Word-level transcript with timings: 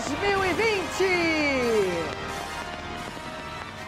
2020. 0.00 1.04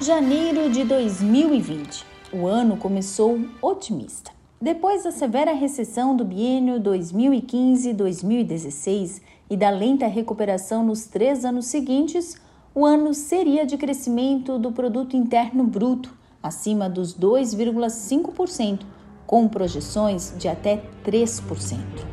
Janeiro 0.01 0.71
de 0.71 0.85
2020. 0.85 2.05
O 2.33 2.47
ano 2.47 2.77
começou 2.77 3.41
otimista. 3.63 4.31
Depois 4.61 5.05
da 5.05 5.11
severa 5.11 5.53
recessão 5.53 6.15
do 6.15 6.23
biênio 6.25 6.79
2015-2016 6.81 9.23
e 9.49 9.57
da 9.57 9.71
lenta 9.71 10.07
recuperação 10.07 10.85
nos 10.85 11.07
três 11.07 11.47
anos 11.47 11.65
seguintes, 11.67 12.37
o 12.75 12.85
ano 12.85 13.15
seria 13.15 13.65
de 13.65 13.79
crescimento 13.79 14.59
do 14.59 14.71
produto 14.71 15.17
interno 15.17 15.65
bruto 15.65 16.15
acima 16.43 16.91
dos 16.91 17.19
2,5%, 17.19 18.81
com 19.27 19.49
projeções 19.49 20.35
de 20.37 20.47
até 20.49 20.83
3%. 21.05 22.12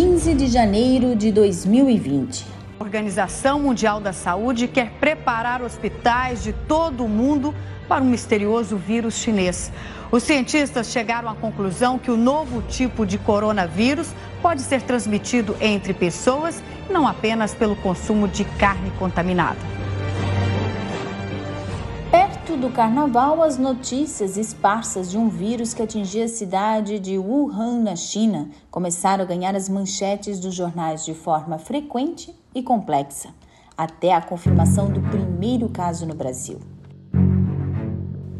15 0.00 0.32
de 0.34 0.46
janeiro 0.46 1.14
de 1.14 1.30
2020. 1.30 2.46
A 2.78 2.82
Organização 2.82 3.60
Mundial 3.60 4.00
da 4.00 4.14
Saúde 4.14 4.66
quer 4.66 4.92
preparar 4.92 5.60
hospitais 5.60 6.42
de 6.42 6.54
todo 6.54 7.04
o 7.04 7.08
mundo 7.08 7.54
para 7.86 8.02
um 8.02 8.06
misterioso 8.06 8.78
vírus 8.78 9.16
chinês. 9.16 9.70
Os 10.10 10.22
cientistas 10.22 10.90
chegaram 10.90 11.28
à 11.28 11.34
conclusão 11.34 11.98
que 11.98 12.10
o 12.10 12.16
novo 12.16 12.62
tipo 12.62 13.04
de 13.04 13.18
coronavírus 13.18 14.14
pode 14.40 14.62
ser 14.62 14.80
transmitido 14.80 15.54
entre 15.60 15.92
pessoas, 15.92 16.62
não 16.88 17.06
apenas 17.06 17.52
pelo 17.52 17.76
consumo 17.76 18.26
de 18.26 18.44
carne 18.44 18.90
contaminada. 18.98 19.58
Perto 22.50 22.62
do 22.62 22.70
carnaval, 22.70 23.44
as 23.44 23.56
notícias 23.56 24.36
esparsas 24.36 25.08
de 25.08 25.16
um 25.16 25.28
vírus 25.28 25.72
que 25.72 25.82
atingia 25.82 26.24
a 26.24 26.28
cidade 26.28 26.98
de 26.98 27.16
Wuhan, 27.16 27.80
na 27.80 27.94
China, 27.94 28.48
começaram 28.72 29.22
a 29.22 29.26
ganhar 29.26 29.54
as 29.54 29.68
manchetes 29.68 30.40
dos 30.40 30.52
jornais 30.52 31.04
de 31.04 31.14
forma 31.14 31.58
frequente 31.58 32.34
e 32.52 32.60
complexa, 32.60 33.28
até 33.78 34.12
a 34.12 34.20
confirmação 34.20 34.90
do 34.90 35.00
primeiro 35.00 35.68
caso 35.68 36.04
no 36.04 36.14
Brasil. 36.14 36.58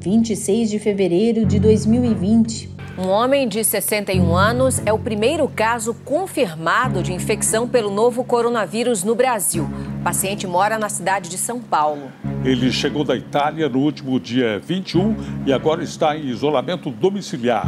26 0.01 0.71
de 0.71 0.81
fevereiro 0.81 1.47
de 1.47 1.61
2020. 1.61 2.69
Um 2.99 3.09
homem 3.09 3.47
de 3.47 3.63
61 3.63 4.35
anos 4.35 4.83
é 4.85 4.93
o 4.93 4.99
primeiro 4.99 5.47
caso 5.47 5.95
confirmado 6.05 7.01
de 7.01 7.13
infecção 7.13 7.69
pelo 7.69 7.93
novo 7.93 8.25
coronavírus 8.25 9.05
no 9.05 9.15
Brasil. 9.15 9.69
O 10.01 10.03
paciente 10.03 10.47
mora 10.47 10.79
na 10.79 10.89
cidade 10.89 11.29
de 11.29 11.37
São 11.37 11.61
Paulo. 11.61 12.11
Ele 12.43 12.73
chegou 12.73 13.05
da 13.05 13.15
Itália 13.15 13.69
no 13.69 13.81
último 13.81 14.19
dia 14.19 14.59
21 14.59 15.45
e 15.45 15.53
agora 15.53 15.85
está 15.85 16.17
em 16.17 16.25
isolamento 16.25 16.91
domiciliar. 16.91 17.67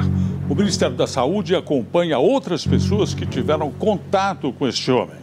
O 0.49 0.55
Ministério 0.55 0.97
da 0.97 1.07
Saúde 1.07 1.55
acompanha 1.55 2.19
outras 2.19 2.67
pessoas 2.67 3.13
que 3.13 3.27
tiveram 3.27 3.71
contato 3.71 4.51
com 4.51 4.67
este 4.67 4.91
homem. 4.91 5.19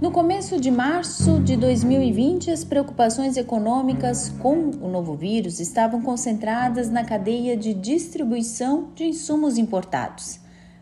No 0.00 0.10
começo 0.10 0.60
de 0.60 0.68
março 0.68 1.38
de 1.38 1.56
2020, 1.56 2.50
as 2.50 2.64
preocupações 2.64 3.36
econômicas 3.36 4.34
com 4.40 4.70
o 4.80 4.88
novo 4.88 5.14
vírus 5.14 5.60
estavam 5.60 6.02
concentradas 6.02 6.90
na 6.90 7.04
cadeia 7.04 7.56
de 7.56 7.72
distribuição 7.72 8.88
de 8.96 9.04
insumos 9.04 9.58
importados. 9.58 10.40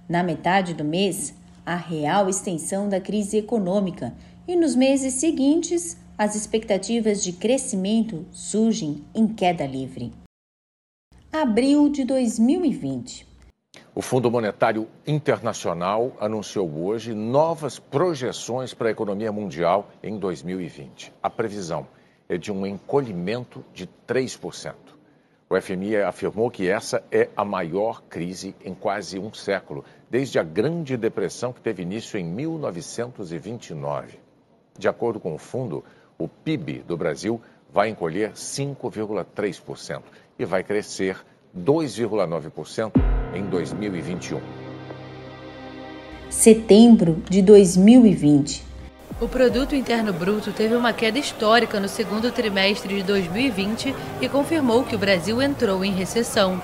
Na 0.09 0.23
metade 0.23 0.73
do 0.73 0.85
mês, 0.85 1.35
a 1.67 1.77
real 1.77 2.31
extensão 2.31 2.89
da 2.89 3.01
crise 3.01 3.37
econômica 3.37 4.15
e 4.47 4.55
nos 4.55 4.75
meses 4.75 5.15
seguintes, 5.15 5.97
as 6.17 6.35
expectativas 6.35 7.25
de 7.25 7.33
crescimento 7.33 8.27
surgem 8.31 9.03
em 9.15 9.27
queda 9.27 9.67
livre. 9.67 10.13
Abril 11.33 11.89
de 11.89 12.05
2020. 12.05 13.27
O 13.95 14.03
Fundo 14.03 14.31
Monetário 14.31 14.87
Internacional 15.07 16.15
anunciou 16.21 16.71
hoje 16.85 17.15
novas 17.15 17.79
projeções 17.79 18.75
para 18.75 18.89
a 18.89 18.93
economia 18.93 19.33
mundial 19.33 19.91
em 20.03 20.19
2020. 20.19 21.13
A 21.23 21.31
previsão 21.31 21.87
é 22.29 22.37
de 22.37 22.53
um 22.53 22.67
encolhimento 22.67 23.65
de 23.73 23.89
3%. 24.07 24.75
O 25.49 25.61
FMI 25.61 25.97
afirmou 25.97 26.51
que 26.51 26.69
essa 26.69 27.03
é 27.11 27.29
a 27.37 27.45
maior 27.45 28.03
crise 28.03 28.55
em 28.65 28.75
quase 28.75 29.19
um 29.19 29.33
século, 29.33 29.85
desde 30.11 30.39
a 30.39 30.43
Grande 30.43 30.97
Depressão 30.97 31.53
que 31.53 31.61
teve 31.61 31.83
início 31.83 32.19
em 32.19 32.25
1929. 32.25 34.24
De 34.79 34.89
acordo 34.89 35.21
com 35.21 35.35
o 35.35 35.39
fundo, 35.39 35.85
o 36.19 36.29
PIB 36.29 36.85
do 36.87 36.97
Brasil 36.97 37.41
vai 37.73 37.89
encolher 37.89 38.33
5,3% 38.33 40.03
e 40.39 40.45
vai 40.45 40.63
crescer 40.63 41.25
2,9% 41.57 42.93
em 43.35 43.45
2021. 43.45 44.41
Setembro 46.31 47.23
de 47.31 47.43
2020. 47.43 48.65
O 49.21 49.29
produto 49.29 49.77
interno 49.77 50.13
bruto 50.13 50.53
teve 50.53 50.75
uma 50.75 50.93
queda 50.93 51.19
histórica 51.19 51.79
no 51.79 51.89
segundo 51.89 52.33
trimestre 52.33 52.97
de 52.97 53.03
2020 53.05 53.95
e 54.21 54.29
confirmou 54.29 54.83
que 54.83 54.97
o 54.97 54.99
Brasil 54.99 55.41
entrou 55.41 55.85
em 55.85 55.93
recessão. 55.93 56.61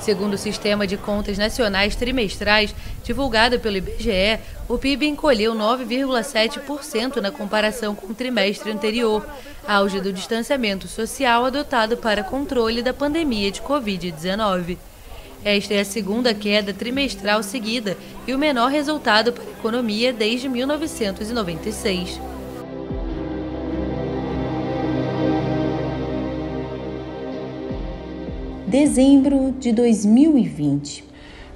Segundo 0.00 0.34
o 0.34 0.38
Sistema 0.38 0.86
de 0.86 0.96
Contas 0.96 1.36
Nacionais 1.36 1.96
Trimestrais, 1.96 2.74
divulgado 3.02 3.58
pelo 3.58 3.76
IBGE, 3.76 4.38
o 4.68 4.78
PIB 4.78 5.06
encolheu 5.06 5.54
9,7% 5.54 7.16
na 7.16 7.30
comparação 7.30 7.94
com 7.94 8.08
o 8.08 8.14
trimestre 8.14 8.70
anterior, 8.70 9.26
auge 9.66 10.00
do 10.00 10.12
distanciamento 10.12 10.86
social 10.86 11.44
adotado 11.44 11.96
para 11.96 12.22
controle 12.22 12.82
da 12.82 12.94
pandemia 12.94 13.50
de 13.50 13.60
Covid-19. 13.60 14.78
Esta 15.44 15.74
é 15.74 15.80
a 15.80 15.84
segunda 15.84 16.34
queda 16.34 16.72
trimestral 16.72 17.42
seguida 17.42 17.96
e 18.26 18.34
o 18.34 18.38
menor 18.38 18.70
resultado 18.70 19.32
para 19.32 19.44
a 19.44 19.50
economia 19.50 20.12
desde 20.12 20.48
1996. 20.48 22.20
Dezembro 28.68 29.54
de 29.58 29.72
2020. 29.72 31.02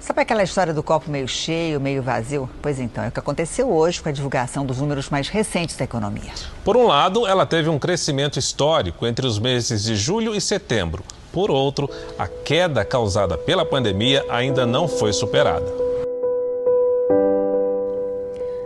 Sabe 0.00 0.22
aquela 0.22 0.42
história 0.42 0.72
do 0.72 0.82
copo 0.82 1.10
meio 1.10 1.28
cheio, 1.28 1.78
meio 1.78 2.02
vazio? 2.02 2.48
Pois 2.62 2.80
então, 2.80 3.04
é 3.04 3.08
o 3.08 3.12
que 3.12 3.18
aconteceu 3.18 3.70
hoje 3.70 4.00
com 4.02 4.08
a 4.08 4.12
divulgação 4.12 4.64
dos 4.64 4.78
números 4.78 5.10
mais 5.10 5.28
recentes 5.28 5.76
da 5.76 5.84
economia. 5.84 6.32
Por 6.64 6.74
um 6.74 6.86
lado, 6.86 7.26
ela 7.26 7.44
teve 7.44 7.68
um 7.68 7.78
crescimento 7.78 8.38
histórico 8.38 9.06
entre 9.06 9.26
os 9.26 9.38
meses 9.38 9.84
de 9.84 9.94
julho 9.94 10.34
e 10.34 10.40
setembro. 10.40 11.04
Por 11.30 11.50
outro, 11.50 11.86
a 12.18 12.26
queda 12.26 12.82
causada 12.82 13.36
pela 13.36 13.66
pandemia 13.66 14.24
ainda 14.30 14.64
não 14.64 14.88
foi 14.88 15.12
superada. 15.12 15.70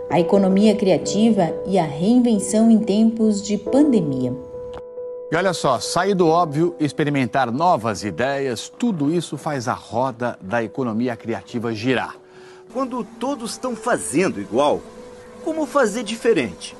A 0.09 0.21
economia 0.21 0.73
criativa 0.73 1.53
e 1.65 1.77
a 1.77 1.83
reinvenção 1.83 2.71
em 2.71 2.79
tempos 2.79 3.41
de 3.41 3.57
pandemia. 3.57 4.46
E 5.29 5.35
olha 5.35 5.53
só, 5.53 5.77
sair 5.77 6.15
do 6.15 6.25
óbvio, 6.25 6.73
experimentar 6.79 7.51
novas 7.51 8.01
ideias, 8.01 8.69
tudo 8.69 9.13
isso 9.13 9.37
faz 9.37 9.67
a 9.67 9.73
roda 9.73 10.39
da 10.41 10.63
economia 10.63 11.17
criativa 11.17 11.73
girar. 11.73 12.15
Quando 12.71 13.03
todos 13.03 13.51
estão 13.51 13.75
fazendo 13.75 14.39
igual, 14.39 14.81
como 15.43 15.65
fazer 15.65 16.03
diferente? 16.03 16.77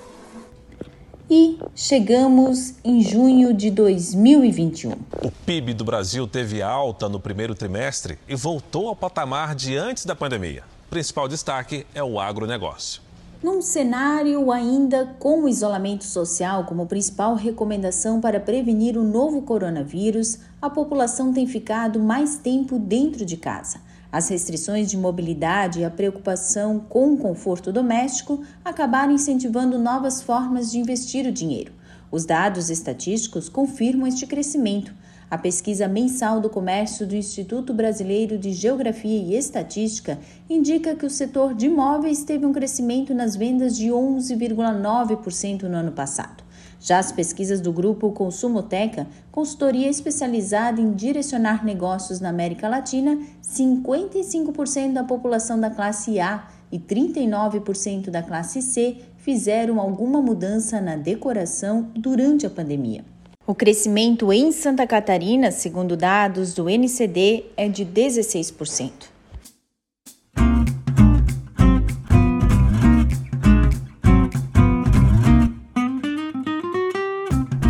E 1.29 1.59
chegamos 1.75 2.75
em 2.85 3.01
junho 3.01 3.53
de 3.53 3.69
2021. 3.69 4.93
O 5.23 5.31
PIB 5.45 5.73
do 5.73 5.83
Brasil 5.83 6.25
teve 6.25 6.61
alta 6.61 7.09
no 7.09 7.19
primeiro 7.19 7.53
trimestre 7.53 8.17
e 8.29 8.33
voltou 8.35 8.87
ao 8.87 8.95
patamar 8.95 9.55
de 9.55 9.75
antes 9.75 10.05
da 10.05 10.15
pandemia. 10.15 10.63
O 10.85 10.89
principal 10.89 11.27
destaque 11.27 11.85
é 11.93 12.01
o 12.01 12.17
agronegócio. 12.17 13.06
Num 13.43 13.61
cenário 13.61 14.51
ainda 14.51 15.15
com 15.19 15.43
o 15.43 15.47
isolamento 15.47 16.03
social 16.03 16.65
como 16.65 16.87
principal 16.87 17.35
recomendação 17.35 18.19
para 18.19 18.39
prevenir 18.39 18.97
o 18.97 19.03
novo 19.03 19.43
coronavírus, 19.43 20.39
a 20.59 20.71
população 20.71 21.31
tem 21.31 21.45
ficado 21.45 21.99
mais 21.99 22.37
tempo 22.37 22.79
dentro 22.79 23.23
de 23.23 23.37
casa. 23.37 23.79
As 24.11 24.27
restrições 24.29 24.89
de 24.89 24.97
mobilidade 24.97 25.81
e 25.81 25.85
a 25.85 25.91
preocupação 25.91 26.79
com 26.79 27.13
o 27.13 27.17
conforto 27.17 27.71
doméstico 27.71 28.41
acabaram 28.65 29.13
incentivando 29.13 29.77
novas 29.77 30.19
formas 30.19 30.71
de 30.71 30.79
investir 30.79 31.27
o 31.27 31.31
dinheiro. 31.31 31.71
Os 32.11 32.25
dados 32.25 32.71
estatísticos 32.71 33.49
confirmam 33.49 34.07
este 34.07 34.25
crescimento. 34.25 34.95
A 35.29 35.37
pesquisa 35.37 35.89
mensal 35.89 36.39
do 36.39 36.49
comércio 36.49 37.05
do 37.05 37.13
Instituto 37.13 37.73
Brasileiro 37.73 38.37
de 38.37 38.53
Geografia 38.53 39.19
e 39.19 39.35
Estatística 39.35 40.17
indica 40.49 40.95
que 40.95 41.05
o 41.05 41.09
setor 41.09 41.53
de 41.53 41.65
imóveis 41.65 42.23
teve 42.23 42.45
um 42.45 42.53
crescimento 42.53 43.13
nas 43.13 43.35
vendas 43.35 43.75
de 43.75 43.87
11,9% 43.87 45.63
no 45.63 45.75
ano 45.75 45.91
passado. 45.91 46.45
Já 46.79 46.99
as 46.99 47.11
pesquisas 47.11 47.59
do 47.59 47.73
grupo 47.73 48.11
Consumoteca, 48.13 49.05
consultoria 49.29 49.89
especializada 49.89 50.79
em 50.79 50.93
direcionar 50.93 51.65
negócios 51.65 52.21
na 52.21 52.29
América 52.29 52.69
Latina, 52.69 53.19
55% 53.43 54.93
da 54.93 55.03
população 55.03 55.59
da 55.59 55.69
classe 55.69 56.21
A 56.21 56.47
e 56.71 56.79
39% 56.79 58.09
da 58.09 58.23
classe 58.23 58.61
C 58.61 58.95
fizeram 59.17 59.81
alguma 59.81 60.21
mudança 60.21 60.79
na 60.79 60.95
decoração 60.95 61.91
durante 61.93 62.45
a 62.45 62.49
pandemia. 62.49 63.03
O 63.47 63.55
crescimento 63.55 64.33
em 64.33 64.51
Santa 64.51 64.85
Catarina, 64.85 65.51
segundo 65.51 65.95
dados 65.95 66.53
do 66.53 66.69
NCD, 66.69 67.45
é 67.55 67.69
de 67.69 67.85
16%. 67.85 68.91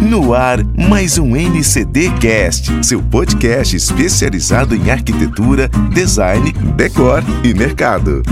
No 0.02 0.34
ar, 0.34 0.64
mais 0.90 1.20
um 1.20 1.36
NCD 1.36 2.10
Cast, 2.20 2.84
seu 2.84 3.04
podcast 3.04 3.76
especializado 3.76 4.74
em 4.74 4.90
arquitetura, 4.90 5.70
design, 5.94 6.54
decor 6.76 7.22
e 7.46 7.54
mercado. 7.54 8.24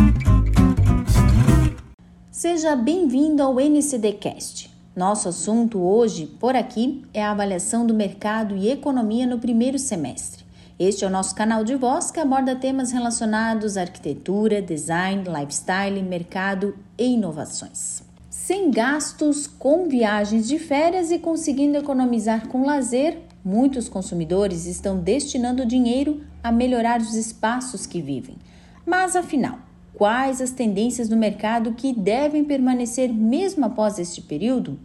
Seja 2.32 2.76
bem-vindo 2.76 3.44
ao 3.44 3.60
NCD 3.60 4.14
Cast 4.14 4.75
nosso 4.96 5.28
assunto 5.28 5.78
hoje, 5.78 6.26
por 6.26 6.56
aqui, 6.56 7.04
é 7.14 7.22
a 7.22 7.32
avaliação 7.32 7.86
do 7.86 7.94
mercado 7.94 8.56
e 8.56 8.70
economia 8.70 9.28
no 9.28 9.38
primeiro 9.38 9.78
semestre. 9.78 10.46
Este 10.80 11.04
é 11.04 11.08
o 11.08 11.12
nosso 11.12 11.36
canal 11.36 11.66
de 11.66 11.76
voz 11.76 12.12
que 12.12 12.20
aborda 12.20 12.56
temas 12.56 12.94
relacionados 12.94 13.76
à 13.76 13.82
arquitetura, 13.82 14.62
design, 14.62 15.26
lifestyle, 15.28 16.02
mercado 16.02 16.78
e 16.98 17.08
inovações. 17.08 18.04
Sem 18.30 18.72
gastos 18.72 19.48
com 19.48 19.90
viagens 19.90 20.48
de 20.48 20.58
férias 20.58 21.12
e 21.12 21.20
conseguindo 21.20 21.78
economizar 21.78 22.48
com 22.48 22.66
lazer, 22.66 23.20
muitos 23.44 23.90
consumidores 23.90 24.66
estão 24.66 24.98
destinando 24.98 25.66
dinheiro 25.66 26.22
a 26.42 26.54
melhorar 26.54 27.02
os 27.02 27.16
espaços 27.16 27.86
que 27.86 28.02
vivem. 28.02 28.38
Mas 28.86 29.18
afinal, 29.18 29.60
Quais 29.96 30.42
as 30.42 30.52
tendências 30.52 31.08
do 31.08 31.16
mercado 31.16 31.72
que 31.72 31.94
devem 31.94 32.44
permanecer 32.44 33.14
mesmo 33.14 33.64
após 33.64 33.98
este 33.98 34.22
período? 34.22 34.78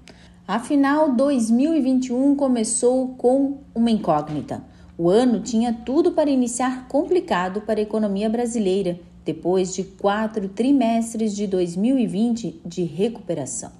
Afinal, 0.46 1.12
2021 1.12 2.36
começou 2.36 3.08
com 3.16 3.58
uma 3.74 3.90
incógnita. 3.90 4.62
O 4.96 5.10
ano 5.10 5.40
tinha 5.40 5.72
tudo 5.72 6.12
para 6.12 6.30
iniciar 6.30 6.86
complicado 6.86 7.60
para 7.62 7.80
a 7.80 7.82
economia 7.82 8.30
brasileira, 8.30 9.00
depois 9.24 9.74
de 9.74 9.82
quatro 9.82 10.48
trimestres 10.48 11.34
de 11.34 11.48
2020 11.48 12.60
de 12.64 12.84
recuperação. 12.84 13.72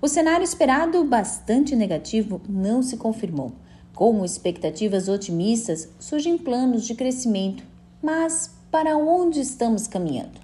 O 0.00 0.08
cenário 0.08 0.42
esperado, 0.42 1.04
bastante 1.04 1.76
negativo, 1.76 2.40
não 2.48 2.82
se 2.82 2.96
confirmou. 2.96 3.52
Com 3.94 4.24
expectativas 4.24 5.08
otimistas, 5.08 5.88
surgem 6.00 6.36
planos 6.36 6.84
de 6.84 6.96
crescimento. 6.96 7.62
Mas 8.02 8.52
para 8.68 8.96
onde 8.96 9.38
estamos 9.38 9.86
caminhando? 9.86 10.41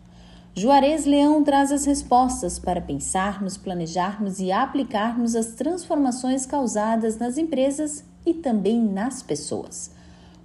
Juarez 0.54 1.04
Leão 1.04 1.44
traz 1.44 1.70
as 1.70 1.84
respostas 1.84 2.58
para 2.58 2.80
pensarmos, 2.80 3.56
planejarmos 3.56 4.40
e 4.40 4.50
aplicarmos 4.50 5.36
as 5.36 5.54
transformações 5.54 6.44
causadas 6.44 7.16
nas 7.16 7.38
empresas 7.38 8.04
e 8.26 8.34
também 8.34 8.80
nas 8.80 9.22
pessoas. 9.22 9.96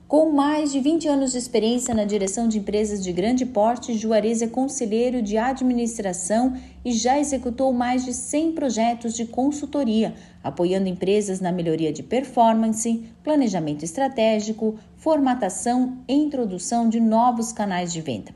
Com 0.08 0.32
mais 0.32 0.72
de 0.72 0.80
20 0.80 1.08
anos 1.08 1.32
de 1.32 1.40
experiência 1.40 1.96
na 1.96 2.06
direção 2.06 2.48
de 2.48 2.60
empresas 2.60 3.04
de 3.04 3.12
grande 3.12 3.48
porte, 3.48 3.98
Juarez 3.98 4.44
é 4.44 4.48
conselheiro 4.48 5.24
de 5.24 5.40
administração 5.40 6.54
e 6.86 6.92
já 6.92 7.18
executou 7.18 7.74
mais 7.74 8.06
de 8.06 8.14
100 8.14 8.52
projetos 8.52 9.16
de 9.16 9.26
consultoria, 9.26 10.14
apoiando 10.44 10.88
empresas 10.88 11.40
na 11.40 11.52
melhoria 11.52 11.92
de 11.92 12.04
performance, 12.04 13.04
planejamento 13.24 13.84
estratégico, 13.84 14.76
formatação 14.98 15.98
e 16.08 16.14
introdução 16.14 16.88
de 16.88 17.00
novos 17.00 17.52
canais 17.52 17.92
de 17.92 18.00
venda. 18.00 18.32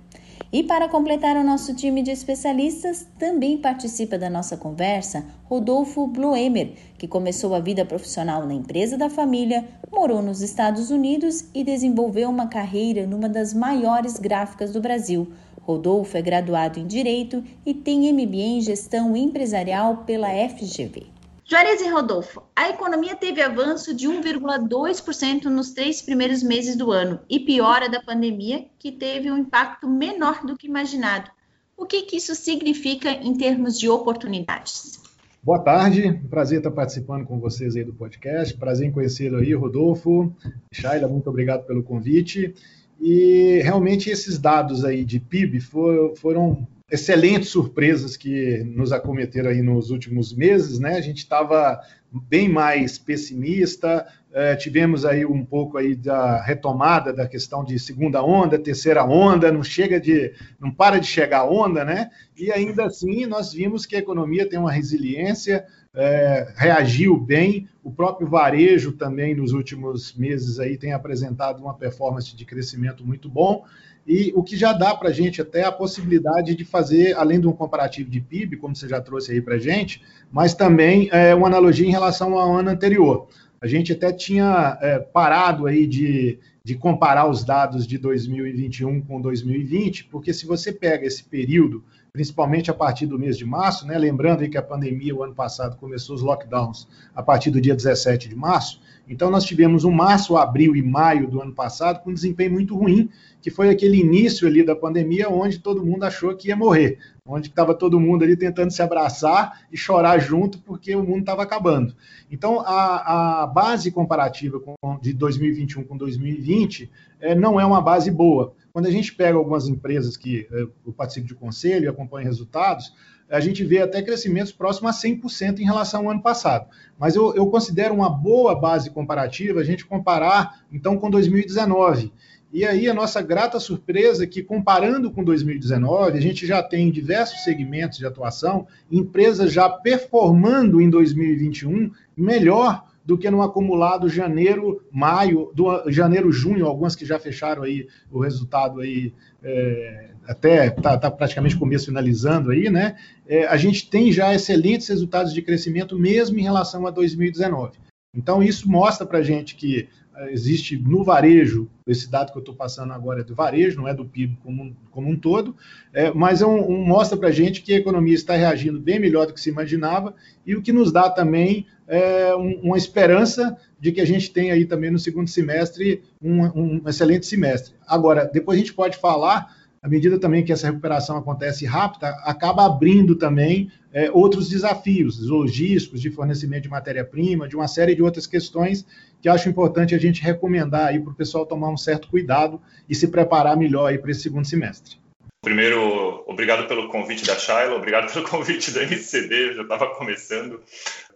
E 0.52 0.64
para 0.64 0.88
completar 0.88 1.36
o 1.36 1.44
nosso 1.44 1.74
time 1.74 2.02
de 2.02 2.12
especialistas, 2.12 3.06
também 3.20 3.58
participa 3.58 4.18
da 4.18 4.30
nossa 4.30 4.56
conversa 4.56 5.26
Rodolfo 5.44 6.08
Bloemer, 6.08 6.74
que 6.98 7.06
começou 7.08 7.54
a 7.54 7.60
vida 7.60 7.84
profissional 7.84 8.46
na 8.48 8.54
empresa 8.54 8.98
da 8.98 9.10
família, 9.10 9.68
morou 9.92 10.22
nos 10.22 10.42
Estados 10.42 10.90
Unidos 10.90 11.46
e 11.54 11.66
desenvolveu 11.66 12.30
uma 12.30 12.48
carreira 12.48 13.06
numa 13.06 13.28
das 13.28 13.54
maiores 13.54 14.18
gráficas 14.18 14.72
do 14.72 14.80
Brasil. 14.80 15.28
Rodolfo 15.62 16.16
é 16.16 16.22
graduado 16.22 16.80
em 16.80 16.88
Direito 16.88 17.44
e 17.66 17.74
tem 17.74 18.14
MBA 18.14 18.38
em 18.38 18.62
Gestão 18.62 19.18
Empresarial 19.18 19.98
pela 20.06 20.30
FGV. 20.30 21.17
Juarez 21.50 21.80
e 21.80 21.88
Rodolfo, 21.88 22.44
a 22.54 22.70
economia 22.70 23.16
teve 23.16 23.42
avanço 23.42 23.96
de 23.96 24.06
1,2% 24.06 25.46
nos 25.46 25.72
três 25.72 26.02
primeiros 26.02 26.44
meses 26.44 26.76
do 26.76 26.92
ano 26.92 27.22
e 27.30 27.40
piora 27.40 27.88
da 27.88 28.02
pandemia, 28.02 28.66
que 28.78 28.92
teve 28.92 29.32
um 29.32 29.38
impacto 29.38 29.88
menor 29.90 30.46
do 30.46 30.58
que 30.58 30.68
imaginado. 30.68 31.32
O 31.78 31.86
que, 31.86 32.02
que 32.02 32.18
isso 32.18 32.36
significa 32.36 33.12
em 33.12 33.34
termos 33.38 33.80
de 33.80 33.88
oportunidades? 33.88 35.02
Boa 35.42 35.60
tarde, 35.60 36.20
prazer 36.30 36.58
estar 36.58 36.72
participando 36.72 37.26
com 37.26 37.40
vocês 37.40 37.78
aí 37.78 37.84
do 37.86 37.94
podcast, 37.94 38.54
prazer 38.58 38.90
em 38.90 38.92
conhecê-lo 38.92 39.38
aí, 39.38 39.54
Rodolfo. 39.54 40.36
Shaila, 40.74 41.08
muito 41.08 41.30
obrigado 41.30 41.66
pelo 41.66 41.82
convite. 41.82 42.54
E 43.00 43.62
realmente 43.64 44.10
esses 44.10 44.38
dados 44.38 44.84
aí 44.84 45.06
de 45.06 45.18
PIB 45.18 45.62
foram 45.62 46.68
excelentes 46.89 47.50
surpresas 47.50 48.16
que 48.16 48.63
nos 48.63 48.94
acometeram 48.94 49.50
aí 49.50 49.62
nos 49.62 49.92
últimos 49.92 50.34
meses, 50.34 50.80
né? 50.80 50.95
A 50.95 51.01
gente 51.01 51.18
estava 51.18 51.81
bem 52.30 52.48
mais 52.48 52.98
pessimista, 52.98 54.07
é, 54.31 54.56
tivemos 54.56 55.04
aí 55.04 55.25
um 55.25 55.44
pouco 55.44 55.78
aí 55.78 55.94
da 55.94 56.42
retomada 56.42 57.12
da 57.12 57.28
questão 57.28 57.66
de 57.66 57.78
segunda 57.78 58.24
onda, 58.24 58.57
terceira 58.57 59.04
onda, 59.04 59.51
não 59.51 59.62
chega 59.62 60.00
de, 60.00 60.34
não 60.57 60.72
para 60.72 60.98
de 60.98 61.07
chegar 61.07 61.44
onda, 61.44 61.84
né? 61.84 62.10
E 62.38 62.51
ainda 62.51 62.86
assim 62.86 63.25
nós 63.25 63.51
vimos 63.51 63.86
que 63.86 63.98
a 63.98 64.00
economia 64.00 64.48
tem 64.48 64.57
uma 64.57 64.72
resiliência, 64.72 65.66
é, 65.94 66.54
reagiu 66.56 67.18
bem, 67.18 67.68
o 67.83 67.92
próprio 67.92 68.30
varejo 68.30 68.94
também 68.94 69.36
nos 69.36 69.51
últimos 69.51 70.13
meses 70.16 70.57
aí 70.57 70.78
tem 70.78 70.94
apresentado 70.94 71.62
uma 71.62 71.74
performance 71.74 72.33
de 72.33 72.45
crescimento 72.45 73.06
muito 73.06 73.28
bom 73.28 73.66
e 74.07 74.31
o 74.33 74.42
que 74.42 74.56
já 74.56 74.71
dá 74.71 74.95
para 74.95 75.09
a 75.09 75.12
gente 75.12 75.42
até 75.42 75.65
a 75.65 75.71
possibilidade 75.71 76.56
de 76.56 76.63
fazer, 76.63 77.13
além 77.18 77.42
de 77.42 77.48
um 77.48 77.51
comparativo 77.51 78.09
de 78.09 78.21
PIB, 78.21 78.56
como 78.56 78.74
você 78.74 78.88
já 78.88 79.01
trouxe 79.01 79.33
aí 79.33 79.42
para 79.42 79.56
a 79.56 79.59
gente, 79.59 80.01
mas 80.31 80.54
também 80.54 81.09
é, 81.12 81.36
uma 81.36 81.48
analogia 81.48 81.86
em 81.86 81.92
relação 81.92 82.39
ao 82.39 82.56
ano 82.56 82.69
anterior. 82.69 83.27
A 83.59 83.68
gente 83.68 83.92
até 83.92 84.13
tinha 84.13 84.77
é, 84.81 85.00
parado 85.00 85.68
aí 85.68 85.86
de, 85.86 86.39
de 86.63 86.75
comparar 86.75 87.30
os 87.30 87.44
dados 87.44 87.86
de 87.86 87.98
2021 87.98 89.01
com 89.01 89.19
2020, 89.19 90.06
porque 90.06 90.33
se 90.33 90.45
você 90.45 90.71
pega 90.71 91.06
esse 91.06 91.25
período, 91.25 91.83
principalmente 92.13 92.71
a 92.71 92.74
partir 92.74 93.07
do 93.07 93.19
mês 93.19 93.38
de 93.38 93.45
março, 93.45 93.86
né, 93.86 93.98
lembrando 93.98 94.42
aí 94.42 94.50
que 94.50 94.57
a 94.57 94.62
pandemia, 94.62 95.13
o 95.13 95.21
ano 95.21 95.36
passado, 95.36 95.75
começou 95.75 96.15
os 96.15 96.21
lockdowns 96.21 96.88
a 97.13 97.21
partir 97.21 97.51
do 97.51 97.59
dia 97.59 97.75
17 97.75 98.30
de 98.30 98.36
março, 98.36 98.80
então, 99.09 99.31
nós 99.31 99.45
tivemos 99.45 99.86
um 99.86 99.92
março, 99.92 100.36
abril 100.36 100.75
e 100.75 100.81
maio 100.81 101.30
do 101.30 101.42
ano 101.42 101.54
passado 101.54 102.04
com 102.04 102.09
um 102.09 102.13
desempenho 102.13 102.51
muito 102.51 102.75
ruim, 102.75 103.09
que 103.42 103.49
foi 103.49 103.69
aquele 103.69 103.97
início 103.97 104.45
ali 104.47 104.66
da 104.66 104.76
pandemia 104.76 105.30
onde 105.30 105.59
todo 105.59 105.85
mundo 105.85 106.04
achou 106.04 106.35
que 106.35 106.49
ia 106.49 106.56
morrer, 106.56 106.99
onde 107.26 107.47
estava 107.47 107.73
todo 107.73 107.99
mundo 107.99 108.23
ali 108.23 108.35
tentando 108.35 108.71
se 108.71 108.81
abraçar 108.81 109.61
e 109.71 109.78
chorar 109.78 110.19
junto 110.19 110.59
porque 110.59 110.94
o 110.94 111.04
mundo 111.04 111.21
estava 111.21 111.44
acabando. 111.44 111.95
Então, 112.30 112.59
a, 112.59 113.44
a 113.44 113.47
base 113.47 113.92
comparativa 113.92 114.59
com, 114.59 114.76
de 115.02 115.14
2021 115.14 115.85
com 115.85 115.95
2020 115.95 116.92
é, 117.21 117.33
não 117.33 117.59
é 117.59 117.66
uma 117.66 117.81
base 117.81 118.11
boa. 118.11 118.54
Quando 118.73 118.87
a 118.87 118.92
gente 118.92 119.16
pega 119.16 119.37
algumas 119.37 119.68
empresas 119.69 120.18
que 120.18 120.47
é, 120.52 120.61
eu 120.85 120.94
participo 120.95 121.28
de 121.28 121.33
conselho 121.33 121.85
e 121.85 121.87
acompanho 121.87 122.28
resultados, 122.28 122.94
a 123.30 123.40
gente 123.40 123.64
vê 123.64 123.81
até 123.81 124.02
crescimentos 124.02 124.52
próximos 124.52 124.96
a 124.96 125.07
100% 125.07 125.60
em 125.60 125.66
relação 125.66 126.02
ao 126.02 126.12
ano 126.12 126.22
passado. 126.22 126.68
Mas 126.98 127.16
eu, 127.16 127.36
eu 127.36 127.48
considero 127.48 127.94
uma 127.94 128.10
boa 128.10 128.56
base 128.56 128.90
comparativa 128.90 129.60
a 129.60 129.64
gente 129.64 129.86
comparar, 129.86 130.62
então, 130.72 130.98
com 130.98 131.10
2019. 131.10 132.12
E 132.52 132.66
aí 132.66 132.90
a 132.90 132.94
nossa 132.94 133.22
grata 133.22 133.60
surpresa 133.60 134.24
é 134.24 134.28
que, 134.28 134.42
comparando 134.42 135.12
com 135.12 135.24
2019, 135.24 136.18
a 136.18 136.22
gente 136.22 136.48
já 136.48 136.64
tem 136.64 136.90
diversos 136.90 137.44
segmentos 137.44 137.98
de 137.98 138.06
atuação, 138.06 138.66
empresas 138.90 139.52
já 139.52 139.69
performando 139.69 140.80
em 140.80 140.90
2021 140.90 141.92
melhor 142.16 142.86
do 143.07 143.18
que 143.18 143.30
no 143.30 143.42
acumulado 143.42 144.10
janeiro, 144.10 144.81
maio, 144.92 145.52
do, 145.54 145.90
janeiro, 145.90 146.31
junho, 146.31 146.66
algumas 146.66 146.96
que 146.96 147.06
já 147.06 147.19
fecharam 147.19 147.64
aí 147.64 147.88
o 148.12 148.19
resultado 148.19 148.81
aí 148.81 149.14
é, 149.42 150.10
até 150.28 150.68
está 150.68 150.98
tá 150.98 151.10
praticamente 151.10 151.56
começo 151.56 151.86
finalizando 151.86 152.52
aí, 152.52 152.69
né? 152.69 152.98
É, 153.26 153.48
a 153.48 153.56
gente 153.56 153.90
tem 153.90 154.12
já 154.12 154.34
excelentes 154.34 154.88
resultados 154.90 155.34
de 155.34 155.42
crescimento 155.42 155.98
mesmo 155.98 156.38
em 156.38 156.44
relação 156.44 156.86
a 156.86 156.92
2019. 156.92 157.78
Então 158.14 158.44
isso 158.44 158.69
mostra 158.69 159.06
para 159.06 159.19
a 159.19 159.24
gente 159.24 159.56
que 159.56 159.88
é, 160.16 160.31
existe 160.31 160.76
no 160.76 161.04
varejo, 161.04 161.69
esse 161.86 162.10
dado 162.10 162.31
que 162.31 162.38
eu 162.38 162.42
estou 162.42 162.56
passando 162.56 162.92
agora 162.92 163.22
é 163.22 163.24
do 163.24 163.36
varejo, 163.36 163.78
não 163.78 163.88
é 163.88 163.94
do 163.94 164.04
PIB 164.04 164.38
como 164.44 164.64
um, 164.64 164.76
como 164.92 165.10
um 165.10 165.16
todo, 165.16 165.56
é, 165.94 166.12
mas 166.12 166.42
é 166.42 166.46
um, 166.46 166.72
um 166.72 166.86
mostra 166.86 167.18
para 167.18 167.30
a 167.30 167.31
gente 167.31 167.62
que 167.62 167.74
a 167.74 167.78
economia 167.78 168.16
está 168.16 168.36
reagindo 168.36 168.80
bem 168.80 169.00
melhor 169.00 169.28
do 169.28 169.34
que 169.34 169.40
se 169.40 169.50
imaginava 169.50 170.14
e 170.46 170.56
o 170.56 170.62
que 170.62 170.74
nos 170.74 170.92
dá 170.92 171.10
também 171.10 171.68
é, 171.88 172.36
um, 172.36 172.60
uma 172.64 172.78
esperança 172.78 173.56
de 173.80 173.92
que 173.92 174.02
a 174.02 174.06
gente 174.06 174.31
tenha 174.31 174.54
aí 174.54 174.66
também 174.66 174.92
no 174.92 175.00
segundo 175.00 175.30
semestre 175.30 176.04
um 176.22 176.81
excelente 176.90 177.26
semestre. 177.26 177.76
Agora, 177.86 178.26
depois 178.26 178.57
a 178.57 178.60
gente 178.60 178.74
pode 178.74 178.98
falar 178.98 179.56
à 179.81 179.88
medida 179.88 180.19
também 180.19 180.44
que 180.44 180.52
essa 180.52 180.68
recuperação 180.68 181.18
acontece 181.18 181.66
rápida, 181.66 182.10
acaba 182.24 182.66
abrindo 182.66 183.16
também 183.16 183.72
é, 183.94 184.12
outros 184.12 184.50
desafios 184.50 185.19
logísticos, 185.28 186.02
de 186.02 186.12
fornecimento 186.12 186.64
de 186.64 186.69
matéria-prima, 186.69 187.48
de 187.48 187.56
uma 187.56 187.68
série 187.68 187.96
de 187.96 188.02
outras 188.02 188.28
questões 188.28 188.86
que 189.22 189.30
acho 189.30 189.50
importante 189.50 189.96
a 189.96 189.98
gente 189.98 190.22
recomendar 190.22 190.88
aí 190.88 191.00
para 191.00 191.12
o 191.12 191.16
pessoal 191.16 191.46
tomar 191.46 191.69
um 191.69 191.78
certo 191.78 192.07
cuidado 192.07 192.62
e 192.88 192.96
se 192.96 193.07
preparar 193.07 193.57
melhor 193.57 193.88
aí 193.88 193.98
para 193.98 194.12
esse 194.12 194.22
segundo 194.22 194.46
semestre. 194.46 194.98
Primeiro, 195.42 196.24
obrigado 196.28 196.68
pelo 196.68 196.90
convite 196.90 197.26
da 197.26 197.36
Shaila, 197.36 197.76
obrigado 197.76 198.12
pelo 198.12 198.26
convite 198.28 198.72
da 198.72 198.84
MCD, 198.84 199.54
já 199.54 199.62
estava 199.62 199.96
começando. 199.96 200.62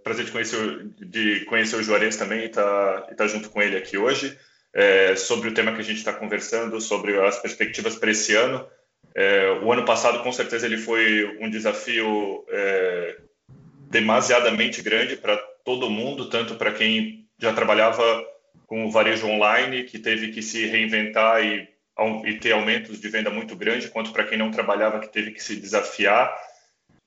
Prazer 0.04 0.26
de 0.26 0.32
conhecer, 0.32 0.88
de 1.00 1.46
conhecer 1.46 1.76
o 1.76 1.84
Juarez 1.84 2.16
também 2.16 2.42
e 2.42 2.46
estar 2.46 3.02
tá, 3.02 3.16
tá 3.16 3.28
junto 3.28 3.50
com 3.50 3.62
ele 3.62 3.78
aqui 3.78 3.98
hoje. 3.98 4.38
É, 4.74 5.16
sobre 5.16 5.50
o 5.50 5.54
tema 5.54 5.74
que 5.74 5.82
a 5.82 5.84
gente 5.84 5.98
está 5.98 6.14
conversando, 6.14 6.80
sobre 6.80 7.20
as 7.20 7.40
perspectivas 7.40 7.96
para 7.96 8.12
esse 8.12 8.34
ano. 8.36 8.66
É, 9.14 9.60
o 9.62 9.72
ano 9.72 9.84
passado, 9.84 10.24
com 10.24 10.32
certeza, 10.32 10.66
ele 10.66 10.78
foi 10.78 11.38
um 11.42 11.50
desafio 11.50 12.46
é, 12.50 13.18
demasiadamente 13.90 14.82
grande 14.82 15.18
para 15.18 15.36
todo 15.66 15.90
mundo, 15.90 16.30
tanto 16.30 16.56
para 16.56 16.72
quem 16.72 17.28
já 17.38 17.54
trabalhava 17.54 18.26
com 18.66 18.86
o 18.86 18.92
varejo 18.92 19.28
online, 19.28 19.84
que 19.84 20.00
teve 20.00 20.30
que 20.30 20.42
se 20.42 20.66
reinventar 20.66 21.44
e, 21.44 21.68
e 22.26 22.34
ter 22.36 22.54
aumentos 22.54 23.02
de 23.02 23.10
venda 23.10 23.30
muito 23.30 23.56
grande, 23.56 23.90
quanto 23.90 24.14
para 24.14 24.24
quem 24.24 24.38
não 24.38 24.50
trabalhava, 24.50 25.00
que 25.00 25.12
teve 25.12 25.32
que 25.32 25.44
se 25.44 25.58
desafiar. 25.58 26.34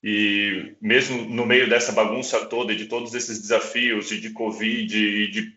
E 0.03 0.75
mesmo 0.83 1.23
no 1.23 1.47
meio 1.47 1.67
dessa 1.67 1.91
bagunça 1.91 2.45
toda, 2.45 2.75
de 2.75 2.85
todos 2.85 3.15
esses 3.15 3.41
desafios, 3.41 4.13
e 4.13 4.21
de 4.21 4.31
Covid, 4.31 4.95
e 4.95 5.31
de, 5.31 5.57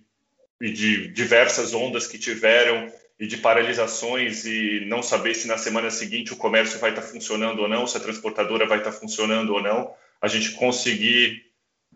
e 0.62 0.72
de 0.72 1.08
diversas 1.10 1.74
ondas 1.74 2.08
que 2.08 2.18
tiveram, 2.18 2.92
e 3.20 3.26
de 3.26 3.38
paralisações, 3.38 4.46
e 4.46 4.86
não 4.86 5.02
saber 5.02 5.34
se 5.34 5.48
na 5.48 5.58
semana 5.58 5.90
seguinte 5.90 6.34
o 6.34 6.38
comércio 6.38 6.80
vai 6.80 6.92
estar 6.92 7.02
funcionando 7.02 7.62
ou 7.62 7.68
não, 7.68 7.88
se 7.88 7.98
a 7.98 8.00
transportadora 8.00 8.68
vai 8.68 8.78
estar 8.78 8.92
funcionando 8.92 9.54
ou 9.54 9.62
não, 9.62 9.92
a 10.22 10.28
gente 10.28 10.52
conseguir 10.52 11.48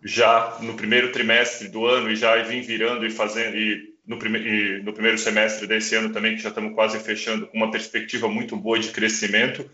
já 0.03 0.57
no 0.61 0.73
primeiro 0.73 1.11
trimestre 1.11 1.67
do 1.67 1.85
ano 1.85 2.09
e 2.09 2.15
já 2.15 2.41
vir 2.41 2.63
virando 2.63 3.05
e 3.05 3.11
fazendo 3.11 3.55
e 3.55 3.91
no, 4.05 4.17
prime 4.17 4.39
e 4.39 4.81
no 4.81 4.93
primeiro 4.93 5.17
semestre 5.17 5.67
desse 5.67 5.93
ano 5.95 6.11
também 6.11 6.35
que 6.35 6.41
já 6.41 6.49
estamos 6.49 6.73
quase 6.73 6.99
fechando 6.99 7.47
com 7.47 7.57
uma 7.57 7.69
perspectiva 7.69 8.27
muito 8.27 8.57
boa 8.57 8.79
de 8.79 8.89
crescimento. 8.89 9.69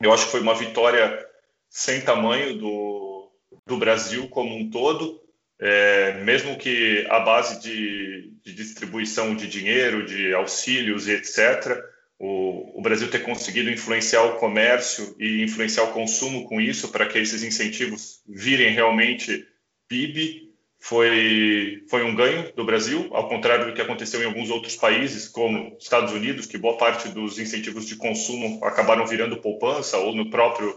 Eu 0.00 0.12
acho 0.12 0.26
que 0.26 0.30
foi 0.30 0.40
uma 0.40 0.54
vitória 0.54 1.26
sem 1.68 2.00
tamanho 2.00 2.56
do, 2.56 3.32
do 3.66 3.76
Brasil 3.76 4.28
como 4.28 4.56
um 4.56 4.70
todo 4.70 5.20
é, 5.60 6.22
mesmo 6.24 6.56
que 6.56 7.06
a 7.10 7.20
base 7.20 7.60
de, 7.60 8.32
de, 8.44 8.54
distribuição 8.54 9.34
de 9.34 9.48
dinheiro 9.48 10.06
de 10.06 10.32
auxílios 10.34 11.08
e 11.08 11.12
etc 11.12 11.82
o, 12.18 12.78
o 12.78 12.82
Brasil 12.82 13.10
ter 13.10 13.22
conseguido 13.22 13.70
influenciar 13.70 14.24
o 14.24 14.36
comércio 14.38 15.14
e 15.18 15.42
influenciar 15.42 15.84
o 15.84 15.92
consumo 15.92 16.44
com 16.48 16.60
isso 16.60 16.88
para 16.88 17.06
que 17.06 17.18
esses 17.18 17.42
incentivos 17.42 18.20
virem 18.26 18.72
realmente 18.72 19.46
PIB 19.88 20.48
foi, 20.80 21.84
foi 21.88 22.04
um 22.04 22.14
ganho 22.14 22.52
do 22.54 22.64
Brasil, 22.64 23.08
ao 23.12 23.28
contrário 23.28 23.66
do 23.66 23.74
que 23.74 23.82
aconteceu 23.82 24.22
em 24.22 24.26
alguns 24.26 24.48
outros 24.48 24.76
países, 24.76 25.28
como 25.28 25.76
Estados 25.78 26.12
Unidos, 26.12 26.46
que 26.46 26.56
boa 26.56 26.76
parte 26.76 27.08
dos 27.08 27.38
incentivos 27.38 27.86
de 27.86 27.96
consumo 27.96 28.64
acabaram 28.64 29.06
virando 29.06 29.40
poupança, 29.40 29.98
ou 29.98 30.14
no 30.14 30.30
próprio, 30.30 30.74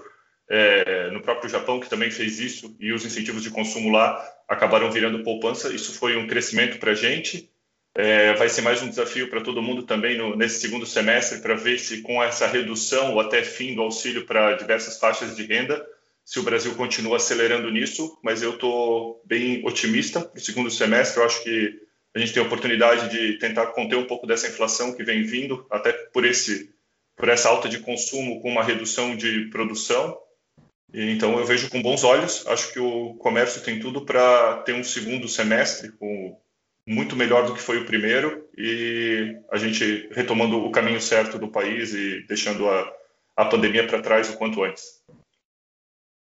é, 0.54 1.10
no 1.12 1.22
próprio 1.22 1.50
Japão, 1.50 1.80
que 1.80 1.90
também 1.90 2.12
fez 2.12 2.38
isso, 2.38 2.76
e 2.78 2.92
os 2.92 3.06
incentivos 3.06 3.42
de 3.42 3.50
consumo 3.50 3.90
lá 3.90 4.22
acabaram 4.50 4.92
virando 4.92 5.24
poupança. 5.24 5.74
Isso 5.74 5.94
foi 5.94 6.18
um 6.18 6.28
crescimento 6.28 6.78
para 6.78 6.92
a 6.92 6.96
gente. 6.96 7.50
É, 7.96 8.34
vai 8.34 8.50
ser 8.50 8.62
mais 8.62 8.82
um 8.82 8.90
desafio 8.90 9.30
para 9.30 9.40
todo 9.40 9.62
mundo 9.62 9.84
também 9.84 10.18
no, 10.18 10.36
nesse 10.36 10.60
segundo 10.60 10.86
semestre 10.86 11.40
para 11.40 11.56
ver 11.56 11.80
se 11.80 12.02
com 12.02 12.22
essa 12.22 12.48
redução 12.48 13.14
ou 13.14 13.22
até 13.22 13.44
fim 13.44 13.76
do 13.76 13.82
auxílio 13.82 14.26
para 14.26 14.56
diversas 14.56 14.98
faixas 14.98 15.36
de 15.36 15.44
renda, 15.44 15.86
se 16.24 16.40
o 16.40 16.44
Brasil 16.44 16.76
continua 16.76 17.18
acelerando 17.18 17.72
nisso, 17.72 18.18
mas 18.22 18.42
eu 18.42 18.56
estou 18.56 19.22
bem 19.26 19.66
otimista 19.66 20.20
para 20.20 20.38
o 20.38 20.42
segundo 20.42 20.70
semestre. 20.70 21.20
Eu 21.20 21.26
acho 21.26 21.44
que 21.44 21.80
a 22.14 22.20
gente 22.20 22.34
tem 22.34 22.44
a 22.44 22.46
oportunidade 22.46 23.10
de 23.10 23.38
tentar 23.40 23.68
conter 23.68 23.96
um 23.96 24.06
pouco 24.06 24.28
dessa 24.28 24.48
inflação 24.48 24.94
que 24.94 25.04
vem 25.04 25.24
vindo, 25.24 25.66
até 25.72 25.94
por 25.94 26.26
esse 26.26 26.74
por 27.16 27.30
essa 27.30 27.50
alta 27.50 27.70
de 27.70 27.80
consumo 27.80 28.42
com 28.42 28.50
uma 28.50 28.64
redução 28.64 29.16
de 29.16 29.46
produção. 29.50 30.18
Então 30.94 31.38
eu 31.38 31.46
vejo 31.46 31.70
com 31.70 31.82
bons 31.82 32.04
olhos. 32.04 32.46
Acho 32.48 32.72
que 32.74 32.80
o 32.80 33.16
comércio 33.16 33.62
tem 33.62 33.80
tudo 33.80 34.06
para 34.06 34.58
ter 34.64 34.74
um 34.74 34.84
segundo 34.84 35.28
semestre 35.28 35.92
com 35.94 36.38
muito 36.88 37.16
melhor 37.16 37.46
do 37.46 37.54
que 37.54 37.62
foi 37.62 37.80
o 37.80 37.86
primeiro 37.86 38.48
e 38.58 39.38
a 39.52 39.58
gente 39.58 40.10
retomando 40.12 40.58
o 40.58 40.72
caminho 40.72 41.00
certo 41.00 41.38
do 41.38 41.48
país 41.48 41.94
e 41.94 42.26
deixando 42.28 42.68
a, 42.68 42.94
a 43.38 43.46
pandemia 43.46 43.88
para 43.88 44.02
trás 44.02 44.30
o 44.30 44.38
quanto 44.38 44.64
antes. 44.64 45.02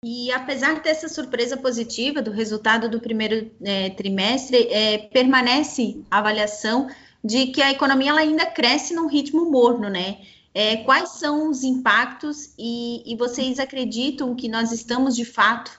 E 0.04 0.30
apesar 0.30 0.80
dessa 0.80 1.08
surpresa 1.08 1.56
positiva 1.56 2.22
do 2.22 2.30
resultado 2.30 2.88
do 2.88 3.00
primeiro 3.00 3.50
é, 3.64 3.90
trimestre, 3.90 4.68
é, 4.70 4.98
permanece 4.98 6.02
a 6.10 6.18
avaliação 6.18 6.88
de 7.24 7.48
que 7.48 7.60
a 7.60 7.72
economia 7.72 8.10
ela 8.10 8.20
ainda 8.20 8.46
cresce 8.46 8.94
num 8.94 9.08
ritmo 9.08 9.50
morno, 9.50 9.88
né? 9.88 10.18
É, 10.54 10.78
quais 10.78 11.10
são 11.10 11.50
os 11.50 11.62
impactos 11.62 12.54
e, 12.58 13.12
e, 13.12 13.16
vocês 13.16 13.58
acreditam 13.58 14.34
que 14.34 14.48
nós 14.48 14.72
estamos 14.72 15.14
de 15.14 15.24
fato 15.24 15.70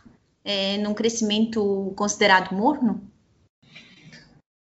é, 0.43 0.77
num 0.77 0.93
crescimento 0.93 1.91
considerado 1.95 2.55
morno? 2.55 3.01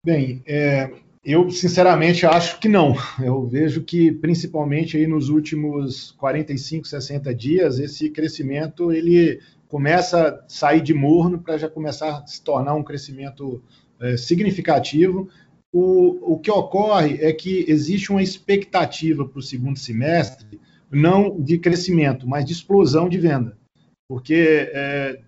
Bem, 0.05 0.43
é, 0.45 0.91
eu 1.24 1.50
sinceramente 1.50 2.25
acho 2.25 2.59
que 2.59 2.69
não. 2.69 2.95
Eu 3.19 3.47
vejo 3.47 3.81
que 3.81 4.12
principalmente 4.12 4.95
aí 4.95 5.07
nos 5.07 5.29
últimos 5.29 6.12
45, 6.12 6.88
60 6.88 7.33
dias 7.33 7.79
esse 7.79 8.12
crescimento 8.12 8.91
ele 8.91 9.41
começa 9.67 10.29
a 10.29 10.43
sair 10.47 10.81
de 10.81 10.93
morno 10.93 11.39
para 11.39 11.57
já 11.57 11.67
começar 11.67 12.19
a 12.19 12.27
se 12.27 12.41
tornar 12.43 12.75
um 12.75 12.83
crescimento 12.83 13.63
é, 14.00 14.15
significativo. 14.15 15.27
O, 15.77 16.36
o 16.36 16.39
que 16.39 16.50
ocorre 16.50 17.17
é 17.20 17.34
que 17.34 17.65
existe 17.67 18.10
uma 18.10 18.24
expectativa 18.24 19.27
para 19.27 19.39
o 19.39 19.44
segundo 19.44 19.77
semestre, 19.77 20.58
não 20.89 21.38
de 21.38 21.58
crescimento, 21.58 22.25
mas 22.25 22.46
de 22.46 22.53
explosão 22.53 23.10
de 23.10 23.17
venda. 23.17 23.58
Porque 24.08 24.70
é, 24.72 25.20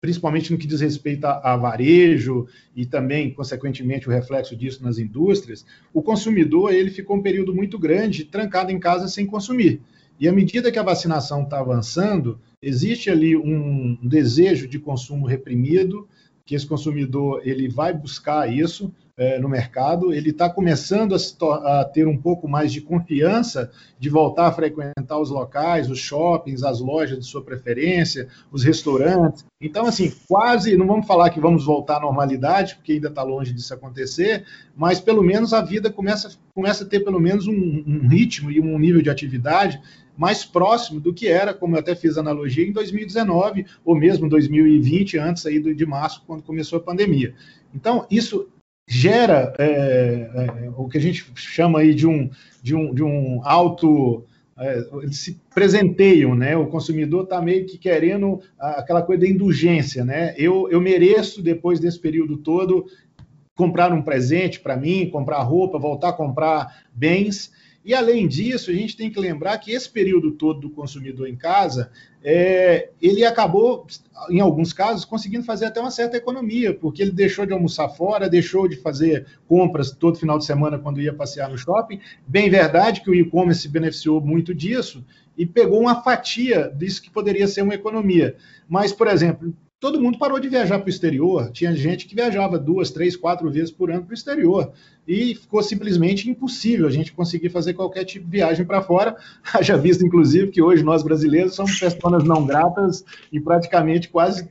principalmente 0.00 0.50
no 0.50 0.58
que 0.58 0.66
diz 0.66 0.80
respeito 0.80 1.24
a, 1.24 1.52
a, 1.52 1.56
varejo 1.56 2.48
e 2.74 2.84
também, 2.84 3.32
consequentemente, 3.32 4.08
o 4.08 4.10
reflexo 4.10 4.56
disso 4.56 4.82
nas 4.82 4.98
indústrias, 4.98 5.64
o 5.94 6.02
consumidor 6.02 6.74
ele 6.74 6.90
ficou 6.90 7.16
um 7.16 7.22
período 7.22 7.54
muito 7.54 7.78
grande 7.78 8.24
trancado 8.24 8.72
em 8.72 8.80
casa 8.80 9.06
sem 9.06 9.24
consumir. 9.24 9.80
E 10.18 10.26
à 10.26 10.32
medida 10.32 10.72
que 10.72 10.80
a 10.80 10.82
vacinação 10.82 11.44
está 11.44 11.60
avançando, 11.60 12.40
existe 12.60 13.08
ali 13.08 13.36
um 13.36 13.96
desejo 14.02 14.66
de 14.66 14.80
consumo 14.80 15.26
reprimido, 15.26 16.08
que 16.44 16.54
esse 16.54 16.66
consumidor 16.66 17.40
ele 17.44 17.68
vai 17.68 17.92
buscar 17.92 18.52
isso, 18.52 18.92
é, 19.16 19.38
no 19.38 19.48
mercado, 19.48 20.12
ele 20.12 20.30
está 20.30 20.48
começando 20.48 21.14
a, 21.14 21.80
a, 21.80 21.84
ter 21.84 22.08
um 22.08 22.16
pouco 22.16 22.48
mais 22.48 22.72
de 22.72 22.80
confiança 22.80 23.70
de 23.98 24.08
voltar 24.08 24.46
a 24.46 24.52
frequentar 24.52 25.18
os 25.18 25.28
locais, 25.28 25.90
os 25.90 25.98
shoppings, 25.98 26.62
as 26.62 26.80
lojas 26.80 27.18
de 27.18 27.26
sua 27.26 27.44
preferência, 27.44 28.28
os 28.50 28.64
restaurantes. 28.64 29.44
Então, 29.60 29.86
assim, 29.86 30.12
quase, 30.26 30.76
não 30.76 30.86
vamos 30.86 31.06
falar 31.06 31.28
que 31.30 31.40
vamos 31.40 31.66
voltar 31.66 31.98
à 31.98 32.00
normalidade, 32.00 32.76
porque 32.76 32.92
ainda 32.92 33.08
está 33.08 33.22
longe 33.22 33.52
disso 33.52 33.74
acontecer, 33.74 34.44
mas 34.74 34.98
pelo 34.98 35.22
menos 35.22 35.52
a 35.52 35.60
vida 35.60 35.90
começa, 35.90 36.30
começa 36.54 36.82
a 36.82 36.86
ter 36.86 37.00
pelo 37.00 37.20
menos 37.20 37.46
um, 37.46 37.84
um 37.86 38.08
ritmo 38.08 38.50
e 38.50 38.60
um 38.60 38.78
nível 38.78 39.02
de 39.02 39.10
atividade 39.10 39.80
mais 40.22 40.44
próximo 40.44 41.00
do 41.00 41.12
que 41.12 41.26
era, 41.26 41.52
como 41.52 41.74
eu 41.74 41.80
até 41.80 41.96
fiz 41.96 42.16
analogia, 42.16 42.64
em 42.64 42.70
2019 42.70 43.66
ou 43.84 43.96
mesmo 43.96 44.28
2020, 44.28 45.18
antes 45.18 45.44
aí 45.44 45.60
de 45.60 45.84
março, 45.84 46.22
quando 46.24 46.44
começou 46.44 46.78
a 46.78 46.82
pandemia. 46.82 47.34
Então, 47.74 48.06
isso 48.08 48.48
gera 48.88 49.52
é, 49.58 49.66
é, 49.66 50.70
o 50.76 50.88
que 50.88 50.96
a 50.96 51.00
gente 51.00 51.26
chama 51.34 51.80
aí 51.80 51.92
de 51.92 52.06
um, 52.06 52.30
de 52.62 52.72
um, 52.72 52.94
de 52.94 53.02
um 53.02 53.40
alto. 53.42 54.24
É, 54.56 54.86
eles 55.02 55.18
se 55.18 55.40
presenteiam, 55.52 56.36
né? 56.36 56.56
O 56.56 56.68
consumidor 56.68 57.24
está 57.24 57.42
meio 57.42 57.66
que 57.66 57.76
querendo 57.76 58.40
aquela 58.60 59.02
coisa 59.02 59.22
da 59.22 59.28
indulgência, 59.28 60.04
né? 60.04 60.36
Eu, 60.38 60.68
eu 60.70 60.80
mereço, 60.80 61.42
depois 61.42 61.80
desse 61.80 61.98
período 61.98 62.36
todo, 62.36 62.86
comprar 63.56 63.92
um 63.92 64.02
presente 64.02 64.60
para 64.60 64.76
mim, 64.76 65.10
comprar 65.10 65.42
roupa, 65.42 65.80
voltar 65.80 66.10
a 66.10 66.12
comprar 66.12 66.84
bens. 66.92 67.50
E 67.84 67.94
além 67.94 68.28
disso, 68.28 68.70
a 68.70 68.74
gente 68.74 68.96
tem 68.96 69.10
que 69.10 69.18
lembrar 69.18 69.58
que 69.58 69.72
esse 69.72 69.90
período 69.90 70.32
todo 70.32 70.60
do 70.60 70.70
consumidor 70.70 71.28
em 71.28 71.34
casa, 71.34 71.90
é, 72.22 72.90
ele 73.00 73.24
acabou, 73.24 73.86
em 74.30 74.38
alguns 74.40 74.72
casos, 74.72 75.04
conseguindo 75.04 75.44
fazer 75.44 75.66
até 75.66 75.80
uma 75.80 75.90
certa 75.90 76.16
economia, 76.16 76.72
porque 76.72 77.02
ele 77.02 77.10
deixou 77.10 77.44
de 77.44 77.52
almoçar 77.52 77.88
fora, 77.88 78.28
deixou 78.28 78.68
de 78.68 78.76
fazer 78.76 79.26
compras 79.48 79.90
todo 79.90 80.18
final 80.18 80.38
de 80.38 80.44
semana 80.44 80.78
quando 80.78 81.00
ia 81.00 81.12
passear 81.12 81.50
no 81.50 81.58
shopping. 81.58 82.00
Bem 82.26 82.48
verdade 82.48 83.00
que 83.00 83.10
o 83.10 83.14
e-commerce 83.14 83.68
beneficiou 83.68 84.20
muito 84.20 84.54
disso 84.54 85.04
e 85.36 85.44
pegou 85.44 85.80
uma 85.80 86.02
fatia 86.02 86.72
disso 86.76 87.02
que 87.02 87.10
poderia 87.10 87.48
ser 87.48 87.62
uma 87.62 87.74
economia. 87.74 88.36
Mas, 88.68 88.92
por 88.92 89.08
exemplo, 89.08 89.52
todo 89.82 90.00
mundo 90.00 90.16
parou 90.16 90.38
de 90.38 90.48
viajar 90.48 90.78
para 90.78 90.86
o 90.86 90.88
exterior. 90.88 91.50
Tinha 91.50 91.74
gente 91.74 92.06
que 92.06 92.14
viajava 92.14 92.56
duas, 92.56 92.92
três, 92.92 93.16
quatro 93.16 93.50
vezes 93.50 93.72
por 93.72 93.90
ano 93.90 94.04
para 94.04 94.12
o 94.12 94.14
exterior. 94.14 94.70
E 95.08 95.34
ficou 95.34 95.60
simplesmente 95.60 96.30
impossível 96.30 96.86
a 96.86 96.90
gente 96.90 97.12
conseguir 97.12 97.50
fazer 97.50 97.74
qualquer 97.74 98.04
tipo 98.04 98.24
de 98.24 98.30
viagem 98.30 98.64
para 98.64 98.80
fora. 98.80 99.16
Haja 99.52 99.76
visto, 99.76 100.06
inclusive, 100.06 100.52
que 100.52 100.62
hoje 100.62 100.84
nós 100.84 101.02
brasileiros 101.02 101.56
somos 101.56 101.80
pessoas 101.80 102.22
não 102.22 102.46
gratas 102.46 103.04
e 103.32 103.40
praticamente 103.40 104.08
quase 104.08 104.48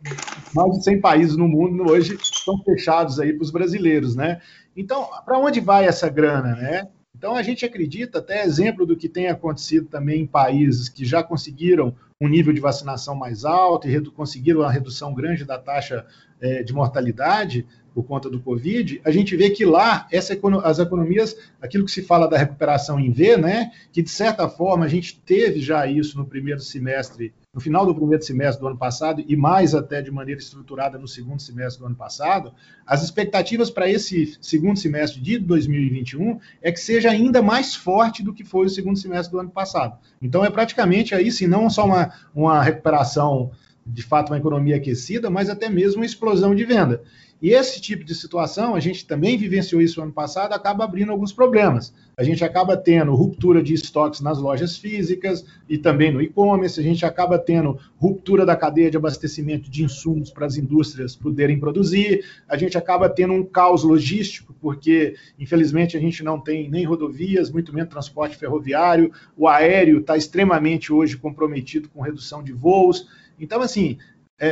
mais 0.53 0.79
de 0.79 0.83
100 0.83 0.99
países 0.99 1.37
no 1.37 1.47
mundo 1.47 1.89
hoje 1.89 2.17
estão 2.21 2.61
fechados 2.65 3.17
aí 3.17 3.31
para 3.31 3.43
os 3.43 3.51
brasileiros, 3.51 4.17
né? 4.17 4.41
Então, 4.75 5.07
para 5.25 5.39
onde 5.39 5.61
vai 5.61 5.85
essa 5.85 6.09
grana, 6.09 6.57
né? 6.57 6.89
Então, 7.21 7.35
a 7.35 7.43
gente 7.43 7.63
acredita, 7.63 8.17
até 8.17 8.43
exemplo 8.43 8.83
do 8.83 8.97
que 8.97 9.07
tem 9.07 9.27
acontecido 9.27 9.85
também 9.85 10.21
em 10.21 10.25
países 10.25 10.89
que 10.89 11.05
já 11.05 11.21
conseguiram 11.21 11.95
um 12.19 12.27
nível 12.27 12.51
de 12.51 12.59
vacinação 12.59 13.13
mais 13.13 13.45
alto 13.45 13.87
e 13.87 14.09
conseguiram 14.09 14.61
uma 14.61 14.71
redução 14.71 15.13
grande 15.13 15.45
da 15.45 15.59
taxa 15.59 16.03
é, 16.41 16.63
de 16.63 16.73
mortalidade 16.73 17.63
por 17.93 18.05
conta 18.05 18.27
do 18.27 18.39
Covid, 18.39 18.99
a 19.05 19.11
gente 19.11 19.35
vê 19.35 19.51
que 19.51 19.63
lá 19.63 20.07
essa, 20.11 20.35
as 20.63 20.79
economias, 20.79 21.37
aquilo 21.61 21.85
que 21.85 21.91
se 21.91 22.01
fala 22.01 22.27
da 22.27 22.39
recuperação 22.39 22.99
em 22.99 23.11
V, 23.11 23.37
né, 23.37 23.71
que 23.93 24.01
de 24.01 24.09
certa 24.09 24.49
forma 24.49 24.85
a 24.85 24.89
gente 24.89 25.19
teve 25.19 25.59
já 25.59 25.85
isso 25.85 26.17
no 26.17 26.25
primeiro 26.25 26.59
semestre 26.59 27.31
no 27.53 27.59
final 27.59 27.85
do 27.85 27.93
primeiro 27.93 28.23
semestre 28.23 28.61
do 28.61 28.67
ano 28.67 28.77
passado 28.77 29.23
e 29.27 29.35
mais 29.35 29.75
até 29.75 30.01
de 30.01 30.09
maneira 30.09 30.39
estruturada 30.39 30.97
no 30.97 31.07
segundo 31.07 31.41
semestre 31.41 31.81
do 31.81 31.85
ano 31.85 31.95
passado, 31.95 32.53
as 32.85 33.03
expectativas 33.03 33.69
para 33.69 33.89
esse 33.89 34.37
segundo 34.41 34.79
semestre 34.79 35.19
de 35.19 35.37
2021 35.37 36.39
é 36.61 36.71
que 36.71 36.79
seja 36.79 37.09
ainda 37.09 37.41
mais 37.41 37.75
forte 37.75 38.23
do 38.23 38.33
que 38.33 38.45
foi 38.45 38.67
o 38.67 38.69
segundo 38.69 38.97
semestre 38.97 39.31
do 39.33 39.39
ano 39.39 39.49
passado. 39.49 39.97
Então 40.21 40.45
é 40.45 40.49
praticamente 40.49 41.13
aí, 41.13 41.29
se 41.29 41.45
não 41.45 41.69
só 41.69 41.85
uma, 41.85 42.13
uma 42.33 42.63
recuperação, 42.63 43.51
de 43.85 44.01
fato, 44.01 44.31
uma 44.31 44.37
economia 44.37 44.77
aquecida, 44.77 45.29
mas 45.29 45.49
até 45.49 45.67
mesmo 45.67 46.01
uma 46.01 46.05
explosão 46.05 46.55
de 46.55 46.63
venda. 46.63 47.03
E 47.41 47.53
esse 47.53 47.81
tipo 47.81 48.03
de 48.03 48.13
situação, 48.13 48.75
a 48.75 48.79
gente 48.79 49.07
também 49.07 49.35
vivenciou 49.35 49.81
isso 49.81 49.99
ano 49.99 50.11
passado, 50.11 50.53
acaba 50.53 50.83
abrindo 50.83 51.11
alguns 51.11 51.33
problemas. 51.33 51.91
A 52.15 52.23
gente 52.23 52.43
acaba 52.43 52.77
tendo 52.77 53.15
ruptura 53.15 53.63
de 53.63 53.73
estoques 53.73 54.21
nas 54.21 54.37
lojas 54.37 54.77
físicas 54.77 55.43
e 55.67 55.75
também 55.75 56.11
no 56.11 56.21
e-commerce, 56.21 56.79
a 56.79 56.83
gente 56.83 57.03
acaba 57.03 57.39
tendo 57.39 57.79
ruptura 57.97 58.45
da 58.45 58.55
cadeia 58.55 58.91
de 58.91 58.97
abastecimento 58.97 59.71
de 59.71 59.83
insumos 59.83 60.29
para 60.29 60.45
as 60.45 60.55
indústrias 60.55 61.15
poderem 61.15 61.59
produzir, 61.59 62.23
a 62.47 62.55
gente 62.55 62.77
acaba 62.77 63.09
tendo 63.09 63.33
um 63.33 63.43
caos 63.43 63.83
logístico, 63.83 64.53
porque 64.61 65.15
infelizmente 65.39 65.97
a 65.97 65.99
gente 65.99 66.23
não 66.23 66.39
tem 66.39 66.69
nem 66.69 66.85
rodovias, 66.85 67.49
muito 67.49 67.73
menos 67.73 67.89
transporte 67.89 68.37
ferroviário, 68.37 69.11
o 69.35 69.47
aéreo 69.47 69.99
está 69.99 70.15
extremamente 70.15 70.93
hoje 70.93 71.17
comprometido 71.17 71.89
com 71.89 72.01
redução 72.01 72.43
de 72.43 72.53
voos. 72.53 73.07
Então, 73.39 73.61
assim, 73.61 73.97
é, 74.41 74.47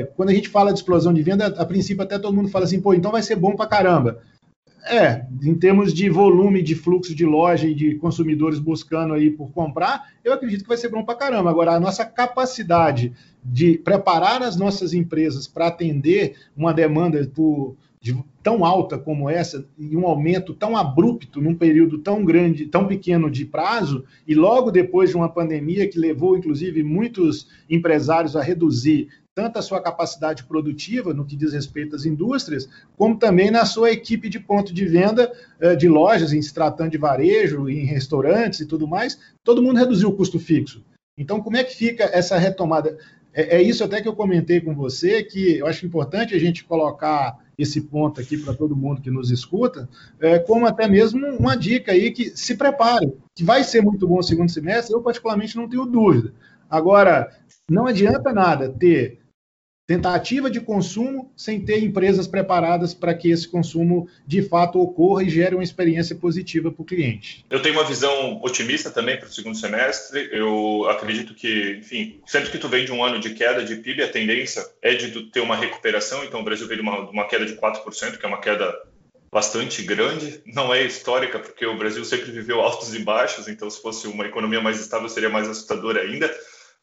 é, 0.00 0.02
quando 0.16 0.30
a 0.30 0.34
gente 0.34 0.48
fala 0.48 0.72
de 0.72 0.80
explosão 0.80 1.14
de 1.14 1.22
venda, 1.22 1.46
a 1.46 1.64
princípio 1.64 2.02
até 2.02 2.18
todo 2.18 2.34
mundo 2.34 2.48
fala 2.48 2.64
assim, 2.64 2.80
pô, 2.80 2.92
então 2.92 3.12
vai 3.12 3.22
ser 3.22 3.36
bom 3.36 3.54
para 3.54 3.68
caramba. 3.68 4.20
É, 4.84 5.26
em 5.42 5.54
termos 5.54 5.94
de 5.94 6.08
volume 6.10 6.60
de 6.60 6.74
fluxo 6.74 7.14
de 7.14 7.24
loja 7.24 7.68
e 7.68 7.74
de 7.74 7.94
consumidores 7.96 8.58
buscando 8.58 9.14
aí 9.14 9.30
por 9.30 9.52
comprar, 9.52 10.08
eu 10.24 10.32
acredito 10.32 10.62
que 10.62 10.68
vai 10.68 10.76
ser 10.76 10.88
bom 10.88 11.04
para 11.04 11.14
caramba. 11.14 11.50
Agora, 11.50 11.72
a 11.72 11.80
nossa 11.80 12.04
capacidade 12.04 13.12
de 13.44 13.78
preparar 13.78 14.42
as 14.42 14.56
nossas 14.56 14.92
empresas 14.92 15.46
para 15.46 15.68
atender 15.68 16.34
uma 16.56 16.74
demanda 16.74 17.24
por, 17.32 17.76
tão 18.42 18.64
alta 18.64 18.96
como 18.96 19.28
essa 19.28 19.66
e 19.78 19.96
um 19.96 20.06
aumento 20.06 20.54
tão 20.54 20.76
abrupto 20.76 21.40
num 21.40 21.54
período 21.54 21.98
tão 21.98 22.24
grande, 22.24 22.66
tão 22.66 22.86
pequeno 22.86 23.30
de 23.30 23.44
prazo, 23.44 24.04
e 24.26 24.34
logo 24.34 24.70
depois 24.70 25.10
de 25.10 25.16
uma 25.16 25.28
pandemia 25.28 25.88
que 25.88 25.98
levou, 25.98 26.36
inclusive, 26.36 26.82
muitos 26.82 27.48
empresários 27.68 28.36
a 28.36 28.42
reduzir 28.42 29.08
tanto 29.34 29.56
a 29.56 29.62
sua 29.62 29.80
capacidade 29.80 30.42
produtiva, 30.42 31.14
no 31.14 31.24
que 31.24 31.36
diz 31.36 31.52
respeito 31.52 31.94
às 31.94 32.04
indústrias, 32.04 32.68
como 32.96 33.16
também 33.16 33.52
na 33.52 33.64
sua 33.64 33.92
equipe 33.92 34.28
de 34.28 34.40
ponto 34.40 34.74
de 34.74 34.84
venda 34.84 35.32
eh, 35.60 35.76
de 35.76 35.88
lojas, 35.88 36.32
em 36.32 36.42
se 36.42 36.52
tratando 36.52 36.90
de 36.90 36.98
varejo, 36.98 37.68
em 37.68 37.84
restaurantes 37.84 38.58
e 38.58 38.66
tudo 38.66 38.88
mais, 38.88 39.16
todo 39.44 39.62
mundo 39.62 39.78
reduziu 39.78 40.08
o 40.08 40.16
custo 40.16 40.40
fixo. 40.40 40.82
Então, 41.16 41.40
como 41.40 41.56
é 41.56 41.62
que 41.62 41.76
fica 41.76 42.10
essa 42.12 42.36
retomada? 42.36 42.98
É, 43.32 43.58
é 43.58 43.62
isso 43.62 43.84
até 43.84 44.00
que 44.00 44.08
eu 44.08 44.16
comentei 44.16 44.60
com 44.60 44.74
você, 44.74 45.22
que 45.22 45.58
eu 45.58 45.68
acho 45.68 45.86
importante 45.86 46.34
a 46.34 46.38
gente 46.40 46.64
colocar 46.64 47.38
esse 47.58 47.80
ponto 47.80 48.20
aqui 48.20 48.38
para 48.38 48.54
todo 48.54 48.76
mundo 48.76 49.02
que 49.02 49.10
nos 49.10 49.30
escuta, 49.30 49.88
é, 50.20 50.38
como 50.38 50.64
até 50.64 50.86
mesmo 50.86 51.26
uma 51.36 51.56
dica 51.56 51.92
aí 51.92 52.12
que 52.12 52.30
se 52.30 52.56
prepare, 52.56 53.12
que 53.34 53.42
vai 53.42 53.64
ser 53.64 53.82
muito 53.82 54.06
bom 54.06 54.18
o 54.18 54.22
segundo 54.22 54.50
semestre, 54.50 54.94
eu 54.94 55.02
particularmente 55.02 55.56
não 55.56 55.68
tenho 55.68 55.84
dúvida. 55.84 56.32
Agora, 56.70 57.28
não 57.68 57.86
adianta 57.86 58.32
nada 58.32 58.68
ter 58.68 59.17
tentativa 59.88 60.50
de 60.50 60.60
consumo 60.60 61.32
sem 61.34 61.64
ter 61.64 61.82
empresas 61.82 62.28
preparadas 62.28 62.92
para 62.92 63.14
que 63.14 63.30
esse 63.30 63.48
consumo 63.48 64.06
de 64.26 64.42
fato 64.42 64.78
ocorra 64.78 65.22
e 65.22 65.30
gere 65.30 65.54
uma 65.54 65.64
experiência 65.64 66.14
positiva 66.14 66.70
para 66.70 66.82
o 66.82 66.84
cliente. 66.84 67.42
Eu 67.48 67.62
tenho 67.62 67.74
uma 67.74 67.84
visão 67.84 68.38
otimista 68.42 68.90
também 68.90 69.16
para 69.16 69.28
o 69.28 69.32
segundo 69.32 69.56
semestre. 69.56 70.28
Eu 70.30 70.86
acredito 70.90 71.34
que, 71.34 71.78
enfim, 71.80 72.20
sempre 72.26 72.50
que 72.50 72.58
tu 72.58 72.68
vem 72.68 72.84
de 72.84 72.92
um 72.92 73.02
ano 73.02 73.18
de 73.18 73.30
queda 73.30 73.64
de 73.64 73.76
PIB, 73.76 74.02
a 74.02 74.12
tendência 74.12 74.62
é 74.82 74.92
de 74.92 75.22
ter 75.30 75.40
uma 75.40 75.56
recuperação. 75.56 76.22
Então, 76.22 76.40
o 76.40 76.44
Brasil 76.44 76.68
veio 76.68 76.82
de 76.82 76.86
uma, 76.86 77.08
uma 77.08 77.26
queda 77.26 77.46
de 77.46 77.54
4%, 77.54 78.18
que 78.18 78.26
é 78.26 78.28
uma 78.28 78.42
queda 78.42 78.70
bastante 79.32 79.80
grande. 79.82 80.42
Não 80.44 80.72
é 80.74 80.84
histórica, 80.84 81.38
porque 81.38 81.64
o 81.64 81.78
Brasil 81.78 82.04
sempre 82.04 82.30
viveu 82.30 82.60
altos 82.60 82.94
e 82.94 82.98
baixos, 82.98 83.48
então 83.48 83.70
se 83.70 83.80
fosse 83.80 84.06
uma 84.06 84.26
economia 84.26 84.60
mais 84.60 84.78
estável 84.78 85.08
seria 85.08 85.30
mais 85.30 85.48
assustador 85.48 85.96
ainda. 85.96 86.30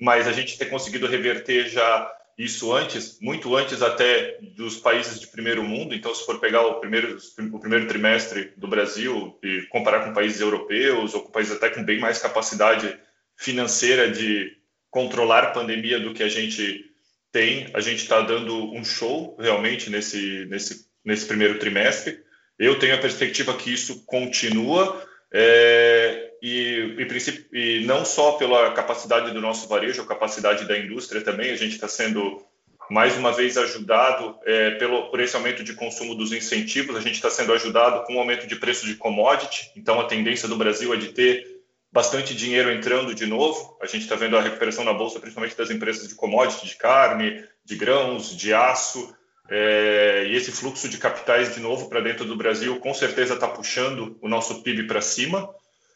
Mas 0.02 0.28
a 0.28 0.32
gente 0.32 0.58
ter 0.58 0.66
conseguido 0.66 1.06
reverter 1.06 1.70
já 1.70 2.12
isso 2.38 2.74
antes, 2.74 3.18
muito 3.22 3.56
antes 3.56 3.82
até 3.82 4.38
dos 4.42 4.78
países 4.78 5.20
de 5.20 5.28
primeiro 5.28 5.64
mundo. 5.64 5.96
Então, 5.96 6.14
se 6.14 6.26
for 6.26 6.40
pegar 6.40 6.62
o 6.64 6.80
primeiro, 6.80 7.18
o 7.54 7.60
primeiro 7.60 7.88
trimestre 7.88 8.52
do 8.58 8.68
Brasil 8.68 9.38
e 9.42 9.62
comparar 9.70 10.04
com 10.04 10.14
países 10.14 10.42
europeus 10.42 11.14
ou 11.14 11.22
com 11.22 11.32
países 11.32 11.56
até 11.56 11.70
com 11.70 11.84
bem 11.84 12.00
mais 12.00 12.20
capacidade 12.20 12.98
financeira 13.38 14.12
de 14.12 14.52
controlar 14.90 15.44
a 15.44 15.52
pandemia 15.52 16.00
do 16.00 16.14
que 16.14 16.24
a 16.24 16.30
gente 16.30 16.86
tem, 17.32 17.70
a 17.74 17.82
gente 17.82 18.02
está 18.02 18.22
dando 18.22 18.74
um 18.74 18.84
show 18.84 19.36
realmente 19.40 19.90
nesse, 19.90 20.46
nesse, 20.46 20.88
nesse 21.04 21.26
primeiro 21.26 21.60
trimestre. 21.60 22.20
Eu 22.58 22.80
tenho 22.80 22.96
a 22.96 23.00
perspectiva 23.00 23.54
que 23.58 23.74
isso 23.74 24.06
continua. 24.06 25.06
É, 25.34 26.25
e, 26.48 27.08
e, 27.52 27.80
e, 27.80 27.86
não 27.86 28.06
só 28.06 28.34
pela 28.34 28.72
capacidade 28.72 29.32
do 29.32 29.42
nosso 29.42 29.68
varejo, 29.68 30.04
a 30.04 30.06
capacidade 30.06 30.66
da 30.66 30.78
indústria 30.78 31.22
também, 31.22 31.52
a 31.52 31.56
gente 31.56 31.74
está 31.74 31.88
sendo 31.88 32.46
mais 32.88 33.18
uma 33.18 33.32
vez 33.32 33.58
ajudado 33.58 34.38
é, 34.46 34.72
pelo, 34.72 35.10
por 35.10 35.20
esse 35.20 35.36
aumento 35.36 35.64
de 35.64 35.74
consumo 35.74 36.14
dos 36.14 36.32
incentivos, 36.32 36.96
a 36.96 37.02
gente 37.02 37.16
está 37.16 37.32
sendo 37.32 37.52
ajudado 37.52 38.06
com 38.06 38.16
o 38.16 38.20
aumento 38.20 38.46
de 38.46 38.56
preço 38.58 38.86
de 38.86 38.94
commodity, 38.94 39.72
então 39.76 40.00
a 40.00 40.06
tendência 40.06 40.48
do 40.48 40.56
Brasil 40.56 40.94
é 40.94 40.98
de 40.98 41.08
ter 41.08 41.62
bastante 41.92 42.36
dinheiro 42.36 42.72
entrando 42.72 43.16
de 43.16 43.26
novo, 43.26 43.76
a 43.82 43.88
gente 43.88 44.04
está 44.04 44.16
vendo 44.16 44.38
a 44.38 44.42
recuperação 44.42 44.84
na 44.84 44.94
Bolsa, 44.94 45.20
principalmente 45.20 45.58
das 45.58 45.72
empresas 45.72 46.08
de 46.08 46.14
commodity, 46.14 46.68
de 46.68 46.76
carne, 46.76 47.44
de 47.64 47.76
grãos, 47.76 48.38
de 48.38 48.54
aço, 48.54 49.16
é, 49.50 50.28
e 50.28 50.36
esse 50.36 50.52
fluxo 50.52 50.88
de 50.90 50.98
capitais 51.00 51.56
de 51.56 51.60
novo 51.60 51.90
para 51.90 52.02
dentro 52.02 52.26
do 52.26 52.36
Brasil 52.36 52.80
com 52.80 52.94
certeza 52.94 53.36
está 53.36 53.48
puxando 53.48 54.18
o 54.22 54.28
nosso 54.28 54.62
PIB 54.62 54.88
para 54.88 55.02
cima. 55.02 55.50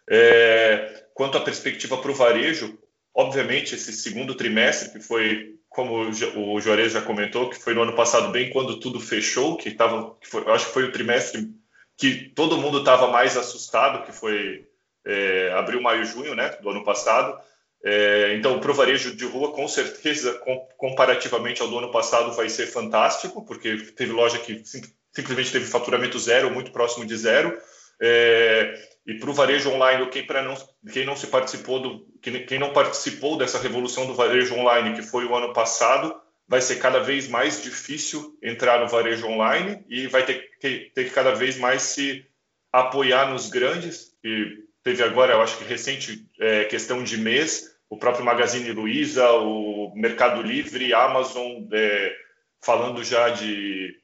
É, 0.09 1.03
quanto 1.13 1.37
à 1.37 1.41
perspectiva 1.41 1.97
para 1.97 2.11
o 2.11 2.15
varejo, 2.15 2.77
obviamente 3.13 3.75
esse 3.75 3.93
segundo 3.93 4.35
trimestre, 4.35 4.89
que 4.89 4.99
foi, 4.99 5.55
como 5.69 6.09
o 6.09 6.59
Juarez 6.59 6.93
já 6.93 7.01
comentou, 7.01 7.49
que 7.49 7.61
foi 7.61 7.73
no 7.73 7.83
ano 7.83 7.95
passado, 7.95 8.31
bem 8.31 8.49
quando 8.49 8.79
tudo 8.79 8.99
fechou, 8.99 9.55
que, 9.55 9.71
tava, 9.71 10.15
que 10.19 10.27
foi, 10.27 10.43
acho 10.51 10.67
que 10.67 10.73
foi 10.73 10.83
o 10.85 10.91
trimestre 10.91 11.47
que 11.95 12.31
todo 12.33 12.57
mundo 12.57 12.79
estava 12.79 13.07
mais 13.07 13.37
assustado, 13.37 14.05
que 14.05 14.11
foi 14.11 14.65
é, 15.05 15.51
abril, 15.53 15.81
maio, 15.81 16.05
junho 16.05 16.33
né, 16.33 16.49
do 16.61 16.69
ano 16.69 16.83
passado. 16.83 17.37
É, 17.83 18.35
então, 18.35 18.59
para 18.59 18.71
o 18.71 18.73
varejo 18.73 19.15
de 19.15 19.25
rua, 19.25 19.51
com 19.51 19.67
certeza, 19.67 20.33
com, 20.39 20.57
comparativamente 20.77 21.61
ao 21.61 21.67
do 21.67 21.77
ano 21.77 21.91
passado, 21.91 22.33
vai 22.35 22.49
ser 22.49 22.67
fantástico, 22.67 23.45
porque 23.45 23.77
teve 23.95 24.11
loja 24.11 24.37
que 24.37 24.63
sim, 24.65 24.81
simplesmente 25.13 25.51
teve 25.51 25.65
faturamento 25.65 26.17
zero, 26.17 26.51
muito 26.51 26.71
próximo 26.71 27.05
de 27.05 27.15
zero. 27.15 27.57
É, 28.01 28.73
e 29.09 29.15
para 29.15 29.31
o 29.31 29.33
varejo 29.33 29.71
online, 29.71 30.05
quem, 30.05 30.23
não, 30.27 30.55
quem 30.93 31.03
não 31.03 31.15
se 31.15 31.25
participou 31.25 31.79
do, 31.79 32.07
quem, 32.21 32.59
não 32.59 32.71
participou 32.71 33.39
dessa 33.39 33.57
revolução 33.57 34.05
do 34.05 34.13
varejo 34.13 34.53
online, 34.53 34.95
que 34.95 35.01
foi 35.01 35.25
o 35.25 35.35
ano 35.35 35.51
passado, 35.51 36.15
vai 36.47 36.61
ser 36.61 36.75
cada 36.75 36.99
vez 36.99 37.27
mais 37.27 37.63
difícil 37.63 38.37
entrar 38.39 38.79
no 38.79 38.87
varejo 38.87 39.25
online 39.25 39.83
e 39.89 40.05
vai 40.05 40.23
ter 40.23 40.51
que, 40.59 40.91
ter 40.93 41.05
que 41.05 41.09
cada 41.09 41.33
vez 41.33 41.57
mais 41.57 41.81
se 41.81 42.23
apoiar 42.71 43.31
nos 43.31 43.49
grandes. 43.49 44.15
E 44.23 44.59
teve 44.83 45.01
agora, 45.01 45.33
eu 45.33 45.41
acho 45.41 45.57
que 45.57 45.63
recente 45.63 46.27
é, 46.39 46.65
questão 46.65 47.03
de 47.03 47.17
mês, 47.17 47.75
o 47.89 47.97
próprio 47.97 48.23
Magazine 48.23 48.71
Luiza, 48.71 49.27
o 49.31 49.91
Mercado 49.95 50.43
Livre, 50.43 50.93
Amazon, 50.93 51.67
é, 51.73 52.15
falando 52.61 53.03
já 53.03 53.29
de, 53.29 53.98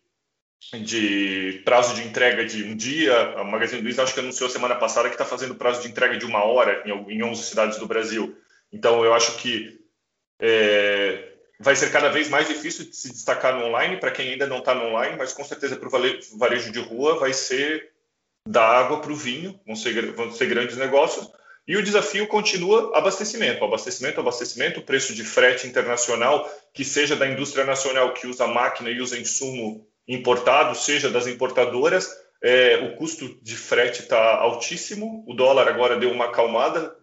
de 0.74 1.62
prazo 1.64 1.96
de 1.96 2.08
entrega 2.08 2.46
de 2.46 2.64
um 2.64 2.76
dia. 2.76 3.34
A 3.38 3.44
Magazine 3.44 3.82
Luiza 3.82 4.04
acho 4.04 4.14
que 4.14 4.20
anunciou 4.20 4.50
semana 4.50 4.76
passada 4.76 5.10
que 5.10 5.16
está 5.16 5.26
fazendo 5.26 5.56
prazo 5.56 5.82
de 5.82 5.88
entrega 5.88 6.18
de 6.18 6.26
uma 6.26 6.44
hora 6.44 6.84
em, 6.86 6.92
em 7.14 7.24
11 7.24 7.44
cidades 7.44 7.78
do 7.78 7.88
Brasil. 7.88 8.36
Então, 8.72 9.04
eu 9.06 9.14
acho 9.14 9.38
que 9.38 9.80
é, 10.40 11.34
vai 11.60 11.76
ser 11.76 11.92
cada 11.92 12.10
vez 12.10 12.30
mais 12.30 12.48
difícil 12.48 12.86
de 12.86 12.96
se 12.96 13.10
destacar 13.10 13.58
no 13.58 13.66
online 13.66 13.98
para 13.98 14.12
quem 14.12 14.32
ainda 14.32 14.48
não 14.48 14.60
está 14.60 14.74
no 14.74 14.86
online, 14.86 15.16
mas 15.18 15.34
com 15.34 15.44
certeza 15.44 15.76
para 15.76 15.88
o 15.88 16.38
varejo 16.38 16.72
de 16.72 16.80
rua 16.80 17.20
vai 17.20 17.34
ser 17.34 17.92
da 18.48 18.64
água 18.64 19.02
para 19.02 19.12
o 19.12 19.16
vinho, 19.16 19.60
vão 19.66 19.76
ser, 19.76 20.12
vão 20.14 20.32
ser 20.32 20.48
grandes 20.48 20.78
negócios. 20.78 21.30
E 21.68 21.76
o 21.76 21.84
desafio 21.84 22.28
continua 22.28 22.96
abastecimento, 22.96 23.64
abastecimento, 23.64 24.20
abastecimento, 24.20 24.84
preço 24.84 25.16
de 25.16 25.24
frete 25.24 25.66
internacional, 25.66 26.48
que 26.72 26.86
seja 26.86 27.16
da 27.16 27.28
indústria 27.28 27.66
nacional 27.66 28.14
que 28.14 28.28
usa 28.28 28.46
máquina 28.46 28.92
e 28.92 29.02
usa 29.02 29.18
insumo 29.18 29.88
importado, 30.08 30.76
seja 30.76 31.10
das 31.10 31.28
importadoras, 31.28 32.10
é, 32.42 32.78
o 32.78 32.96
custo 32.96 33.40
de 33.42 33.56
frete 33.56 34.02
está 34.02 34.36
altíssimo, 34.38 35.24
o 35.28 35.34
dólar 35.34 35.68
agora 35.68 35.98
deu 35.98 36.12
uma 36.12 36.26
acalmada. 36.26 36.96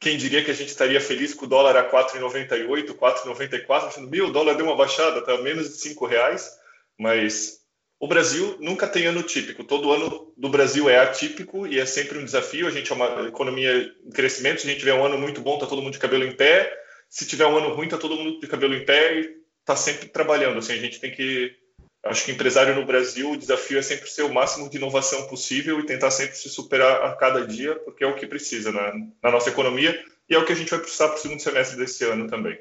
Quem 0.00 0.16
diria 0.16 0.42
que 0.42 0.50
a 0.50 0.54
gente 0.54 0.70
estaria 0.70 1.00
feliz 1.00 1.34
com 1.34 1.44
o 1.44 1.48
dólar 1.48 1.76
a 1.76 1.90
4,98, 1.90 2.94
4,94? 2.94 4.08
Meu, 4.08 4.26
o 4.26 4.32
dólar 4.32 4.54
deu 4.54 4.66
uma 4.66 4.76
baixada, 4.76 5.20
está 5.20 5.36
menos 5.38 5.68
de 5.68 5.74
5 5.76 6.06
reais, 6.06 6.50
mas 6.98 7.60
o 8.00 8.08
Brasil 8.08 8.56
nunca 8.58 8.88
tem 8.88 9.06
ano 9.06 9.22
típico. 9.22 9.62
Todo 9.62 9.92
ano 9.92 10.32
do 10.34 10.48
Brasil 10.48 10.88
é 10.88 10.98
atípico 10.98 11.66
e 11.66 11.78
é 11.78 11.84
sempre 11.84 12.18
um 12.18 12.24
desafio. 12.24 12.66
A 12.66 12.70
gente 12.70 12.90
é 12.90 12.94
uma 12.94 13.28
economia 13.28 13.94
em 14.02 14.10
crescimento. 14.10 14.62
Se 14.62 14.66
a 14.66 14.70
gente 14.70 14.80
tiver 14.80 14.94
um 14.94 15.04
ano 15.04 15.18
muito 15.18 15.42
bom, 15.42 15.54
está 15.54 15.66
todo 15.66 15.82
mundo 15.82 15.92
de 15.92 15.98
cabelo 15.98 16.24
em 16.24 16.34
pé. 16.34 16.74
Se 17.10 17.26
tiver 17.26 17.44
um 17.44 17.58
ano 17.58 17.74
ruim, 17.74 17.84
está 17.84 17.98
todo 17.98 18.16
mundo 18.16 18.40
de 18.40 18.46
cabelo 18.46 18.74
em 18.74 18.86
pé 18.86 19.20
e 19.20 19.36
está 19.60 19.76
sempre 19.76 20.08
trabalhando. 20.08 20.58
Assim, 20.58 20.72
a 20.72 20.78
gente 20.78 20.98
tem 20.98 21.12
que. 21.12 21.54
Acho 22.02 22.24
que 22.24 22.32
empresário 22.32 22.74
no 22.74 22.86
Brasil, 22.86 23.30
o 23.30 23.36
desafio 23.36 23.78
é 23.78 23.82
sempre 23.82 24.08
ser 24.08 24.22
o 24.22 24.32
máximo 24.32 24.70
de 24.70 24.78
inovação 24.78 25.26
possível 25.26 25.78
e 25.78 25.86
tentar 25.86 26.10
sempre 26.10 26.34
se 26.34 26.48
superar 26.48 27.04
a 27.04 27.14
cada 27.14 27.46
dia, 27.46 27.74
porque 27.76 28.02
é 28.02 28.06
o 28.06 28.16
que 28.16 28.26
precisa 28.26 28.72
na, 28.72 28.92
na 29.22 29.30
nossa 29.30 29.50
economia 29.50 30.02
e 30.28 30.34
é 30.34 30.38
o 30.38 30.44
que 30.44 30.52
a 30.52 30.56
gente 30.56 30.70
vai 30.70 30.80
precisar 30.80 31.08
para 31.08 31.18
o 31.18 31.20
segundo 31.20 31.40
semestre 31.40 31.76
desse 31.76 32.04
ano 32.04 32.26
também. 32.26 32.58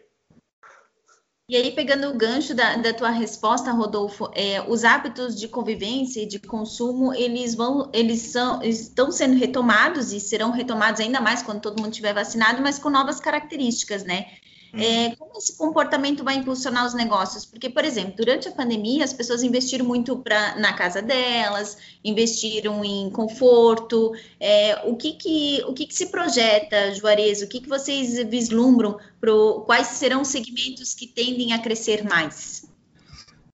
E 1.47 1.55
aí, 1.55 1.71
pegando 1.71 2.09
o 2.09 2.15
gancho 2.15 2.53
da, 2.53 2.75
da 2.75 2.93
tua 2.93 3.09
resposta, 3.09 3.71
Rodolfo, 3.71 4.29
é, 4.35 4.61
os 4.67 4.83
hábitos 4.83 5.35
de 5.35 5.47
convivência 5.47 6.21
e 6.21 6.27
de 6.27 6.37
consumo, 6.37 7.11
eles 7.11 7.55
vão, 7.55 7.89
eles 7.91 8.21
são, 8.21 8.61
estão 8.61 9.11
sendo 9.11 9.35
retomados 9.35 10.13
e 10.13 10.19
serão 10.19 10.51
retomados 10.51 11.01
ainda 11.01 11.19
mais 11.19 11.41
quando 11.41 11.61
todo 11.61 11.81
mundo 11.81 11.89
estiver 11.89 12.13
vacinado, 12.13 12.61
mas 12.61 12.77
com 12.77 12.91
novas 12.91 13.19
características, 13.19 14.03
né? 14.03 14.27
É, 14.73 15.07
uhum. 15.07 15.15
como 15.15 15.37
esse 15.37 15.57
comportamento 15.57 16.23
vai 16.23 16.35
impulsionar 16.35 16.85
os 16.85 16.93
negócios? 16.93 17.45
Porque, 17.45 17.69
por 17.69 17.83
exemplo, 17.83 18.13
durante 18.15 18.47
a 18.47 18.51
pandemia, 18.51 19.03
as 19.03 19.13
pessoas 19.13 19.41
investiram 19.41 19.85
muito 19.85 20.17
pra, 20.19 20.55
na 20.57 20.73
casa 20.73 21.01
delas, 21.01 21.77
investiram 22.03 22.83
em 22.83 23.09
conforto. 23.09 24.13
É, 24.39 24.81
o 24.85 24.95
que, 24.95 25.13
que, 25.13 25.63
o 25.67 25.73
que, 25.73 25.87
que 25.87 25.93
se 25.93 26.07
projeta, 26.07 26.93
Juarez? 26.93 27.41
O 27.41 27.47
que, 27.47 27.61
que 27.61 27.69
vocês 27.69 28.21
vislumbram? 28.27 28.97
Pro, 29.19 29.63
quais 29.65 29.87
serão 29.87 30.21
os 30.21 30.27
segmentos 30.27 30.93
que 30.93 31.07
tendem 31.07 31.53
a 31.53 31.59
crescer 31.59 32.03
mais? 32.03 32.69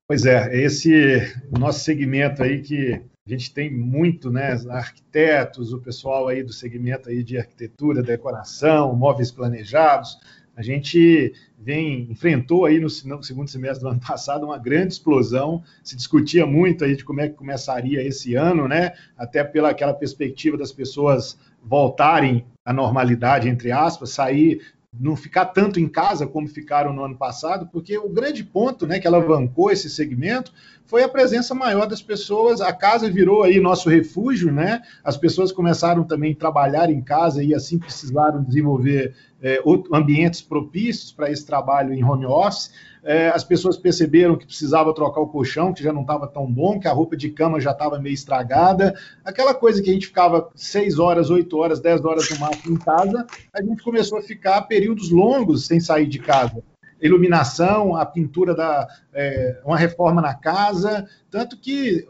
Pois 0.08 0.26
é, 0.26 0.56
esse 0.56 1.34
nosso 1.58 1.80
segmento 1.80 2.44
aí 2.44 2.62
que 2.62 3.02
a 3.28 3.32
gente 3.32 3.52
tem 3.52 3.74
muito, 3.74 4.30
né, 4.30 4.56
arquitetos, 4.70 5.74
o 5.74 5.80
pessoal 5.80 6.28
aí 6.28 6.44
do 6.44 6.54
segmento 6.54 7.10
aí 7.10 7.24
de 7.24 7.40
arquitetura, 7.40 8.04
decoração, 8.04 8.96
móveis 8.96 9.32
planejados, 9.32 10.20
a 10.56 10.62
gente 10.62 11.34
vem 11.60 12.08
enfrentou 12.10 12.66
aí 12.66 12.80
no, 12.80 12.90
segundo 12.90 13.50
semestre 13.50 13.82
do 13.84 13.90
ano 13.90 14.00
passado 14.06 14.46
uma 14.46 14.58
grande 14.58 14.94
explosão, 14.94 15.64
se 15.84 15.96
discutia 15.96 16.46
muito 16.46 16.84
aí 16.86 16.96
de 16.96 17.04
como 17.04 17.22
é 17.22 17.28
que 17.28 17.36
começaria 17.36 18.02
esse 18.02 18.36
ano, 18.36 18.68
né? 18.68 18.94
Até 19.18 19.44
pela 19.44 19.70
aquela 19.70 19.94
perspectiva 19.94 20.58
das 20.58 20.72
pessoas 20.72 21.38
voltarem 21.64 22.46
à 22.64 22.72
normalidade 22.72 23.50
entre 23.50 23.72
aspas, 23.72 24.12
sair 24.12 24.62
não 25.00 25.16
ficar 25.16 25.46
tanto 25.46 25.80
em 25.80 25.88
casa 25.88 26.26
como 26.26 26.48
ficaram 26.48 26.94
no 26.94 27.04
ano 27.04 27.18
passado, 27.18 27.68
porque 27.72 27.98
o 27.98 28.10
grande 28.10 28.44
ponto, 28.44 28.88
né, 28.88 29.00
que 29.00 29.08
alavancou 29.08 29.72
esse 29.72 29.90
segmento 29.90 30.54
foi 30.86 31.04
a 31.04 31.10
presença 31.10 31.54
maior 31.54 31.86
das 31.88 32.02
pessoas. 32.02 32.62
A 32.62 32.72
casa 32.72 33.10
virou 33.10 33.44
aí 33.44 33.60
nosso 33.60 33.90
refúgio, 33.90 34.52
né? 34.52 34.82
As 35.04 35.18
pessoas 35.18 35.52
começaram 35.52 36.04
também 36.04 36.34
a 36.34 36.36
trabalhar 36.36 36.90
em 36.90 37.02
casa 37.02 37.44
e 37.44 37.54
assim 37.54 37.78
precisaram 37.78 38.44
desenvolver 38.44 39.16
é, 39.46 39.62
ambientes 39.94 40.42
propícios 40.42 41.12
para 41.12 41.30
esse 41.30 41.46
trabalho 41.46 41.94
em 41.94 42.04
home 42.04 42.26
office. 42.26 42.72
É, 43.04 43.30
as 43.30 43.44
pessoas 43.44 43.78
perceberam 43.78 44.36
que 44.36 44.48
precisava 44.48 44.92
trocar 44.92 45.22
o 45.22 45.28
colchão, 45.28 45.72
que 45.72 45.84
já 45.84 45.94
não 45.94 46.02
estava 46.02 46.26
tão 46.26 46.52
bom, 46.52 46.80
que 46.80 46.88
a 46.88 46.92
roupa 46.92 47.16
de 47.16 47.30
cama 47.30 47.62
já 47.62 47.70
estava 47.70 48.00
meio 48.00 48.16
estragada. 48.16 48.96
Aquela 49.24 49.54
coisa 49.54 49.84
que 49.84 49.92
a 49.92 49.94
gente 49.94 50.08
ficava 50.08 50.50
6 50.56 50.98
horas, 50.98 51.30
8 51.30 51.56
horas, 51.56 51.80
10 51.80 52.04
horas 52.04 52.28
no 52.32 52.40
máximo 52.40 52.74
em 52.74 52.80
casa, 52.80 53.28
a 53.54 53.62
gente 53.62 53.84
começou 53.84 54.18
a 54.18 54.24
ficar 54.24 54.64
períodos 54.64 55.12
longos 55.12 55.68
sem 55.68 55.80
sair 55.80 56.08
de 56.08 56.18
casa 56.18 56.64
iluminação, 57.02 57.96
a 57.96 58.06
pintura 58.06 58.56
da 58.56 58.88
é, 59.14 59.62
uma 59.64 59.78
reforma 59.78 60.22
na 60.22 60.34
casa, 60.34 61.08
tanto 61.30 61.58
que 61.60 62.08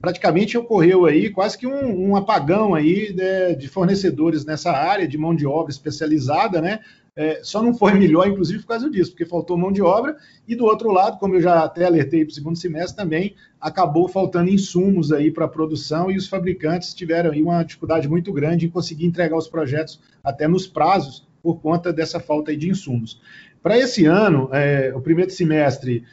praticamente 0.00 0.56
ocorreu 0.56 1.06
aí 1.06 1.30
quase 1.30 1.58
que 1.58 1.66
um, 1.66 2.10
um 2.10 2.16
apagão 2.16 2.74
aí 2.74 3.12
de, 3.12 3.56
de, 3.56 3.68
fornecedores 3.68 4.44
nessa 4.44 4.70
área 4.70 5.08
de 5.08 5.18
mão 5.18 5.34
de 5.34 5.46
obra 5.46 5.70
especializada, 5.70 6.60
né? 6.60 6.80
É, 7.16 7.40
só 7.42 7.60
não 7.60 7.74
foi 7.74 7.94
melhor, 7.94 8.28
inclusive, 8.28 8.60
por 8.60 8.68
causa 8.68 8.88
disso, 8.88 9.10
porque 9.10 9.24
faltou 9.24 9.58
mão 9.58 9.72
de 9.72 9.82
obra, 9.82 10.16
e 10.46 10.54
do 10.54 10.64
outro 10.64 10.92
lado, 10.92 11.18
como 11.18 11.34
eu 11.34 11.40
já 11.40 11.64
até 11.64 11.84
alertei 11.84 12.24
para 12.24 12.30
o 12.30 12.34
segundo 12.34 12.56
semestre, 12.56 12.96
também 12.96 13.34
acabou 13.60 14.06
faltando 14.06 14.48
insumos 14.48 15.10
aí 15.10 15.28
para 15.28 15.46
a 15.46 15.48
produção, 15.48 16.12
e 16.12 16.16
os 16.16 16.28
fabricantes 16.28 16.94
tiveram 16.94 17.32
aí 17.32 17.42
uma 17.42 17.64
dificuldade 17.64 18.08
muito 18.08 18.32
grande 18.32 18.66
em 18.66 18.70
conseguir 18.70 19.04
entregar 19.04 19.36
os 19.36 19.48
projetos 19.48 20.00
até 20.22 20.46
nos 20.46 20.68
prazos, 20.68 21.26
por 21.42 21.60
conta 21.60 21.92
dessa 21.92 22.20
falta 22.20 22.52
aí 22.52 22.56
de 22.56 22.70
insumos. 22.70 23.20
Para 23.60 23.76
esse 23.76 24.06
ano, 24.06 24.48
é, 24.52 24.92
o 24.94 25.00
primeiro 25.00 25.32
semestre 25.32 26.04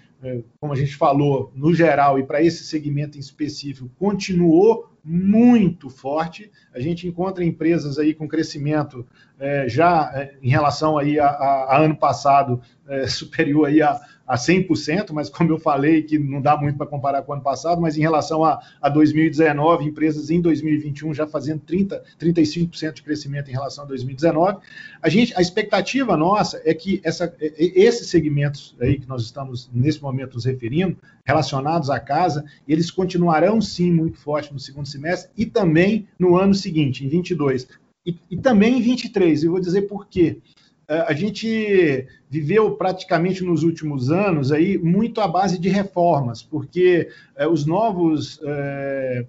como 0.59 0.73
a 0.73 0.75
gente 0.75 0.95
falou, 0.95 1.51
no 1.55 1.73
geral 1.73 2.17
e 2.17 2.23
para 2.23 2.41
esse 2.41 2.63
segmento 2.63 3.17
em 3.17 3.21
específico, 3.21 3.89
continuou 3.97 4.89
muito 5.03 5.89
forte. 5.89 6.51
A 6.73 6.79
gente 6.79 7.07
encontra 7.07 7.43
empresas 7.43 7.99
aí 7.99 8.13
com 8.13 8.27
crescimento 8.27 9.05
é, 9.37 9.69
já 9.69 10.11
é, 10.15 10.35
em 10.41 10.49
relação 10.49 10.97
aí 10.97 11.19
a, 11.19 11.27
a, 11.27 11.75
a 11.75 11.79
ano 11.79 11.95
passado 11.95 12.59
é, 12.87 13.05
superior 13.07 13.67
aí 13.67 13.81
a, 13.81 13.99
a 14.27 14.35
100%, 14.35 15.11
mas 15.11 15.29
como 15.29 15.51
eu 15.51 15.59
falei, 15.59 16.01
que 16.01 16.17
não 16.17 16.41
dá 16.41 16.57
muito 16.57 16.77
para 16.77 16.87
comparar 16.87 17.21
com 17.21 17.31
o 17.31 17.35
ano 17.35 17.43
passado, 17.43 17.79
mas 17.79 17.97
em 17.97 18.01
relação 18.01 18.43
a, 18.43 18.59
a 18.81 18.89
2019, 18.89 19.85
empresas 19.85 20.29
em 20.29 20.41
2021 20.41 21.13
já 21.13 21.27
fazendo 21.27 21.61
30, 21.61 22.03
35% 22.19 22.93
de 22.93 23.03
crescimento 23.03 23.49
em 23.49 23.53
relação 23.53 23.83
a 23.83 23.87
2019. 23.87 24.57
A, 25.01 25.09
gente, 25.09 25.33
a 25.37 25.41
expectativa 25.41 26.17
nossa 26.17 26.61
é 26.65 26.73
que 26.73 26.99
essa, 27.03 27.33
esses 27.39 28.07
segmentos 28.07 28.75
aí 28.81 28.99
que 28.99 29.07
nós 29.07 29.21
estamos 29.21 29.69
nesse 29.73 30.01
momento 30.01 30.33
nos 30.33 30.45
referindo, 30.45 30.97
relacionados 31.23 31.89
à 31.89 31.99
casa, 31.99 32.43
eles 32.67 32.89
continuarão 32.89 33.61
sim 33.61 33.91
muito 33.91 34.17
fortes 34.17 34.51
no 34.51 34.59
segundo 34.59 34.87
semestre 34.87 35.31
e 35.37 35.45
também 35.45 36.07
no 36.17 36.35
ano 36.35 36.53
seguinte, 36.53 37.05
em 37.05 37.09
22. 37.09 37.67
E, 38.05 38.15
e 38.29 38.37
também 38.37 38.77
em 38.77 38.81
23, 38.81 39.43
eu 39.43 39.51
vou 39.51 39.59
dizer 39.59 39.83
por 39.83 40.07
quê. 40.07 40.37
É, 40.87 40.99
a 41.01 41.13
gente 41.13 42.07
viveu 42.29 42.71
praticamente 42.75 43.43
nos 43.43 43.63
últimos 43.63 44.11
anos 44.11 44.51
aí 44.51 44.77
muito 44.77 45.19
à 45.19 45.27
base 45.27 45.57
de 45.57 45.67
reformas, 45.67 46.43
porque 46.43 47.09
é, 47.35 47.47
os 47.47 47.65
novos, 47.65 48.39
é, 48.43 49.25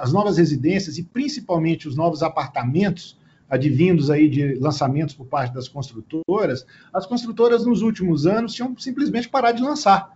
as 0.00 0.12
novas 0.12 0.38
residências 0.38 0.96
e 0.96 1.02
principalmente 1.02 1.86
os 1.86 1.96
novos 1.96 2.22
apartamentos 2.22 3.18
advindos 3.50 4.10
aí 4.10 4.28
de 4.28 4.54
lançamentos 4.54 5.14
por 5.14 5.26
parte 5.26 5.52
das 5.52 5.68
construtoras, 5.68 6.66
as 6.92 7.06
construtoras 7.06 7.66
nos 7.66 7.82
últimos 7.82 8.26
anos 8.26 8.54
tinham 8.54 8.76
simplesmente 8.78 9.28
parado 9.28 9.58
de 9.58 9.62
lançar 9.62 10.13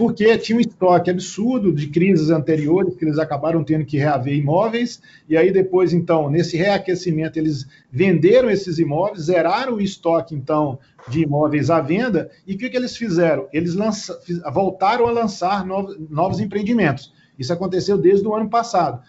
porque 0.00 0.38
tinha 0.38 0.56
um 0.56 0.62
estoque 0.62 1.10
absurdo 1.10 1.70
de 1.70 1.86
crises 1.88 2.30
anteriores 2.30 2.96
que 2.96 3.04
eles 3.04 3.18
acabaram 3.18 3.62
tendo 3.62 3.84
que 3.84 3.98
reaver 3.98 4.34
imóveis, 4.34 5.02
e 5.28 5.36
aí 5.36 5.52
depois, 5.52 5.92
então, 5.92 6.30
nesse 6.30 6.56
reaquecimento, 6.56 7.38
eles 7.38 7.66
venderam 7.92 8.48
esses 8.48 8.78
imóveis, 8.78 9.24
zeraram 9.24 9.74
o 9.74 9.80
estoque, 9.80 10.34
então, 10.34 10.78
de 11.06 11.20
imóveis 11.24 11.68
à 11.68 11.82
venda, 11.82 12.30
e 12.46 12.54
o 12.54 12.56
que, 12.56 12.70
que 12.70 12.78
eles 12.78 12.96
fizeram? 12.96 13.46
Eles 13.52 13.74
lança, 13.74 14.18
voltaram 14.50 15.06
a 15.06 15.10
lançar 15.10 15.66
novos, 15.66 15.98
novos 16.08 16.40
empreendimentos. 16.40 17.12
Isso 17.38 17.52
aconteceu 17.52 17.98
desde 17.98 18.26
o 18.26 18.34
ano 18.34 18.48
passado. 18.48 19.02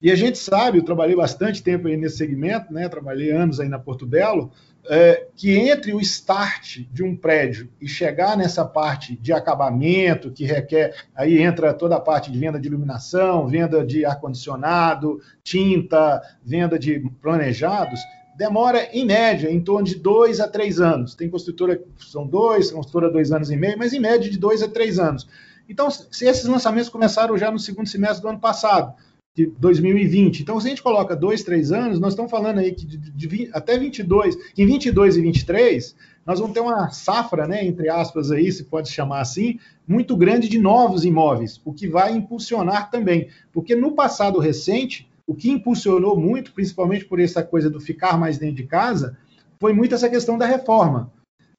E 0.00 0.12
a 0.12 0.14
gente 0.14 0.38
sabe, 0.38 0.78
eu 0.78 0.84
trabalhei 0.84 1.16
bastante 1.16 1.60
tempo 1.60 1.88
aí 1.88 1.96
nesse 1.96 2.18
segmento, 2.18 2.72
né? 2.72 2.88
Trabalhei 2.88 3.32
anos 3.32 3.58
aí 3.58 3.68
na 3.68 3.80
Porto 3.80 4.06
Belo, 4.06 4.52
é, 4.88 5.26
que 5.36 5.56
entre 5.56 5.92
o 5.92 6.00
start 6.00 6.80
de 6.90 7.02
um 7.02 7.14
prédio 7.16 7.68
e 7.80 7.86
chegar 7.86 8.36
nessa 8.36 8.64
parte 8.64 9.16
de 9.16 9.32
acabamento, 9.32 10.30
que 10.30 10.44
requer, 10.44 10.94
aí 11.14 11.40
entra 11.40 11.74
toda 11.74 11.96
a 11.96 12.00
parte 12.00 12.30
de 12.30 12.38
venda 12.38 12.58
de 12.58 12.68
iluminação, 12.68 13.46
venda 13.46 13.84
de 13.84 14.04
ar-condicionado, 14.04 15.20
tinta, 15.42 16.20
venda 16.42 16.78
de 16.78 17.00
planejados, 17.20 18.00
demora, 18.36 18.88
em 18.92 19.04
média, 19.04 19.50
em 19.50 19.60
torno 19.60 19.86
de 19.86 19.96
dois 19.96 20.40
a 20.40 20.48
três 20.48 20.80
anos. 20.80 21.14
Tem 21.14 21.28
construtora 21.28 21.76
que 21.76 22.04
são 22.06 22.26
dois, 22.26 22.70
construtora 22.70 23.12
dois 23.12 23.30
anos 23.32 23.50
e 23.50 23.56
meio, 23.56 23.78
mas 23.78 23.92
em 23.92 24.00
média 24.00 24.30
de 24.30 24.38
dois 24.38 24.62
a 24.62 24.68
três 24.68 24.98
anos. 24.98 25.28
Então, 25.68 25.88
se 25.90 26.24
esses 26.26 26.46
lançamentos 26.46 26.88
começaram 26.88 27.36
já 27.36 27.50
no 27.50 27.58
segundo 27.58 27.88
semestre 27.88 28.22
do 28.22 28.28
ano 28.28 28.40
passado, 28.40 28.94
de 29.40 29.46
2020. 29.58 30.40
Então, 30.40 30.60
se 30.60 30.66
a 30.66 30.70
gente 30.70 30.82
coloca 30.82 31.16
dois, 31.16 31.42
três 31.42 31.72
anos, 31.72 31.98
nós 31.98 32.12
estamos 32.12 32.30
falando 32.30 32.58
aí 32.58 32.72
que 32.72 32.84
de, 32.84 32.98
de, 32.98 33.26
de, 33.26 33.50
até 33.52 33.78
22, 33.78 34.36
em 34.56 34.66
22 34.66 35.16
e 35.16 35.22
23, 35.22 35.96
nós 36.26 36.38
vamos 36.38 36.52
ter 36.52 36.60
uma 36.60 36.90
safra, 36.90 37.46
né, 37.46 37.64
entre 37.64 37.88
aspas 37.88 38.30
aí, 38.30 38.52
se 38.52 38.64
pode 38.64 38.90
chamar 38.90 39.20
assim, 39.20 39.58
muito 39.88 40.16
grande 40.16 40.48
de 40.48 40.58
novos 40.58 41.04
imóveis, 41.04 41.60
o 41.64 41.72
que 41.72 41.88
vai 41.88 42.12
impulsionar 42.12 42.90
também, 42.90 43.28
porque 43.52 43.74
no 43.74 43.92
passado 43.92 44.38
recente, 44.38 45.08
o 45.26 45.34
que 45.34 45.50
impulsionou 45.50 46.18
muito, 46.18 46.52
principalmente 46.52 47.04
por 47.04 47.18
essa 47.18 47.42
coisa 47.42 47.70
do 47.70 47.80
ficar 47.80 48.18
mais 48.18 48.36
dentro 48.36 48.56
de 48.56 48.64
casa, 48.64 49.16
foi 49.58 49.72
muito 49.72 49.94
essa 49.94 50.08
questão 50.08 50.36
da 50.36 50.46
reforma. 50.46 51.12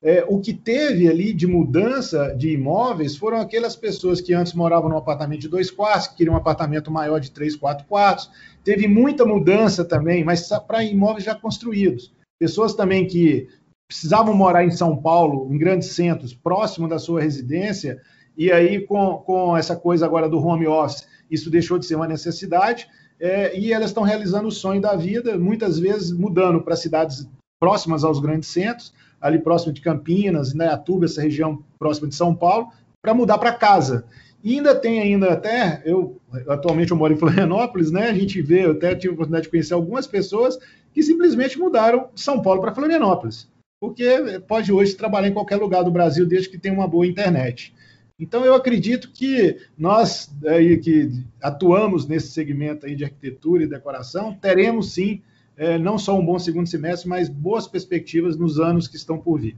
É, 0.04 0.26
o 0.28 0.40
que 0.40 0.54
teve 0.54 1.08
ali 1.08 1.32
de 1.32 1.46
mudança 1.46 2.34
de 2.36 2.50
imóveis 2.54 3.16
foram 3.16 3.40
aquelas 3.40 3.76
pessoas 3.76 4.20
que 4.20 4.34
antes 4.34 4.54
moravam 4.54 4.90
num 4.90 4.98
apartamento 4.98 5.42
de 5.42 5.48
dois 5.48 5.70
quartos, 5.70 6.08
que 6.08 6.18
queriam 6.18 6.34
um 6.34 6.38
apartamento 6.38 6.90
maior 6.90 7.20
de 7.20 7.30
três, 7.30 7.56
quatro 7.56 7.86
quartos. 7.86 8.30
Teve 8.64 8.88
muita 8.88 9.26
mudança 9.26 9.86
também, 9.86 10.24
mas 10.24 10.50
para 10.68 10.84
imóveis 10.84 11.26
já 11.26 11.36
construídos. 11.36 12.12
Pessoas 12.40 12.74
também 12.74 13.06
que 13.06 13.48
precisavam 13.88 14.34
morar 14.34 14.66
em 14.66 14.72
São 14.72 14.98
Paulo, 14.98 15.54
em 15.54 15.58
grandes 15.58 15.90
centros, 15.90 16.34
próximo 16.34 16.88
da 16.88 16.98
sua 16.98 17.22
residência, 17.22 18.02
e 18.36 18.52
aí 18.52 18.82
com, 18.88 19.18
com 19.18 19.56
essa 19.56 19.76
coisa 19.76 20.06
agora 20.06 20.28
do 20.28 20.40
home 20.40 20.66
office, 20.66 21.06
isso 21.30 21.52
deixou 21.52 21.78
de 21.78 21.86
ser 21.86 21.96
uma 21.96 22.08
necessidade, 22.08 22.88
é, 23.20 23.56
e 23.58 23.72
elas 23.72 23.90
estão 23.90 24.02
realizando 24.02 24.48
o 24.48 24.52
sonho 24.52 24.82
da 24.82 24.96
vida, 24.96 25.38
muitas 25.38 25.78
vezes 25.78 26.12
mudando 26.12 26.64
para 26.64 26.76
cidades 26.76 27.30
próximas 27.60 28.04
aos 28.04 28.20
grandes 28.20 28.50
centros, 28.50 28.92
ali 29.22 29.40
próximo 29.40 29.72
de 29.72 29.82
Campinas, 29.82 30.54
Indaiatuba, 30.54 31.06
essa 31.06 31.22
região 31.22 31.64
próxima 31.78 32.08
de 32.08 32.16
São 32.16 32.34
Paulo, 32.34 32.70
para 33.02 33.14
mudar 33.14 33.38
para 33.38 33.54
casa. 33.54 34.06
E 34.44 34.56
ainda 34.56 34.74
tem 34.74 35.00
ainda 35.00 35.32
até, 35.34 35.82
eu 35.86 36.20
atualmente 36.48 36.92
eu 36.92 36.98
moro 36.98 37.14
em 37.14 37.18
Florianópolis, 37.18 37.92
né? 37.92 38.10
A 38.10 38.14
gente 38.14 38.42
vê, 38.42 38.66
eu 38.66 38.72
até 38.72 38.96
tive 38.96 39.10
a 39.10 39.14
oportunidade 39.14 39.44
de 39.44 39.52
conhecer 39.52 39.74
algumas 39.74 40.08
pessoas 40.08 40.58
que 40.94 41.04
simplesmente 41.04 41.60
mudaram 41.60 42.10
de 42.14 42.22
São 42.22 42.42
Paulo 42.42 42.60
para 42.60 42.74
Florianópolis, 42.74 43.48
porque 43.80 44.42
pode 44.48 44.72
hoje 44.74 44.96
trabalhar 44.96 45.28
em 45.28 45.34
qualquer 45.34 45.58
lugar 45.58 45.84
do 45.84 45.92
Brasil 45.92 46.26
desde 46.26 46.50
que 46.50 46.58
tenha 46.58 46.74
uma 46.74 46.88
boa 46.88 47.06
internet. 47.06 47.74
Então 48.20 48.44
eu 48.46 48.54
acredito 48.54 49.12
que 49.12 49.58
nós 49.78 50.32
aí 50.46 50.78
que 50.78 51.12
atuamos 51.42 52.08
nesse 52.08 52.28
segmento 52.30 52.86
aí 52.86 52.96
de 52.96 53.04
arquitetura 53.04 53.64
e 53.64 53.68
decoração 53.68 54.34
teremos 54.34 54.94
sim 54.94 55.22
é, 55.58 55.78
não 55.78 55.98
só 55.98 56.18
um 56.18 56.26
bom 56.26 56.40
segundo 56.40 56.68
semestre, 56.68 57.08
mas 57.08 57.30
boas 57.30 57.68
perspectivas 57.68 58.38
nos 58.38 58.60
anos 58.60 58.88
que 58.88 58.96
estão 58.96 59.18
por 59.18 59.40
vir. 59.40 59.58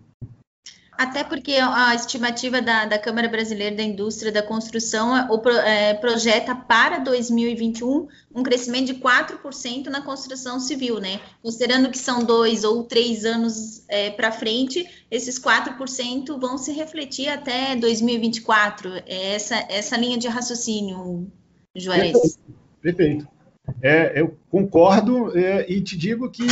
Até 0.97 1.23
porque 1.23 1.53
a 1.53 1.95
estimativa 1.95 2.61
da, 2.61 2.85
da 2.85 2.99
Câmara 2.99 3.27
Brasileira 3.27 3.75
da 3.75 3.83
Indústria 3.83 4.31
da 4.31 4.43
Construção 4.43 5.17
é, 5.17 5.89
é, 5.89 5.93
projeta 5.95 6.55
para 6.55 6.99
2021 6.99 8.07
um 8.33 8.43
crescimento 8.43 8.87
de 8.87 8.95
4% 8.95 9.87
na 9.87 10.01
construção 10.01 10.59
civil, 10.59 10.99
né? 10.99 11.19
Considerando 11.41 11.89
que 11.89 11.97
são 11.97 12.23
dois 12.23 12.63
ou 12.63 12.83
três 12.83 13.25
anos 13.25 13.83
é, 13.89 14.11
para 14.11 14.31
frente, 14.31 14.87
esses 15.09 15.39
4% 15.39 16.39
vão 16.39 16.57
se 16.57 16.71
refletir 16.71 17.27
até 17.27 17.75
2024. 17.75 18.97
É 19.07 19.33
essa, 19.33 19.55
essa 19.69 19.97
linha 19.97 20.17
de 20.17 20.27
raciocínio, 20.27 21.27
Juarez. 21.75 22.11
Perfeito. 22.11 22.39
Perfeito. 22.81 23.32
É, 23.81 24.19
eu 24.19 24.37
concordo 24.49 25.37
é, 25.37 25.65
e 25.71 25.81
te 25.81 25.97
digo 25.97 26.29
que 26.29 26.45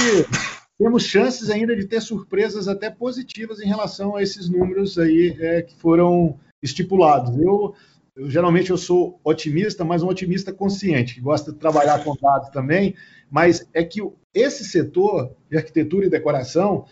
temos 0.77 1.03
chances 1.03 1.49
ainda 1.49 1.75
de 1.75 1.85
ter 1.85 2.01
surpresas 2.01 2.67
até 2.67 2.89
positivas 2.89 3.59
em 3.59 3.67
relação 3.67 4.15
a 4.15 4.23
esses 4.23 4.49
números 4.49 4.97
aí 4.97 5.35
é, 5.39 5.61
que 5.61 5.75
foram 5.75 6.39
estipulados. 6.61 7.37
Eu, 7.37 7.75
eu, 8.15 8.29
geralmente 8.29 8.69
eu 8.69 8.77
sou 8.77 9.19
otimista, 9.23 9.83
mas 9.83 10.01
um 10.01 10.07
otimista 10.07 10.51
consciente, 10.51 11.15
que 11.15 11.21
gosta 11.21 11.51
de 11.51 11.59
trabalhar 11.59 12.03
com 12.03 12.15
dados 12.15 12.49
também, 12.49 12.95
mas 13.29 13.67
é 13.73 13.83
que 13.83 14.01
esse 14.33 14.63
setor 14.63 15.35
de 15.49 15.57
arquitetura 15.57 16.05
e 16.05 16.09
decoração 16.09 16.85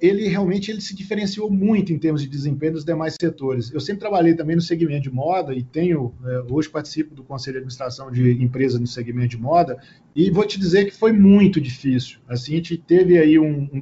ele 0.00 0.28
realmente 0.28 0.70
ele 0.70 0.80
se 0.80 0.94
diferenciou 0.94 1.50
muito 1.50 1.92
em 1.92 1.98
termos 1.98 2.22
de 2.22 2.28
desempenho 2.28 2.72
dos 2.72 2.84
demais 2.86 3.16
setores. 3.20 3.70
Eu 3.70 3.80
sempre 3.80 4.00
trabalhei 4.00 4.34
também 4.34 4.56
no 4.56 4.62
segmento 4.62 5.02
de 5.02 5.10
moda 5.10 5.54
e 5.54 5.62
tenho 5.62 6.14
é, 6.24 6.42
hoje 6.50 6.70
participo 6.70 7.14
do 7.14 7.22
conselho 7.22 7.54
de 7.54 7.58
administração 7.58 8.10
de 8.10 8.42
empresas 8.42 8.80
no 8.80 8.86
segmento 8.86 9.28
de 9.28 9.36
moda 9.36 9.76
e 10.16 10.30
vou 10.30 10.46
te 10.46 10.58
dizer 10.58 10.86
que 10.86 10.94
foi 10.96 11.12
muito 11.12 11.60
difícil. 11.60 12.18
Assim, 12.26 12.54
a 12.54 12.56
gente 12.56 12.78
teve 12.78 13.18
aí 13.18 13.38
um, 13.38 13.68
um 13.70 13.78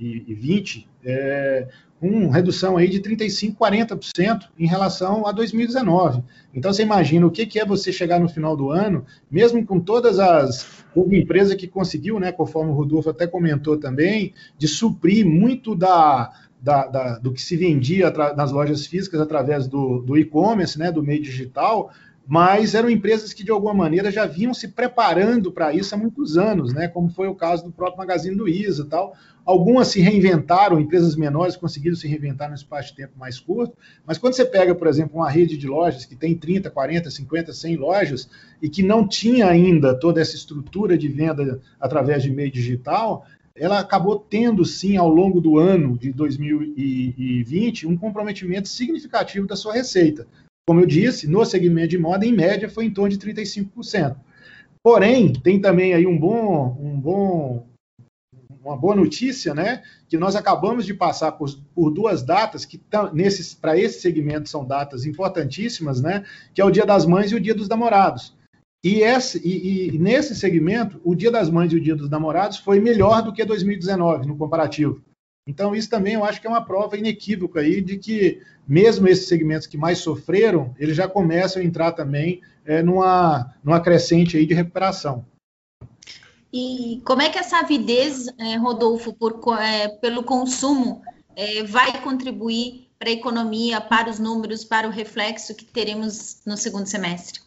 2020 0.00 0.88
é, 1.04 1.68
com 2.00 2.30
redução 2.30 2.78
aí 2.78 2.88
de 2.88 3.00
35, 3.00 3.62
40% 3.62 4.48
em 4.58 4.66
relação 4.66 5.26
a 5.26 5.32
2019. 5.32 6.22
Então 6.54 6.72
você 6.72 6.82
imagina 6.82 7.26
o 7.26 7.30
que, 7.30 7.44
que 7.44 7.60
é 7.60 7.64
você 7.64 7.92
chegar 7.92 8.18
no 8.18 8.28
final 8.28 8.56
do 8.56 8.70
ano, 8.70 9.04
mesmo 9.30 9.64
com 9.64 9.78
todas 9.78 10.18
as 10.18 10.80
houve 10.94 11.20
empresa 11.20 11.54
que 11.54 11.68
conseguiu, 11.68 12.18
né, 12.18 12.32
conforme 12.32 12.70
o 12.70 12.74
Rodolfo 12.74 13.10
até 13.10 13.26
comentou 13.26 13.76
também, 13.76 14.32
de 14.58 14.66
suprir 14.66 15.24
muito 15.24 15.76
da, 15.76 16.32
da, 16.60 16.86
da, 16.86 17.18
do 17.18 17.32
que 17.32 17.40
se 17.40 17.56
vendia 17.56 18.10
nas 18.34 18.50
lojas 18.50 18.86
físicas 18.86 19.20
através 19.20 19.68
do, 19.68 20.00
do 20.00 20.18
e-commerce, 20.18 20.78
né, 20.78 20.90
do 20.90 21.02
meio 21.02 21.22
digital, 21.22 21.92
mas 22.30 22.76
eram 22.76 22.88
empresas 22.88 23.32
que 23.32 23.42
de 23.42 23.50
alguma 23.50 23.74
maneira 23.74 24.08
já 24.08 24.24
vinham 24.24 24.54
se 24.54 24.68
preparando 24.68 25.50
para 25.50 25.74
isso 25.74 25.92
há 25.92 25.98
muitos 25.98 26.38
anos, 26.38 26.72
né? 26.72 26.86
Como 26.86 27.10
foi 27.10 27.26
o 27.26 27.34
caso 27.34 27.64
do 27.64 27.72
próprio 27.72 27.98
Magazine 27.98 28.36
Luiza, 28.36 28.86
tal. 28.88 29.16
Algumas 29.44 29.88
se 29.88 30.00
reinventaram, 30.00 30.78
empresas 30.78 31.16
menores 31.16 31.56
conseguiram 31.56 31.96
se 31.96 32.06
reinventar 32.06 32.48
no 32.48 32.54
espaço 32.54 32.90
de 32.90 32.98
tempo 32.98 33.18
mais 33.18 33.40
curto, 33.40 33.76
mas 34.06 34.16
quando 34.16 34.34
você 34.34 34.44
pega, 34.44 34.76
por 34.76 34.86
exemplo, 34.86 35.16
uma 35.16 35.28
rede 35.28 35.56
de 35.56 35.66
lojas 35.66 36.04
que 36.04 36.14
tem 36.14 36.36
30, 36.36 36.70
40, 36.70 37.10
50, 37.10 37.52
100 37.52 37.76
lojas 37.76 38.30
e 38.62 38.68
que 38.68 38.80
não 38.80 39.08
tinha 39.08 39.48
ainda 39.48 39.92
toda 39.92 40.20
essa 40.20 40.36
estrutura 40.36 40.96
de 40.96 41.08
venda 41.08 41.60
através 41.80 42.22
de 42.22 42.30
meio 42.30 42.52
digital, 42.52 43.26
ela 43.56 43.80
acabou 43.80 44.16
tendo 44.16 44.64
sim 44.64 44.96
ao 44.96 45.08
longo 45.08 45.40
do 45.40 45.58
ano 45.58 45.98
de 45.98 46.12
2020 46.12 47.88
um 47.88 47.96
comprometimento 47.96 48.68
significativo 48.68 49.48
da 49.48 49.56
sua 49.56 49.72
receita. 49.72 50.28
Como 50.70 50.78
eu 50.78 50.86
disse, 50.86 51.26
no 51.26 51.44
segmento 51.44 51.88
de 51.88 51.98
moda, 51.98 52.24
em 52.24 52.32
média, 52.32 52.70
foi 52.70 52.84
em 52.84 52.92
torno 52.92 53.10
de 53.10 53.18
35%. 53.18 54.14
Porém, 54.84 55.32
tem 55.32 55.60
também 55.60 55.94
aí 55.94 56.06
um 56.06 56.16
bom, 56.16 56.78
um 56.80 56.96
bom, 56.96 57.66
uma 58.64 58.76
boa 58.76 58.94
notícia, 58.94 59.52
né? 59.52 59.82
Que 60.08 60.16
nós 60.16 60.36
acabamos 60.36 60.86
de 60.86 60.94
passar 60.94 61.32
por, 61.32 61.50
por 61.74 61.90
duas 61.90 62.22
datas 62.22 62.64
que 62.64 62.78
para 62.78 63.76
esse 63.76 64.00
segmento 64.00 64.48
são 64.48 64.64
datas 64.64 65.04
importantíssimas, 65.04 66.00
né? 66.00 66.24
Que 66.54 66.60
é 66.62 66.64
o 66.64 66.70
Dia 66.70 66.86
das 66.86 67.04
Mães 67.04 67.32
e 67.32 67.34
o 67.34 67.40
Dia 67.40 67.56
dos 67.56 67.68
Namorados. 67.68 68.38
E, 68.84 69.00
esse, 69.00 69.44
e, 69.44 69.88
e, 69.88 69.98
nesse 69.98 70.36
segmento, 70.36 71.00
o 71.02 71.16
Dia 71.16 71.32
das 71.32 71.50
Mães 71.50 71.72
e 71.72 71.76
o 71.78 71.82
Dia 71.82 71.96
dos 71.96 72.08
Namorados 72.08 72.58
foi 72.58 72.78
melhor 72.78 73.24
do 73.24 73.32
que 73.32 73.44
2019 73.44 74.24
no 74.24 74.36
comparativo. 74.36 75.02
Então, 75.50 75.74
isso 75.74 75.90
também 75.90 76.14
eu 76.14 76.24
acho 76.24 76.40
que 76.40 76.46
é 76.46 76.50
uma 76.50 76.64
prova 76.64 76.96
inequívoca 76.96 77.58
aí 77.58 77.80
de 77.80 77.98
que, 77.98 78.40
mesmo 78.68 79.08
esses 79.08 79.26
segmentos 79.26 79.66
que 79.66 79.76
mais 79.76 79.98
sofreram, 79.98 80.72
eles 80.78 80.96
já 80.96 81.08
começam 81.08 81.60
a 81.60 81.64
entrar 81.64 81.90
também 81.90 82.40
é, 82.64 82.84
numa, 82.84 83.52
numa 83.64 83.80
crescente 83.80 84.36
aí 84.36 84.46
de 84.46 84.54
recuperação. 84.54 85.26
E 86.52 87.02
como 87.04 87.20
é 87.20 87.28
que 87.28 87.38
essa 87.38 87.58
avidez, 87.58 88.28
é, 88.38 88.56
Rodolfo, 88.58 89.12
por, 89.12 89.40
é, 89.60 89.88
pelo 89.88 90.22
consumo, 90.22 91.02
é, 91.34 91.64
vai 91.64 92.00
contribuir 92.00 92.88
para 92.96 93.08
a 93.08 93.12
economia, 93.12 93.80
para 93.80 94.08
os 94.08 94.20
números, 94.20 94.64
para 94.64 94.86
o 94.86 94.92
reflexo 94.92 95.56
que 95.56 95.64
teremos 95.64 96.42
no 96.46 96.56
segundo 96.56 96.86
semestre? 96.86 97.40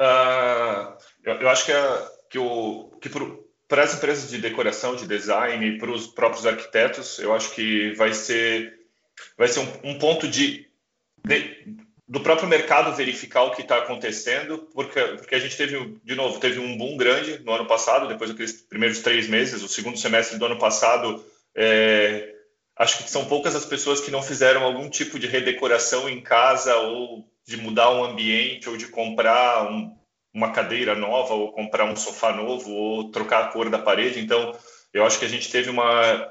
Uh, 0.00 0.96
eu, 1.22 1.34
eu, 1.34 1.48
acho 1.48 1.66
que, 1.66 1.72
é, 1.72 2.08
que, 2.28 2.38
o, 2.38 2.90
que 3.00 3.08
pro, 3.08 3.49
para 3.70 3.84
as 3.84 3.94
empresas 3.94 4.28
de 4.28 4.38
decoração, 4.38 4.96
de 4.96 5.06
design 5.06 5.78
para 5.78 5.92
os 5.92 6.08
próprios 6.08 6.44
arquitetos, 6.44 7.20
eu 7.20 7.32
acho 7.32 7.54
que 7.54 7.92
vai 7.92 8.12
ser, 8.12 8.80
vai 9.38 9.46
ser 9.46 9.60
um, 9.60 9.92
um 9.92 9.98
ponto 9.98 10.26
de, 10.26 10.66
de, 11.24 11.78
do 12.06 12.18
próprio 12.18 12.48
mercado 12.48 12.96
verificar 12.96 13.44
o 13.44 13.52
que 13.52 13.62
está 13.62 13.78
acontecendo, 13.78 14.68
porque, 14.74 15.00
porque 15.00 15.36
a 15.36 15.38
gente 15.38 15.56
teve, 15.56 15.96
de 16.02 16.16
novo, 16.16 16.40
teve 16.40 16.58
um 16.58 16.76
boom 16.76 16.96
grande 16.96 17.38
no 17.44 17.52
ano 17.52 17.64
passado, 17.64 18.08
depois 18.08 18.30
daqueles 18.30 18.60
primeiros 18.60 18.98
três 18.98 19.28
meses, 19.28 19.62
o 19.62 19.68
segundo 19.68 19.96
semestre 19.96 20.36
do 20.36 20.46
ano 20.46 20.58
passado, 20.58 21.24
é, 21.54 22.34
acho 22.74 22.98
que 22.98 23.08
são 23.08 23.26
poucas 23.26 23.54
as 23.54 23.64
pessoas 23.64 24.00
que 24.00 24.10
não 24.10 24.20
fizeram 24.20 24.64
algum 24.64 24.90
tipo 24.90 25.16
de 25.16 25.28
redecoração 25.28 26.08
em 26.08 26.20
casa 26.20 26.74
ou 26.74 27.24
de 27.46 27.56
mudar 27.56 27.92
um 27.92 28.02
ambiente 28.02 28.68
ou 28.68 28.76
de 28.76 28.88
comprar 28.88 29.70
um, 29.70 29.96
uma 30.32 30.52
cadeira 30.52 30.94
nova 30.94 31.34
ou 31.34 31.52
comprar 31.52 31.84
um 31.84 31.96
sofá 31.96 32.32
novo 32.32 32.70
ou 32.70 33.10
trocar 33.10 33.44
a 33.44 33.48
cor 33.48 33.68
da 33.68 33.78
parede. 33.78 34.20
Então, 34.20 34.52
eu 34.92 35.04
acho 35.04 35.18
que 35.18 35.24
a 35.24 35.28
gente 35.28 35.50
teve 35.50 35.70
uma 35.70 36.28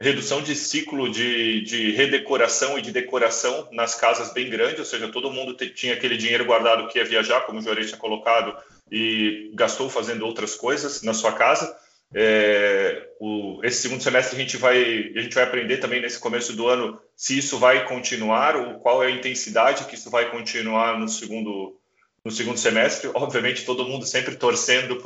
redução 0.00 0.42
de 0.42 0.56
ciclo 0.56 1.08
de, 1.08 1.60
de 1.62 1.92
redecoração 1.92 2.78
e 2.78 2.82
de 2.82 2.90
decoração 2.90 3.68
nas 3.70 3.94
casas 3.94 4.32
bem 4.32 4.50
grande, 4.50 4.80
ou 4.80 4.84
seja, 4.84 5.08
todo 5.08 5.30
mundo 5.30 5.54
tinha 5.54 5.94
aquele 5.94 6.16
dinheiro 6.16 6.44
guardado 6.44 6.88
que 6.88 6.98
ia 6.98 7.04
viajar, 7.04 7.42
como 7.42 7.60
o 7.60 7.62
Juarez 7.62 7.86
tinha 7.86 7.98
colocado, 7.98 8.56
e 8.90 9.50
gastou 9.54 9.88
fazendo 9.88 10.26
outras 10.26 10.56
coisas 10.56 11.02
na 11.02 11.14
sua 11.14 11.32
casa. 11.32 11.74
É, 12.14 13.08
o, 13.20 13.60
esse 13.62 13.82
segundo 13.82 14.02
semestre 14.02 14.36
a 14.36 14.38
gente 14.38 14.58
vai 14.58 15.12
a 15.16 15.20
gente 15.20 15.34
vai 15.34 15.44
aprender 15.44 15.78
também 15.78 16.02
nesse 16.02 16.18
começo 16.18 16.54
do 16.54 16.68
ano 16.68 17.00
se 17.16 17.38
isso 17.38 17.58
vai 17.58 17.86
continuar 17.86 18.54
ou 18.54 18.80
qual 18.80 19.02
é 19.02 19.06
a 19.06 19.10
intensidade 19.10 19.86
que 19.86 19.94
isso 19.94 20.10
vai 20.10 20.30
continuar 20.30 20.98
no 20.98 21.08
segundo 21.08 21.80
no 22.24 22.30
segundo 22.30 22.58
semestre. 22.58 23.10
Obviamente, 23.14 23.64
todo 23.64 23.86
mundo 23.86 24.06
sempre 24.06 24.36
torcendo 24.36 25.02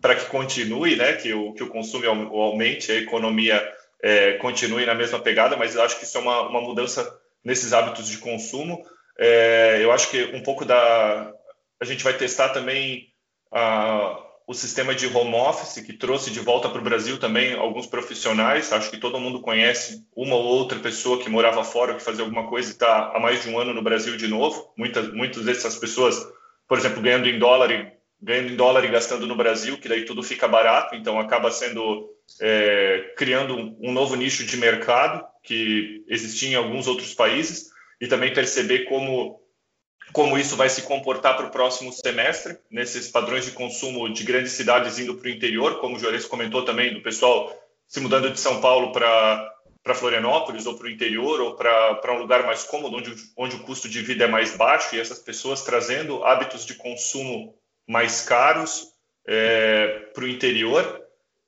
para 0.00 0.14
que 0.14 0.26
continue, 0.26 0.96
né, 0.96 1.14
que 1.14 1.32
o, 1.32 1.52
que 1.52 1.62
o 1.62 1.68
consumo 1.68 2.06
aumente, 2.08 2.90
a 2.90 2.96
economia 2.96 3.62
é, 4.02 4.34
continue 4.34 4.86
na 4.86 4.94
mesma 4.94 5.18
pegada, 5.18 5.56
mas 5.56 5.74
eu 5.74 5.82
acho 5.82 5.98
que 5.98 6.04
isso 6.04 6.16
é 6.16 6.20
uma, 6.20 6.48
uma 6.48 6.60
mudança 6.60 7.18
nesses 7.44 7.72
hábitos 7.72 8.08
de 8.08 8.18
consumo. 8.18 8.82
É, 9.18 9.78
eu 9.82 9.92
acho 9.92 10.10
que 10.10 10.24
um 10.34 10.42
pouco 10.42 10.64
da. 10.64 11.32
A 11.80 11.84
gente 11.84 12.04
vai 12.04 12.14
testar 12.14 12.50
também 12.50 13.12
a, 13.52 14.18
o 14.50 14.52
sistema 14.52 14.92
de 14.96 15.06
home 15.06 15.36
office, 15.36 15.80
que 15.80 15.92
trouxe 15.92 16.28
de 16.28 16.40
volta 16.40 16.68
para 16.68 16.80
o 16.80 16.82
Brasil 16.82 17.20
também 17.20 17.54
alguns 17.54 17.86
profissionais. 17.86 18.72
Acho 18.72 18.90
que 18.90 18.96
todo 18.96 19.20
mundo 19.20 19.40
conhece 19.40 20.04
uma 20.12 20.34
ou 20.34 20.42
outra 20.42 20.76
pessoa 20.80 21.22
que 21.22 21.30
morava 21.30 21.62
fora, 21.62 21.94
que 21.94 22.02
fazia 22.02 22.24
alguma 22.24 22.48
coisa 22.48 22.68
e 22.68 22.72
está 22.72 23.12
há 23.14 23.20
mais 23.20 23.44
de 23.44 23.48
um 23.48 23.60
ano 23.60 23.72
no 23.72 23.80
Brasil 23.80 24.16
de 24.16 24.26
novo. 24.26 24.72
Muitas, 24.76 25.14
muitas 25.14 25.44
dessas 25.44 25.76
pessoas, 25.76 26.20
por 26.66 26.78
exemplo, 26.78 27.00
ganhando 27.00 27.28
em 27.28 27.38
dólar 27.38 27.70
e 27.70 27.92
ganhando 28.20 28.52
em 28.52 28.56
dólar 28.56 28.84
e 28.84 28.90
gastando 28.90 29.24
no 29.24 29.36
Brasil, 29.36 29.78
que 29.78 29.88
daí 29.88 30.04
tudo 30.04 30.20
fica 30.20 30.48
barato, 30.48 30.96
então 30.96 31.20
acaba 31.20 31.52
sendo 31.52 32.10
é, 32.40 33.14
criando 33.16 33.56
um 33.80 33.92
novo 33.92 34.16
nicho 34.16 34.44
de 34.44 34.56
mercado 34.56 35.24
que 35.44 36.02
existia 36.08 36.48
em 36.48 36.54
alguns 36.56 36.88
outros 36.88 37.14
países 37.14 37.70
e 38.00 38.08
também 38.08 38.32
perceber 38.32 38.86
como 38.86 39.39
como 40.12 40.38
isso 40.38 40.56
vai 40.56 40.68
se 40.68 40.82
comportar 40.82 41.36
para 41.36 41.46
o 41.46 41.50
próximo 41.50 41.92
semestre, 41.92 42.58
nesses 42.70 43.08
padrões 43.08 43.44
de 43.44 43.52
consumo 43.52 44.12
de 44.12 44.24
grandes 44.24 44.52
cidades 44.52 44.98
indo 44.98 45.14
para 45.14 45.28
o 45.28 45.30
interior, 45.30 45.80
como 45.80 45.96
o 45.96 45.98
Juarez 45.98 46.24
comentou 46.24 46.64
também, 46.64 46.92
do 46.92 47.00
pessoal 47.00 47.54
se 47.86 48.00
mudando 48.00 48.30
de 48.30 48.38
São 48.38 48.60
Paulo 48.60 48.92
para 48.92 49.48
para 49.82 49.94
Florianópolis 49.94 50.66
ou 50.66 50.76
para 50.76 50.86
o 50.86 50.90
interior 50.90 51.40
ou 51.40 51.56
para 51.56 52.12
um 52.12 52.18
lugar 52.18 52.44
mais 52.44 52.64
cômodo, 52.64 52.96
onde, 52.96 53.14
onde 53.36 53.56
o 53.56 53.60
custo 53.60 53.88
de 53.88 54.02
vida 54.02 54.24
é 54.24 54.28
mais 54.28 54.54
baixo 54.54 54.94
e 54.94 55.00
essas 55.00 55.18
pessoas 55.18 55.62
trazendo 55.62 56.22
hábitos 56.22 56.66
de 56.66 56.74
consumo 56.74 57.54
mais 57.88 58.20
caros 58.20 58.88
é, 59.26 60.10
para 60.12 60.24
o 60.24 60.28
interior 60.28 60.99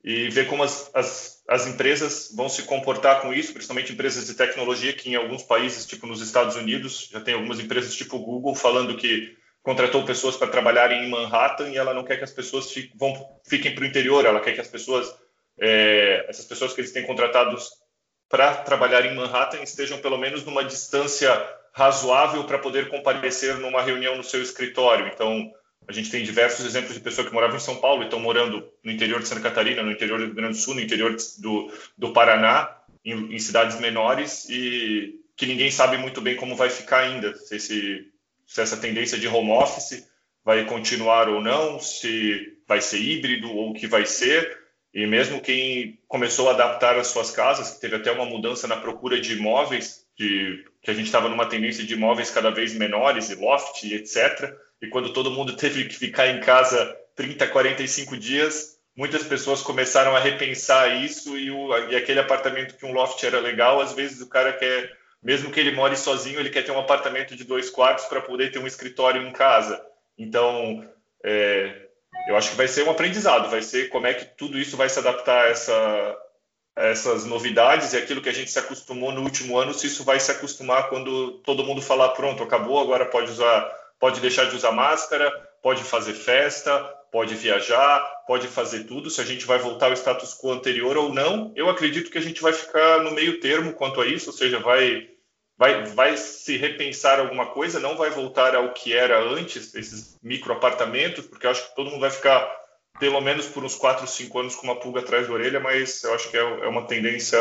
e 0.05 0.29
ver 0.31 0.49
como 0.49 0.63
as, 0.63 0.91
as, 0.95 1.43
as 1.49 1.67
empresas 1.67 2.33
vão 2.35 2.49
se 2.49 2.63
comportar 2.63 3.21
com 3.21 3.33
isso, 3.33 3.53
principalmente 3.53 3.93
empresas 3.93 4.27
de 4.27 4.35
tecnologia, 4.35 4.93
que 4.93 5.11
em 5.11 5.15
alguns 5.15 5.43
países, 5.43 5.87
tipo 5.87 6.07
nos 6.07 6.21
Estados 6.21 6.57
Unidos, 6.57 7.09
já 7.11 7.21
tem 7.21 7.35
algumas 7.35 7.61
empresas 7.61 7.95
tipo 7.95 8.19
Google 8.19 8.55
falando 8.55 8.97
que 8.97 9.37
contratou 9.63 10.05
pessoas 10.05 10.37
para 10.37 10.49
trabalharem 10.49 11.05
em 11.05 11.11
Manhattan 11.11 11.69
e 11.69 11.77
ela 11.77 11.95
não 11.95 12.05
quer 12.05 12.17
que 12.17 12.25
as 12.25 12.33
pessoas 12.33 12.73
fiquem, 12.73 12.91
vão, 12.97 13.15
fiquem 13.47 13.75
para 13.75 13.85
o 13.85 13.87
interior, 13.87 14.27
ela 14.27 14.41
quer 14.41 14.55
que 14.55 14.61
as 14.61 14.67
pessoas, 14.67 15.15
é, 15.59 16.27
essas 16.29 16.45
pessoas 16.45 16.73
que 16.73 16.81
eles 16.81 16.93
têm 16.93 17.07
contratados 17.07 17.71
para 18.29 18.55
trabalhar 18.57 19.07
em 19.07 19.15
Manhattan 19.15 19.63
estejam 19.63 19.99
pelo 19.99 20.19
menos 20.19 20.45
numa 20.45 20.65
distância 20.65 21.31
razoável 21.73 22.45
para 22.45 22.59
poder 22.59 22.89
comparecer 22.89 23.57
numa 23.59 23.83
reunião 23.83 24.17
no 24.17 24.25
seu 24.25 24.43
escritório. 24.43 25.07
Então, 25.07 25.53
a 25.87 25.93
gente 25.93 26.11
tem 26.11 26.23
diversos 26.23 26.65
exemplos 26.65 26.95
de 26.95 27.01
pessoas 27.01 27.29
que 27.29 27.35
moravam 27.35 27.57
em 27.57 27.61
São 27.61 27.77
Paulo 27.77 28.03
e 28.03 28.05
estão 28.05 28.21
morando 28.21 28.67
no 28.83 28.91
interior 28.91 29.21
de 29.21 29.29
Santa 29.29 29.41
Catarina, 29.41 29.83
no 29.83 29.93
interior 29.93 30.19
do 30.19 30.27
Rio 30.27 30.35
Grande 30.35 30.55
do 30.55 30.63
Sul, 30.63 30.75
no 30.75 30.81
interior 30.81 31.17
do, 31.39 31.73
do 31.99 32.13
Paraná, 32.13 32.77
em, 33.05 33.35
em 33.35 33.39
cidades 33.39 33.79
menores 33.81 34.49
e 34.49 35.19
que 35.37 35.47
ninguém 35.47 35.71
sabe 35.71 35.97
muito 35.97 36.21
bem 36.21 36.37
como 36.37 36.55
vai 36.55 36.71
ficar 36.71 37.01
ainda, 37.01 37.35
se, 37.35 37.57
esse, 37.57 38.07
se 38.47 38.61
essa 38.61 38.77
tendência 38.77 39.19
de 39.19 39.27
home 39.27 39.51
office 39.51 40.07
vai 40.45 40.65
continuar 40.67 41.29
ou 41.29 41.41
não, 41.41 41.79
se 41.81 42.59
vai 42.67 42.81
ser 42.81 43.01
híbrido 43.01 43.51
ou 43.51 43.71
o 43.71 43.75
que 43.75 43.87
vai 43.87 44.07
ser. 44.07 44.61
E 44.95 45.07
mesmo 45.07 45.41
quem 45.41 45.99
começou 46.07 46.49
a 46.49 46.53
adaptar 46.53 46.99
as 46.99 47.07
suas 47.07 47.31
casas, 47.31 47.71
que 47.71 47.81
teve 47.81 47.97
até 47.97 48.13
uma 48.13 48.27
mudança 48.27 48.69
na 48.69 48.77
procura 48.77 49.21
de 49.21 49.33
imóveis, 49.33 50.07
de, 50.17 50.65
que 50.83 50.91
a 50.91 50.95
gente 50.95 51.07
estava 51.07 51.29
numa 51.29 51.47
tendência 51.47 51.85
de 51.85 51.95
imóveis 51.95 52.31
cada 52.31 52.51
vez 52.51 52.75
menores, 52.75 53.31
e 53.31 53.35
loft, 53.35 53.85
etc., 53.85 54.55
e 54.83 54.89
quando 54.89 55.13
todo 55.13 55.31
mundo 55.31 55.55
teve 55.55 55.85
que 55.85 55.95
ficar 55.95 56.27
em 56.27 56.41
casa 56.41 56.99
30, 57.15 57.47
45 57.47 58.17
dias, 58.17 58.77
muitas 58.97 59.23
pessoas 59.23 59.63
começaram 59.63 60.17
a 60.17 60.19
repensar 60.19 61.01
isso 61.03 61.39
e, 61.39 61.53
o, 61.53 61.73
e 61.89 61.95
aquele 61.95 62.19
apartamento 62.19 62.77
que 62.77 62.85
um 62.85 62.93
loft 62.93 63.23
era 63.23 63.39
legal, 63.39 63.81
às 63.81 63.93
vezes 63.93 64.21
o 64.21 64.29
cara 64.29 64.53
quer, 64.53 64.91
mesmo 65.23 65.53
que 65.53 65.61
ele 65.61 65.71
more 65.71 65.97
sozinho, 65.97 66.41
ele 66.41 66.51
quer 66.51 66.65
ter 66.65 66.73
um 66.73 66.81
apartamento 66.81 67.37
de 67.37 67.45
dois 67.45 67.71
quartos 67.71 68.07
para 68.07 68.21
poder 68.21 68.51
ter 68.51 68.59
um 68.59 68.67
escritório 68.67 69.23
em 69.23 69.33
casa. 69.33 69.81
Então, 70.19 70.85
é, 71.25 71.87
eu 72.27 72.37
acho 72.37 72.51
que 72.51 72.57
vai 72.57 72.67
ser 72.67 72.83
um 72.83 72.91
aprendizado, 72.91 73.49
vai 73.49 73.63
ser 73.63 73.89
como 73.89 74.09
é 74.09 74.15
que 74.15 74.25
tudo 74.37 74.59
isso 74.59 74.77
vai 74.77 74.89
se 74.89 74.99
adaptar 74.99 75.45
a, 75.45 75.49
essa, 75.49 76.19
a 76.77 76.87
essas 76.87 77.25
novidades 77.25 77.93
e 77.93 77.97
aquilo 77.97 78.21
que 78.21 78.29
a 78.29 78.35
gente 78.35 78.51
se 78.51 78.59
acostumou 78.59 79.13
no 79.13 79.23
último 79.23 79.57
ano, 79.57 79.73
se 79.73 79.87
isso 79.87 80.03
vai 80.03 80.19
se 80.19 80.33
acostumar 80.33 80.89
quando 80.89 81.39
todo 81.39 81.65
mundo 81.65 81.81
falar, 81.81 82.09
pronto, 82.11 82.43
acabou, 82.43 82.81
agora 82.81 83.07
pode 83.07 83.31
usar 83.31 83.82
pode 84.03 84.19
deixar 84.19 84.47
de 84.47 84.57
usar 84.57 84.73
máscara, 84.73 85.31
pode 85.63 85.85
fazer 85.85 86.15
festa, 86.15 86.77
pode 87.13 87.37
viajar, 87.37 88.01
pode 88.27 88.49
fazer 88.49 88.83
tudo. 88.83 89.09
Se 89.09 89.21
a 89.21 89.25
gente 89.25 89.47
vai 89.47 89.61
voltar 89.61 89.87
ao 89.87 89.93
status 89.93 90.37
quo 90.37 90.51
anterior 90.51 90.97
ou 90.97 91.15
não, 91.15 91.53
eu 91.55 91.71
acredito 91.71 92.11
que 92.11 92.19
a 92.19 92.21
gente 92.21 92.43
vai 92.43 92.53
ficar 92.53 93.05
no 93.05 93.13
meio 93.13 93.39
termo 93.39 93.73
quanto 93.75 94.01
a 94.01 94.07
isso, 94.09 94.31
ou 94.31 94.37
seja, 94.37 94.59
vai, 94.59 95.09
vai, 95.57 95.85
vai 95.85 96.17
se 96.17 96.57
repensar 96.57 97.21
alguma 97.21 97.47
coisa, 97.47 97.79
não 97.79 97.97
vai 97.97 98.11
voltar 98.11 98.57
ao 98.57 98.73
que 98.73 98.93
era 98.93 99.23
antes, 99.23 99.73
esses 99.73 100.19
micro 100.21 100.53
apartamentos, 100.53 101.25
porque 101.29 101.47
eu 101.47 101.53
acho 101.53 101.69
que 101.69 101.77
todo 101.77 101.89
mundo 101.89 102.01
vai 102.01 102.11
ficar 102.11 102.61
pelo 102.99 103.21
menos 103.21 103.47
por 103.47 103.65
uns 103.65 103.77
4, 103.77 104.05
5 104.05 104.37
anos 104.37 104.57
com 104.57 104.67
uma 104.67 104.81
pulga 104.81 104.99
atrás 104.99 105.29
da 105.29 105.33
orelha, 105.33 105.61
mas 105.61 106.03
eu 106.03 106.13
acho 106.13 106.29
que 106.29 106.37
é, 106.37 106.41
é 106.41 106.67
uma 106.67 106.89
tendência, 106.89 107.39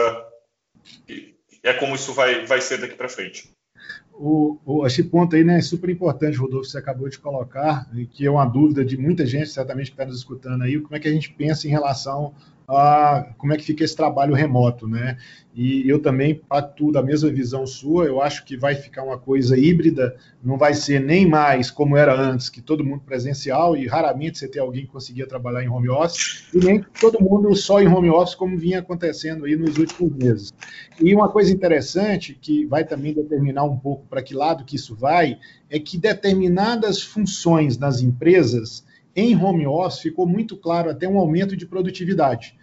é 1.64 1.74
como 1.74 1.96
isso 1.96 2.14
vai, 2.14 2.46
vai 2.46 2.62
ser 2.62 2.78
daqui 2.78 2.94
para 2.94 3.10
frente 3.10 3.52
o, 4.14 4.58
o, 4.66 4.86
esse 4.86 5.04
ponto 5.04 5.36
aí 5.36 5.44
né, 5.44 5.58
é 5.58 5.62
super 5.62 5.90
importante, 5.90 6.38
Rodolfo, 6.38 6.70
você 6.70 6.78
acabou 6.78 7.10
de 7.10 7.18
colocar, 7.18 7.90
que 8.12 8.26
é 8.26 8.32
uma 8.32 8.46
dúvida 8.46 8.86
de 8.86 8.98
muita 8.98 9.26
gente, 9.26 9.50
certamente, 9.50 9.88
que 9.88 9.94
está 9.94 10.06
nos 10.06 10.18
escutando 10.18 10.64
aí, 10.64 10.80
como 10.80 10.96
é 10.96 11.00
que 11.00 11.08
a 11.08 11.12
gente 11.12 11.32
pensa 11.32 11.68
em 11.68 11.72
relação 11.72 12.34
a 12.78 13.34
como 13.38 13.54
é 13.54 13.58
que 13.58 13.64
fica 13.64 13.84
esse 13.84 13.96
trabalho 13.96 14.34
remoto, 14.34 14.88
né? 14.88 15.18
E 15.54 15.88
eu 15.90 16.00
também 16.00 16.34
pacto 16.34 16.94
da 16.94 17.04
mesma 17.04 17.30
visão 17.30 17.68
sua, 17.68 18.06
eu 18.06 18.22
acho 18.22 18.46
que 18.46 18.56
vai 18.56 18.74
ficar 18.74 19.04
uma 19.04 19.18
coisa 19.18 19.58
híbrida, 19.58 20.16
não 20.42 20.58
vai 20.58 20.74
ser 20.74 21.02
nem 21.02 21.28
mais 21.28 21.70
como 21.70 21.98
era 21.98 22.18
antes, 22.18 22.50
que 22.50 22.62
todo 22.62 22.86
mundo 22.86 23.04
presencial, 23.06 23.76
e 23.76 23.86
raramente 23.86 24.38
você 24.38 24.48
ter 24.48 24.60
alguém 24.60 24.86
que 24.86 24.92
conseguia 24.92 25.28
trabalhar 25.28 25.62
em 25.62 25.68
home 25.68 25.90
office, 25.90 26.48
e 26.54 26.58
nem 26.58 26.82
todo 27.02 27.22
mundo 27.22 27.54
só 27.54 27.82
em 27.82 27.88
home 27.88 28.10
office, 28.10 28.34
como 28.34 28.58
vinha 28.58 28.80
acontecendo 28.80 29.44
aí 29.44 29.58
nos 29.58 29.78
últimos 29.78 30.16
meses. 30.16 30.54
E 31.02 31.14
uma 31.14 31.28
coisa 31.28 31.52
interessante, 31.52 32.38
que 32.42 32.66
vai 32.66 32.86
também 32.86 33.14
determinar 33.14 33.66
um 33.66 33.78
pouco 33.78 34.06
para 34.08 34.24
que 34.24 34.34
lado 34.34 34.64
que 34.64 34.78
isso 34.78 34.96
vai, 34.96 35.38
é 35.70 35.78
que 35.80 35.98
determinadas 35.98 37.02
funções 37.02 37.78
nas 37.78 38.02
empresas, 38.02 38.86
em 39.14 39.36
home 39.36 39.68
office, 39.68 40.00
ficou 40.00 40.26
muito 40.26 40.56
claro 40.56 40.90
até 40.90 41.10
um 41.10 41.18
aumento 41.18 41.58
de 41.58 41.66
produtividade 41.66 42.56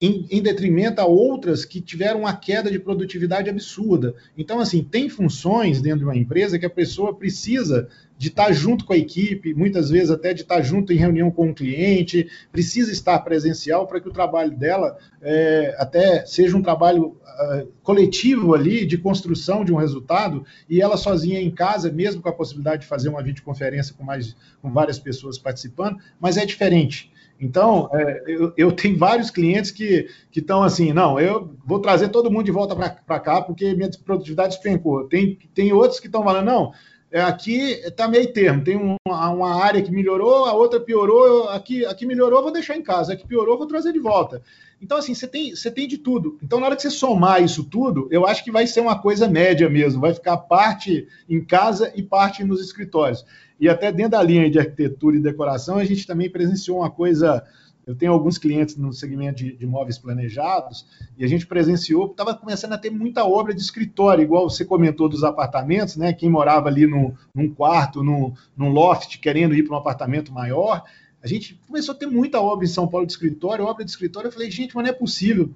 em, 0.00 0.26
em, 0.30 0.42
detrimento 0.42 1.00
a 1.00 1.04
outras 1.04 1.64
que 1.66 1.78
tiveram 1.78 2.20
uma 2.20 2.34
queda 2.34 2.70
de 2.70 2.78
produtividade 2.78 3.50
absurda. 3.50 4.14
Então, 4.36 4.58
assim, 4.58 4.82
tem 4.82 5.10
funções 5.10 5.82
dentro 5.82 5.98
de 5.98 6.04
uma 6.04 6.16
empresa 6.16 6.58
que 6.58 6.64
a 6.64 6.70
pessoa 6.70 7.14
precisa 7.14 7.86
de 8.16 8.28
estar 8.28 8.50
junto 8.52 8.84
com 8.84 8.94
a 8.94 8.98
equipe, 8.98 9.52
muitas 9.54 9.90
vezes 9.90 10.10
até 10.10 10.32
de 10.32 10.42
estar 10.42 10.62
junto 10.62 10.92
em 10.92 10.96
reunião 10.96 11.30
com 11.30 11.50
o 11.50 11.54
cliente, 11.54 12.28
precisa 12.50 12.90
estar 12.92 13.18
presencial 13.20 13.86
para 13.86 14.00
que 14.00 14.08
o 14.08 14.12
trabalho 14.12 14.56
dela 14.56 14.96
é, 15.20 15.74
até 15.78 16.24
seja 16.24 16.56
um 16.56 16.62
trabalho 16.62 17.08
uh, 17.08 17.66
coletivo 17.82 18.54
ali 18.54 18.86
de 18.86 18.98
construção 18.98 19.64
de 19.64 19.72
um 19.72 19.76
resultado 19.76 20.44
e 20.68 20.80
ela 20.80 20.96
sozinha 20.96 21.40
em 21.40 21.50
casa, 21.50 21.90
mesmo 21.90 22.22
com 22.22 22.28
a 22.28 22.32
possibilidade 22.34 22.82
de 22.82 22.88
fazer 22.88 23.08
uma 23.08 23.22
videoconferência 23.22 23.94
com 23.94 24.04
mais 24.04 24.36
com 24.60 24.70
várias 24.70 24.98
pessoas 24.98 25.38
participando, 25.38 25.98
mas 26.18 26.36
é 26.36 26.44
diferente. 26.44 27.10
Então, 27.40 27.88
é, 27.92 28.22
eu, 28.26 28.52
eu, 28.54 28.72
tenho 28.72 28.98
vários 28.98 29.30
clientes 29.30 29.70
que 29.70 30.06
estão 30.34 30.62
assim, 30.62 30.92
não, 30.92 31.18
eu 31.18 31.56
vou 31.64 31.80
trazer 31.80 32.08
todo 32.08 32.30
mundo 32.30 32.44
de 32.44 32.50
volta 32.50 32.76
para 32.76 33.20
cá 33.20 33.40
porque 33.40 33.74
minha 33.74 33.90
produtividade 34.04 34.54
despencou. 34.54 35.08
Tem, 35.08 35.38
tem 35.54 35.72
outros 35.72 35.98
que 35.98 36.06
estão 36.06 36.22
falando, 36.22 36.44
não, 36.44 36.72
é, 37.10 37.22
aqui 37.22 37.72
está 37.82 38.06
meio 38.06 38.30
termo, 38.32 38.62
tem 38.62 38.76
uma, 38.76 39.30
uma, 39.30 39.64
área 39.64 39.82
que 39.82 39.90
melhorou, 39.90 40.44
a 40.44 40.52
outra 40.52 40.78
piorou, 40.78 41.48
aqui, 41.48 41.84
aqui 41.86 42.04
melhorou, 42.04 42.42
vou 42.42 42.52
deixar 42.52 42.76
em 42.76 42.82
casa, 42.82 43.14
aqui 43.14 43.26
piorou, 43.26 43.56
vou 43.56 43.66
trazer 43.66 43.92
de 43.92 43.98
volta. 43.98 44.42
Então, 44.80 44.96
assim, 44.96 45.14
você 45.14 45.26
tem, 45.26 45.54
você 45.54 45.70
tem 45.70 45.88
de 45.88 45.98
tudo. 45.98 46.38
Então, 46.42 46.60
na 46.60 46.66
hora 46.66 46.76
que 46.76 46.82
você 46.82 46.90
somar 46.90 47.42
isso 47.42 47.64
tudo, 47.64 48.08
eu 48.10 48.26
acho 48.26 48.44
que 48.44 48.52
vai 48.52 48.66
ser 48.66 48.80
uma 48.80 48.98
coisa 48.98 49.28
média 49.28 49.68
mesmo, 49.68 50.00
vai 50.00 50.14
ficar 50.14 50.36
parte 50.36 51.06
em 51.28 51.44
casa 51.44 51.92
e 51.94 52.02
parte 52.02 52.44
nos 52.44 52.60
escritórios. 52.60 53.24
E 53.60 53.68
até 53.68 53.92
dentro 53.92 54.12
da 54.12 54.22
linha 54.22 54.50
de 54.50 54.58
arquitetura 54.58 55.16
e 55.16 55.20
decoração, 55.20 55.76
a 55.76 55.84
gente 55.84 56.06
também 56.06 56.30
presenciou 56.30 56.78
uma 56.78 56.90
coisa. 56.90 57.44
Eu 57.86 57.94
tenho 57.94 58.12
alguns 58.12 58.38
clientes 58.38 58.76
no 58.76 58.92
segmento 58.92 59.36
de, 59.38 59.54
de 59.54 59.66
móveis 59.66 59.98
planejados 59.98 60.86
e 61.18 61.24
a 61.24 61.28
gente 61.28 61.46
presenciou, 61.46 62.06
estava 62.06 62.34
começando 62.34 62.72
a 62.72 62.78
ter 62.78 62.90
muita 62.90 63.24
obra 63.24 63.52
de 63.52 63.60
escritório, 63.60 64.22
igual 64.22 64.48
você 64.48 64.64
comentou 64.64 65.08
dos 65.08 65.24
apartamentos, 65.24 65.96
né? 65.96 66.12
Quem 66.12 66.30
morava 66.30 66.68
ali 66.68 66.86
no, 66.86 67.14
num 67.34 67.52
quarto, 67.52 68.02
no, 68.02 68.32
num 68.56 68.70
loft, 68.70 69.18
querendo 69.18 69.54
ir 69.54 69.64
para 69.64 69.74
um 69.74 69.78
apartamento 69.78 70.32
maior, 70.32 70.84
a 71.22 71.26
gente 71.26 71.60
começou 71.66 71.94
a 71.94 71.98
ter 71.98 72.06
muita 72.06 72.40
obra 72.40 72.64
em 72.64 72.68
São 72.68 72.88
Paulo 72.88 73.06
de 73.06 73.12
escritório, 73.12 73.66
obra 73.66 73.84
de 73.84 73.90
escritório. 73.90 74.28
Eu 74.28 74.32
falei, 74.32 74.50
gente, 74.50 74.74
mas 74.74 74.84
não 74.84 74.90
é 74.90 74.94
possível. 74.94 75.50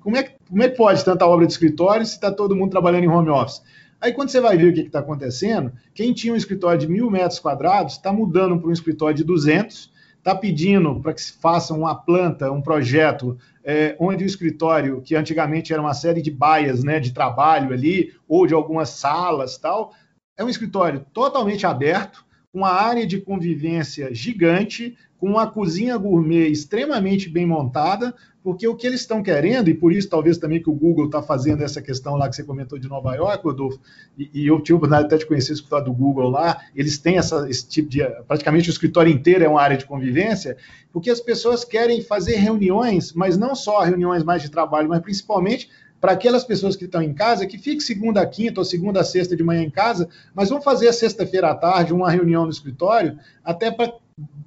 Como 0.00 0.16
é, 0.16 0.22
como 0.48 0.62
é 0.62 0.68
que 0.68 0.76
pode 0.76 1.04
tanta 1.04 1.26
obra 1.26 1.46
de 1.46 1.52
escritório 1.52 2.06
se 2.06 2.12
está 2.12 2.30
todo 2.30 2.54
mundo 2.54 2.70
trabalhando 2.70 3.04
em 3.04 3.08
home 3.08 3.28
office? 3.28 3.60
Aí 4.00 4.12
quando 4.12 4.30
você 4.30 4.40
vai 4.40 4.56
ver 4.56 4.70
o 4.70 4.74
que 4.74 4.80
está 4.80 5.00
acontecendo, 5.00 5.72
quem 5.94 6.14
tinha 6.14 6.32
um 6.32 6.36
escritório 6.36 6.78
de 6.78 6.88
mil 6.88 7.10
metros 7.10 7.38
quadrados 7.38 7.94
está 7.94 8.12
mudando 8.12 8.58
para 8.58 8.68
um 8.68 8.72
escritório 8.72 9.14
de 9.14 9.24
200, 9.24 9.92
está 10.16 10.34
pedindo 10.34 11.00
para 11.00 11.12
que 11.12 11.20
se 11.20 11.32
faça 11.34 11.74
uma 11.74 11.94
planta, 11.94 12.50
um 12.50 12.62
projeto, 12.62 13.36
é, 13.62 13.96
onde 13.98 14.24
o 14.24 14.26
escritório, 14.26 15.02
que 15.02 15.14
antigamente 15.14 15.72
era 15.72 15.82
uma 15.82 15.94
série 15.94 16.22
de 16.22 16.30
baias 16.30 16.82
né, 16.82 16.98
de 16.98 17.12
trabalho 17.12 17.74
ali, 17.74 18.14
ou 18.26 18.46
de 18.46 18.54
algumas 18.54 18.90
salas 18.90 19.58
tal, 19.58 19.92
é 20.36 20.44
um 20.44 20.48
escritório 20.48 21.04
totalmente 21.12 21.66
aberto, 21.66 22.24
uma 22.52 22.70
área 22.70 23.06
de 23.06 23.20
convivência 23.20 24.12
gigante, 24.12 24.96
com 25.18 25.28
uma 25.28 25.46
cozinha 25.46 25.96
gourmet 25.96 26.48
extremamente 26.48 27.28
bem 27.28 27.46
montada, 27.46 28.14
porque 28.42 28.66
o 28.66 28.74
que 28.74 28.86
eles 28.86 29.00
estão 29.00 29.22
querendo, 29.22 29.68
e 29.68 29.74
por 29.74 29.92
isso 29.92 30.08
talvez 30.08 30.38
também 30.38 30.62
que 30.62 30.70
o 30.70 30.74
Google 30.74 31.06
está 31.06 31.22
fazendo 31.22 31.62
essa 31.62 31.82
questão 31.82 32.16
lá 32.16 32.28
que 32.28 32.34
você 32.34 32.42
comentou 32.42 32.78
de 32.78 32.88
Nova 32.88 33.14
York, 33.14 33.44
Rodolfo, 33.44 33.78
e, 34.18 34.30
e 34.32 34.46
eu 34.46 34.58
tive 34.60 34.74
a 34.74 34.76
oportunidade 34.78 35.06
até 35.06 35.18
de 35.18 35.26
conhecer 35.26 35.52
o 35.52 35.54
escritório 35.54 35.84
do 35.86 35.92
Google 35.92 36.30
lá, 36.30 36.62
eles 36.74 36.98
têm 36.98 37.18
essa, 37.18 37.48
esse 37.50 37.68
tipo 37.68 37.88
de. 37.88 38.02
praticamente 38.26 38.70
o 38.70 38.72
escritório 38.72 39.12
inteiro 39.12 39.44
é 39.44 39.48
uma 39.48 39.60
área 39.60 39.76
de 39.76 39.84
convivência, 39.84 40.56
porque 40.90 41.10
as 41.10 41.20
pessoas 41.20 41.64
querem 41.64 42.02
fazer 42.02 42.36
reuniões, 42.36 43.12
mas 43.12 43.36
não 43.36 43.54
só 43.54 43.80
reuniões 43.80 44.24
mais 44.24 44.42
de 44.42 44.50
trabalho, 44.50 44.88
mas 44.88 45.00
principalmente 45.00 45.68
para 46.00 46.12
aquelas 46.12 46.44
pessoas 46.44 46.76
que 46.76 46.86
estão 46.86 47.02
em 47.02 47.12
casa, 47.12 47.46
que 47.46 47.58
fique 47.58 47.82
segunda 47.82 48.22
a 48.22 48.26
quinta 48.26 48.60
ou 48.60 48.64
segunda 48.64 49.00
a 49.00 49.04
sexta 49.04 49.36
de 49.36 49.42
manhã 49.42 49.62
em 49.62 49.70
casa, 49.70 50.08
mas 50.34 50.48
vão 50.48 50.60
fazer 50.60 50.88
a 50.88 50.92
sexta-feira 50.92 51.50
à 51.50 51.54
tarde 51.54 51.92
uma 51.92 52.10
reunião 52.10 52.44
no 52.44 52.50
escritório, 52.50 53.18
até 53.44 53.70
para 53.70 53.92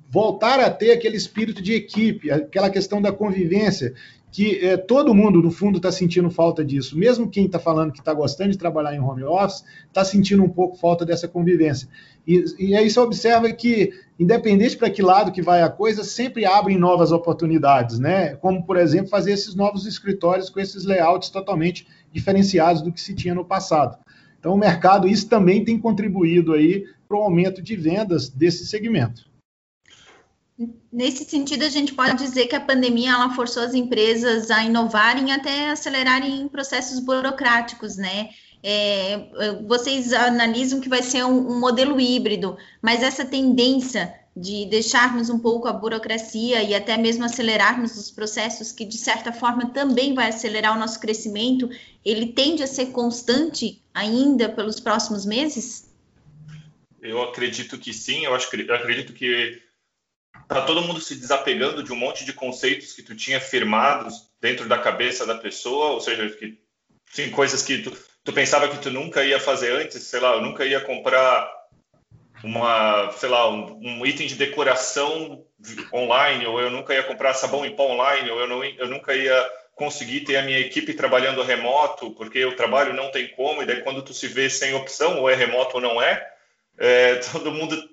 voltar 0.09 0.59
a 0.59 0.69
ter 0.69 0.91
aquele 0.91 1.17
espírito 1.17 1.61
de 1.61 1.73
equipe, 1.73 2.31
aquela 2.31 2.69
questão 2.69 3.01
da 3.01 3.11
convivência, 3.11 3.93
que 4.33 4.65
é, 4.65 4.75
todo 4.75 5.13
mundo, 5.13 5.43
no 5.43 5.51
fundo, 5.51 5.77
está 5.77 5.91
sentindo 5.91 6.27
falta 6.27 6.65
disso. 6.65 6.97
Mesmo 6.97 7.29
quem 7.29 7.45
está 7.45 7.59
falando 7.59 7.91
que 7.91 7.99
está 7.99 8.11
gostando 8.11 8.49
de 8.49 8.57
trabalhar 8.57 8.95
em 8.95 8.99
home 8.99 9.23
office, 9.23 9.63
está 9.87 10.03
sentindo 10.03 10.43
um 10.43 10.49
pouco 10.49 10.75
falta 10.75 11.05
dessa 11.05 11.27
convivência. 11.27 11.87
E, 12.27 12.43
e 12.57 12.75
aí 12.75 12.89
você 12.89 12.99
observa 12.99 13.51
que, 13.53 13.93
independente 14.19 14.75
para 14.75 14.89
que 14.89 15.03
lado 15.03 15.31
que 15.31 15.43
vai 15.43 15.61
a 15.61 15.69
coisa, 15.69 16.03
sempre 16.03 16.47
abrem 16.47 16.79
novas 16.79 17.11
oportunidades, 17.11 17.99
né? 17.99 18.35
Como, 18.37 18.65
por 18.65 18.75
exemplo, 18.75 19.07
fazer 19.07 19.33
esses 19.33 19.53
novos 19.53 19.85
escritórios 19.85 20.49
com 20.49 20.59
esses 20.59 20.83
layouts 20.83 21.29
totalmente 21.29 21.87
diferenciados 22.11 22.81
do 22.81 22.91
que 22.91 22.99
se 22.99 23.13
tinha 23.13 23.35
no 23.35 23.45
passado. 23.45 23.99
Então, 24.39 24.55
o 24.55 24.57
mercado, 24.57 25.07
isso 25.07 25.29
também 25.29 25.63
tem 25.63 25.77
contribuído 25.77 26.53
aí 26.53 26.85
para 27.07 27.17
o 27.17 27.21
aumento 27.21 27.61
de 27.61 27.75
vendas 27.75 28.29
desse 28.29 28.65
segmento. 28.65 29.31
Nesse 30.91 31.25
sentido, 31.25 31.63
a 31.63 31.69
gente 31.69 31.93
pode 31.93 32.17
dizer 32.17 32.47
que 32.47 32.55
a 32.55 32.61
pandemia 32.61 33.11
ela 33.11 33.33
forçou 33.33 33.63
as 33.63 33.73
empresas 33.73 34.51
a 34.51 34.63
inovarem 34.63 35.31
até 35.31 35.69
acelerarem 35.69 36.47
processos 36.47 36.99
burocráticos, 36.99 37.97
né? 37.97 38.29
É, 38.61 39.29
vocês 39.67 40.13
analisam 40.13 40.79
que 40.79 40.87
vai 40.87 41.03
ser 41.03 41.25
um, 41.25 41.51
um, 41.51 41.59
modelo 41.59 41.99
híbrido, 41.99 42.57
mas 42.81 43.03
essa 43.03 43.25
tendência 43.25 44.13
de 44.35 44.65
deixarmos 44.65 45.29
um 45.29 45.37
pouco 45.37 45.67
a 45.67 45.73
burocracia 45.73 46.63
e 46.63 46.73
até 46.73 46.97
mesmo 46.97 47.25
acelerarmos 47.25 47.97
os 47.97 48.09
processos, 48.09 48.71
que 48.71 48.85
de 48.85 48.97
certa 48.97 49.33
forma 49.33 49.71
também 49.71 50.13
vai 50.13 50.29
acelerar 50.29 50.75
o 50.75 50.79
nosso 50.79 50.99
crescimento, 50.99 51.69
ele 52.05 52.27
tende 52.27 52.63
a 52.63 52.67
ser 52.67 52.87
constante 52.87 53.83
ainda 53.93 54.49
pelos 54.49 54.79
próximos 54.79 55.25
meses? 55.25 55.91
Eu 57.01 57.21
acredito 57.21 57.77
que 57.77 57.93
sim, 57.93 58.25
eu, 58.25 58.33
acho, 58.33 58.55
eu 58.55 58.75
acredito 58.75 59.11
que 59.11 59.61
tá 60.47 60.61
todo 60.61 60.81
mundo 60.81 60.99
se 60.99 61.15
desapegando 61.15 61.83
de 61.83 61.91
um 61.91 61.95
monte 61.95 62.25
de 62.25 62.33
conceitos 62.33 62.93
que 62.93 63.03
tu 63.03 63.15
tinha 63.15 63.39
firmados 63.39 64.29
dentro 64.41 64.67
da 64.67 64.77
cabeça 64.77 65.25
da 65.25 65.35
pessoa, 65.35 65.91
ou 65.91 66.01
seja, 66.01 66.29
que 66.29 66.59
sim, 67.11 67.29
coisas 67.29 67.63
que 67.63 67.79
tu, 67.79 67.97
tu 68.23 68.33
pensava 68.33 68.67
que 68.67 68.77
tu 68.77 68.91
nunca 68.91 69.23
ia 69.23 69.39
fazer 69.39 69.71
antes, 69.73 70.03
sei 70.03 70.19
lá, 70.19 70.33
eu 70.33 70.41
nunca 70.41 70.65
ia 70.65 70.81
comprar 70.81 71.49
uma, 72.43 73.11
sei 73.13 73.29
lá, 73.29 73.49
um, 73.49 73.79
um, 73.81 74.05
item 74.05 74.27
de 74.27 74.35
decoração 74.35 75.45
online, 75.93 76.45
ou 76.45 76.59
eu 76.59 76.69
nunca 76.69 76.93
ia 76.93 77.03
comprar 77.03 77.33
sabão 77.33 77.65
em 77.65 77.75
pó 77.75 77.89
online, 77.91 78.29
ou 78.29 78.39
eu, 78.39 78.47
não, 78.47 78.63
eu 78.63 78.87
nunca 78.87 79.15
ia 79.15 79.49
conseguir 79.75 80.21
ter 80.21 80.37
a 80.37 80.41
minha 80.41 80.59
equipe 80.59 80.93
trabalhando 80.93 81.41
remoto, 81.41 82.11
porque 82.11 82.43
o 82.45 82.55
trabalho 82.55 82.93
não 82.93 83.11
tem 83.11 83.29
como, 83.29 83.63
e 83.63 83.65
daí 83.65 83.81
quando 83.81 84.01
tu 84.01 84.13
se 84.13 84.27
vê 84.27 84.49
sem 84.49 84.73
opção, 84.73 85.19
ou 85.19 85.29
é 85.29 85.35
remoto 85.35 85.77
ou 85.77 85.81
não 85.81 86.01
é, 86.01 86.27
é 86.77 87.15
todo 87.31 87.51
mundo 87.51 87.92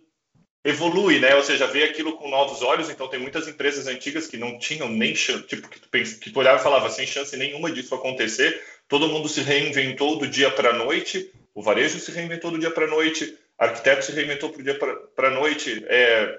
evolui, 0.65 1.19
né? 1.19 1.35
Ou 1.35 1.43
seja, 1.43 1.67
vê 1.67 1.85
aquilo 1.85 2.17
com 2.17 2.29
novos 2.29 2.63
olhos. 2.63 2.91
Então, 2.91 3.09
tem 3.09 3.19
muitas 3.19 3.49
empresas 3.49 3.87
antigas 3.87 4.27
que 4.27 4.37
não 4.37 4.59
tinham 4.59 4.89
nem 4.89 5.15
chance, 5.15 5.45
tipo, 5.45 5.69
que 5.69 5.81
tu, 5.81 5.89
que 5.89 6.31
tu 6.31 6.39
olhava 6.39 6.61
e 6.61 6.63
falava, 6.63 6.91
sem 6.91 7.07
chance 7.07 7.37
nenhuma 7.37 7.71
disso 7.71 7.95
acontecer. 7.95 8.63
Todo 8.89 9.09
mundo 9.09 9.29
se 9.29 9.41
reinventou 9.41 10.19
do 10.19 10.27
dia 10.27 10.51
para 10.51 10.71
a 10.71 10.73
noite. 10.75 11.31
O 11.55 11.63
varejo 11.63 11.99
se 11.99 12.11
reinventou 12.13 12.51
do 12.51 12.59
dia 12.59 12.71
para 12.71 12.85
a 12.85 12.91
noite. 12.91 13.37
Arquiteto 13.59 14.05
se 14.05 14.13
reinventou 14.13 14.51
do 14.51 14.63
dia 14.63 14.79
para 15.15 15.29
a 15.29 15.31
noite. 15.31 15.85
É, 15.89 16.39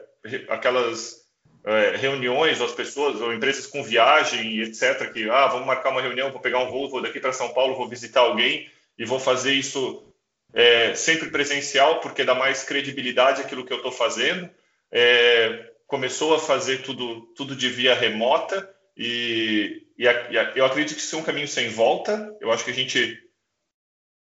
aquelas 0.49 1.21
é, 1.63 1.95
reuniões, 1.95 2.61
as 2.61 2.71
pessoas, 2.71 3.21
ou 3.21 3.33
empresas 3.33 3.67
com 3.67 3.83
viagem, 3.83 4.59
etc., 4.61 5.11
que, 5.11 5.29
ah, 5.29 5.47
vamos 5.47 5.67
marcar 5.67 5.91
uma 5.91 6.01
reunião, 6.01 6.31
vou 6.31 6.41
pegar 6.41 6.59
um 6.59 6.69
voo, 6.69 6.89
vou 6.89 7.01
daqui 7.01 7.19
para 7.19 7.33
São 7.33 7.53
Paulo, 7.53 7.75
vou 7.75 7.87
visitar 7.87 8.21
alguém 8.21 8.69
e 8.97 9.05
vou 9.05 9.19
fazer 9.19 9.53
isso 9.53 10.03
é, 10.53 10.93
sempre 10.95 11.29
presencial, 11.29 11.99
porque 11.99 12.23
dá 12.23 12.35
mais 12.35 12.63
credibilidade 12.63 13.41
àquilo 13.41 13.65
que 13.65 13.73
eu 13.73 13.77
estou 13.77 13.91
fazendo. 13.91 14.49
É, 14.91 15.71
começou 15.87 16.33
a 16.33 16.39
fazer 16.39 16.83
tudo, 16.83 17.21
tudo 17.35 17.55
de 17.55 17.69
via 17.69 17.93
remota 17.93 18.69
e, 18.95 19.87
e, 19.97 20.07
a, 20.07 20.13
eu 20.55 20.65
acredito 20.65 20.95
que 20.95 21.01
isso 21.01 21.15
é 21.15 21.19
um 21.19 21.23
caminho 21.23 21.47
sem 21.47 21.69
volta. 21.69 22.35
Eu 22.39 22.51
acho 22.51 22.63
que 22.63 22.71
a 22.71 22.73
gente 22.73 23.17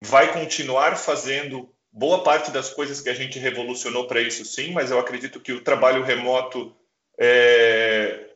vai 0.02 0.32
continuar 0.32 0.96
fazendo 0.96 1.74
boa 1.92 2.24
parte 2.24 2.52
das 2.52 2.70
coisas 2.70 3.02
que 3.02 3.10
a 3.10 3.14
gente 3.14 3.40
revolucionou 3.40 4.08
para 4.08 4.22
isso, 4.22 4.46
sim, 4.46 4.72
mas 4.72 4.92
eu 4.92 5.00
acredito 5.00 5.40
que 5.40 5.52
o 5.52 5.62
trabalho 5.62 6.04
remoto 6.04 6.76
é, 7.18 8.29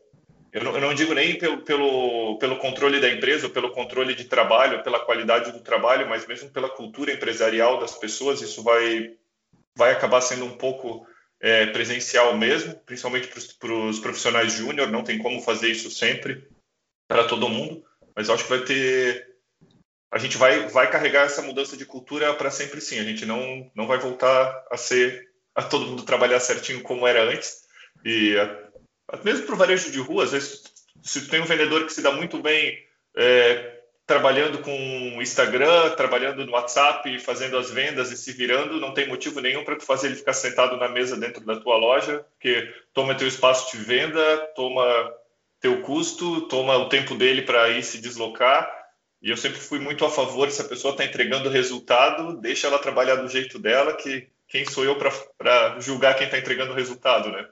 eu 0.53 0.63
não, 0.63 0.75
eu 0.75 0.81
não, 0.81 0.93
digo 0.93 1.15
nem 1.15 1.35
pelo, 1.35 1.63
pelo, 1.63 2.37
pelo 2.37 2.57
controle 2.57 3.01
da 3.01 3.09
empresa, 3.09 3.49
pelo 3.49 3.71
controle 3.71 4.13
de 4.13 4.25
trabalho, 4.25 4.83
pela 4.83 5.03
qualidade 5.03 5.51
do 5.51 5.61
trabalho, 5.61 6.07
mas 6.07 6.27
mesmo 6.27 6.51
pela 6.51 6.69
cultura 6.69 7.11
empresarial 7.11 7.79
das 7.79 7.95
pessoas, 7.95 8.39
isso 8.39 8.61
vai, 8.61 9.15
vai 9.75 9.91
acabar 9.91 10.21
sendo 10.21 10.45
um 10.45 10.55
pouco 10.55 11.07
é, 11.41 11.65
presencial 11.65 12.37
mesmo, 12.37 12.75
principalmente 12.85 13.29
para 13.59 13.73
os 13.73 13.99
profissionais 13.99 14.53
júnior, 14.53 14.91
não 14.91 15.03
tem 15.03 15.17
como 15.17 15.41
fazer 15.41 15.71
isso 15.71 15.89
sempre 15.89 16.47
para 17.07 17.23
todo 17.23 17.49
mundo, 17.49 17.83
mas 18.15 18.27
eu 18.27 18.35
acho 18.35 18.43
que 18.43 18.49
vai 18.51 18.63
ter. 18.63 19.33
A 20.13 20.19
gente 20.19 20.37
vai, 20.37 20.67
vai 20.67 20.87
carregar 20.87 21.25
essa 21.25 21.41
mudança 21.41 21.75
de 21.75 21.85
cultura 21.85 22.31
para 22.35 22.51
sempre 22.51 22.79
sim, 22.79 22.99
a 22.99 23.03
gente 23.03 23.25
não, 23.25 23.71
não 23.73 23.87
vai 23.87 23.97
voltar 23.97 24.65
a 24.69 24.77
ser, 24.77 25.31
a 25.55 25.63
todo 25.63 25.87
mundo 25.87 26.03
trabalhar 26.03 26.39
certinho 26.39 26.83
como 26.83 27.07
era 27.07 27.23
antes, 27.23 27.63
e 28.05 28.35
mesmo 29.23 29.45
para 29.45 29.55
o 29.55 29.57
varejo 29.57 29.91
de 29.91 29.99
rua, 29.99 30.23
às 30.23 30.31
vezes, 30.31 30.63
se 31.01 31.27
tem 31.27 31.41
um 31.41 31.45
vendedor 31.45 31.85
que 31.85 31.93
se 31.93 32.01
dá 32.01 32.11
muito 32.11 32.41
bem 32.41 32.77
é, 33.15 33.79
trabalhando 34.05 34.59
com 34.59 35.21
Instagram, 35.21 35.91
trabalhando 35.91 36.45
no 36.45 36.51
WhatsApp, 36.51 37.19
fazendo 37.19 37.57
as 37.57 37.71
vendas 37.71 38.11
e 38.11 38.17
se 38.17 38.31
virando, 38.33 38.79
não 38.79 38.93
tem 38.93 39.07
motivo 39.07 39.39
nenhum 39.39 39.63
para 39.63 39.75
tu 39.75 39.85
fazer 39.85 40.07
ele 40.07 40.15
ficar 40.15 40.33
sentado 40.33 40.77
na 40.77 40.89
mesa 40.89 41.17
dentro 41.17 41.45
da 41.45 41.59
tua 41.59 41.77
loja, 41.77 42.25
porque 42.33 42.73
toma 42.93 43.15
teu 43.15 43.27
espaço 43.27 43.75
de 43.75 43.83
venda, 43.83 44.37
toma 44.55 44.83
teu 45.59 45.81
custo, 45.81 46.41
toma 46.47 46.75
o 46.77 46.89
tempo 46.89 47.15
dele 47.15 47.43
para 47.43 47.69
ir 47.69 47.83
se 47.83 48.01
deslocar. 48.01 48.69
E 49.21 49.29
eu 49.29 49.37
sempre 49.37 49.59
fui 49.59 49.79
muito 49.79 50.03
a 50.03 50.09
favor, 50.09 50.51
se 50.51 50.61
a 50.61 50.65
pessoa 50.65 50.91
está 50.91 51.05
entregando 51.05 51.49
resultado, 51.49 52.41
deixa 52.41 52.67
ela 52.67 52.77
trabalhar 52.77 53.15
do 53.15 53.29
jeito 53.29 53.57
dela, 53.57 53.93
que 53.93 54.27
quem 54.49 54.65
sou 54.65 54.83
eu 54.83 54.97
para 54.97 55.79
julgar 55.79 56.15
quem 56.15 56.25
está 56.25 56.37
entregando 56.37 56.73
o 56.73 56.75
resultado, 56.75 57.29
né? 57.31 57.47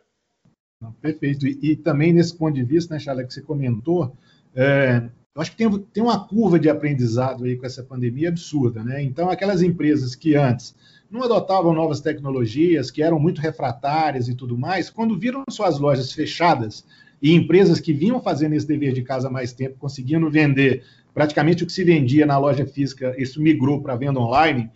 Perfeito. 1.01 1.47
E, 1.47 1.59
e, 1.61 1.75
também 1.75 2.13
nesse 2.13 2.35
ponto 2.35 2.53
de 2.53 2.63
vista, 2.63 2.93
né, 2.93 2.99
Charla, 2.99 3.23
que 3.23 3.33
você 3.33 3.41
comentou, 3.41 4.15
é, 4.55 5.03
eu 5.33 5.41
acho 5.41 5.51
que 5.51 5.57
tem, 5.57 5.79
tem 5.93 6.03
uma 6.03 6.27
curva 6.27 6.59
de 6.59 6.69
aprendizado 6.69 7.45
aí 7.45 7.55
com 7.55 7.65
essa 7.65 7.83
pandemia 7.83 8.29
absurda, 8.29 8.83
né? 8.83 9.01
Então, 9.01 9.29
aquelas 9.29 9.61
empresas 9.61 10.15
que 10.15 10.35
antes 10.35 10.75
não 11.09 11.23
adotavam 11.23 11.73
novas 11.73 11.99
tecnologias, 11.99 12.89
que 12.89 13.03
eram 13.03 13.19
muito 13.19 13.41
refratárias 13.41 14.27
e 14.27 14.35
tudo 14.35 14.57
mais, 14.57 14.89
quando 14.89 15.19
viram 15.19 15.43
suas 15.49 15.77
lojas 15.77 16.11
fechadas 16.11 16.85
e 17.21 17.33
empresas 17.33 17.79
que 17.79 17.93
vinham 17.93 18.21
fazendo 18.21 18.53
esse 18.53 18.67
dever 18.67 18.93
de 18.93 19.03
casa 19.03 19.27
há 19.27 19.31
mais 19.31 19.53
tempo, 19.53 19.77
conseguindo 19.77 20.29
vender 20.29 20.83
praticamente 21.13 21.63
o 21.63 21.67
que 21.67 21.73
se 21.73 21.83
vendia 21.83 22.25
na 22.25 22.37
loja 22.37 22.65
física, 22.65 23.13
isso 23.17 23.41
migrou 23.41 23.81
para 23.81 23.95
venda 23.95 24.19
online, 24.19 24.69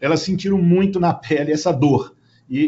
elas 0.00 0.20
sentiram 0.20 0.58
muito 0.58 1.00
na 1.00 1.12
pele 1.12 1.52
essa 1.52 1.72
dor. 1.72 2.14
E, 2.48 2.58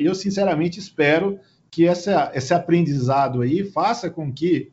e 0.00 0.04
eu, 0.04 0.14
sinceramente, 0.14 0.78
espero 0.78 1.38
que 1.70 1.86
essa, 1.86 2.30
esse 2.34 2.54
aprendizado 2.54 3.42
aí 3.42 3.64
faça 3.64 4.10
com 4.10 4.32
que 4.32 4.72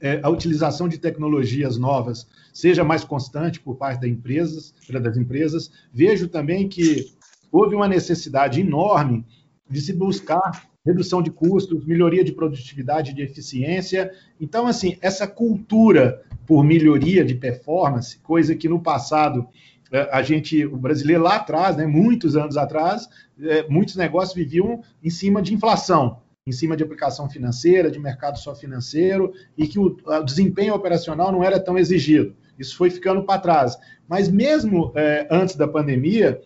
é, 0.00 0.20
a 0.22 0.28
utilização 0.28 0.88
de 0.88 0.98
tecnologias 0.98 1.76
novas 1.76 2.26
seja 2.52 2.84
mais 2.84 3.04
constante 3.04 3.60
por 3.60 3.76
parte 3.76 4.00
das 4.00 4.10
empresas, 4.10 4.74
das 4.88 5.16
empresas. 5.16 5.70
Vejo 5.92 6.28
também 6.28 6.68
que 6.68 7.12
houve 7.50 7.74
uma 7.74 7.88
necessidade 7.88 8.60
enorme 8.60 9.26
de 9.68 9.80
se 9.80 9.92
buscar 9.92 10.68
redução 10.86 11.20
de 11.20 11.30
custos, 11.30 11.84
melhoria 11.84 12.24
de 12.24 12.32
produtividade, 12.32 13.12
de 13.12 13.22
eficiência. 13.22 14.10
Então, 14.40 14.66
assim, 14.66 14.96
essa 15.02 15.26
cultura 15.26 16.24
por 16.46 16.64
melhoria 16.64 17.24
de 17.24 17.34
performance, 17.34 18.18
coisa 18.20 18.54
que 18.54 18.68
no 18.68 18.80
passado 18.80 19.46
a 19.90 20.22
gente, 20.22 20.64
o 20.66 20.76
brasileiro 20.76 21.22
lá 21.22 21.36
atrás, 21.36 21.76
né, 21.76 21.86
muitos 21.86 22.36
anos 22.36 22.56
atrás, 22.56 23.08
é, 23.40 23.66
muitos 23.68 23.96
negócios 23.96 24.34
viviam 24.34 24.82
em 25.02 25.10
cima 25.10 25.40
de 25.40 25.54
inflação, 25.54 26.20
em 26.46 26.52
cima 26.52 26.76
de 26.76 26.82
aplicação 26.82 27.28
financeira, 27.28 27.90
de 27.90 27.98
mercado 27.98 28.38
só 28.38 28.54
financeiro, 28.54 29.32
e 29.56 29.66
que 29.66 29.78
o, 29.78 29.96
desempenho 30.24 30.74
operacional 30.74 31.32
não 31.32 31.42
era 31.42 31.58
tão 31.58 31.78
exigido. 31.78 32.34
Isso 32.58 32.76
foi 32.76 32.90
ficando 32.90 33.24
para 33.24 33.40
trás. 33.40 33.78
Mas 34.08 34.28
mesmo 34.28 34.92
é, 34.96 35.26
antes 35.30 35.56
da 35.56 35.68
pandemia, 35.68 36.40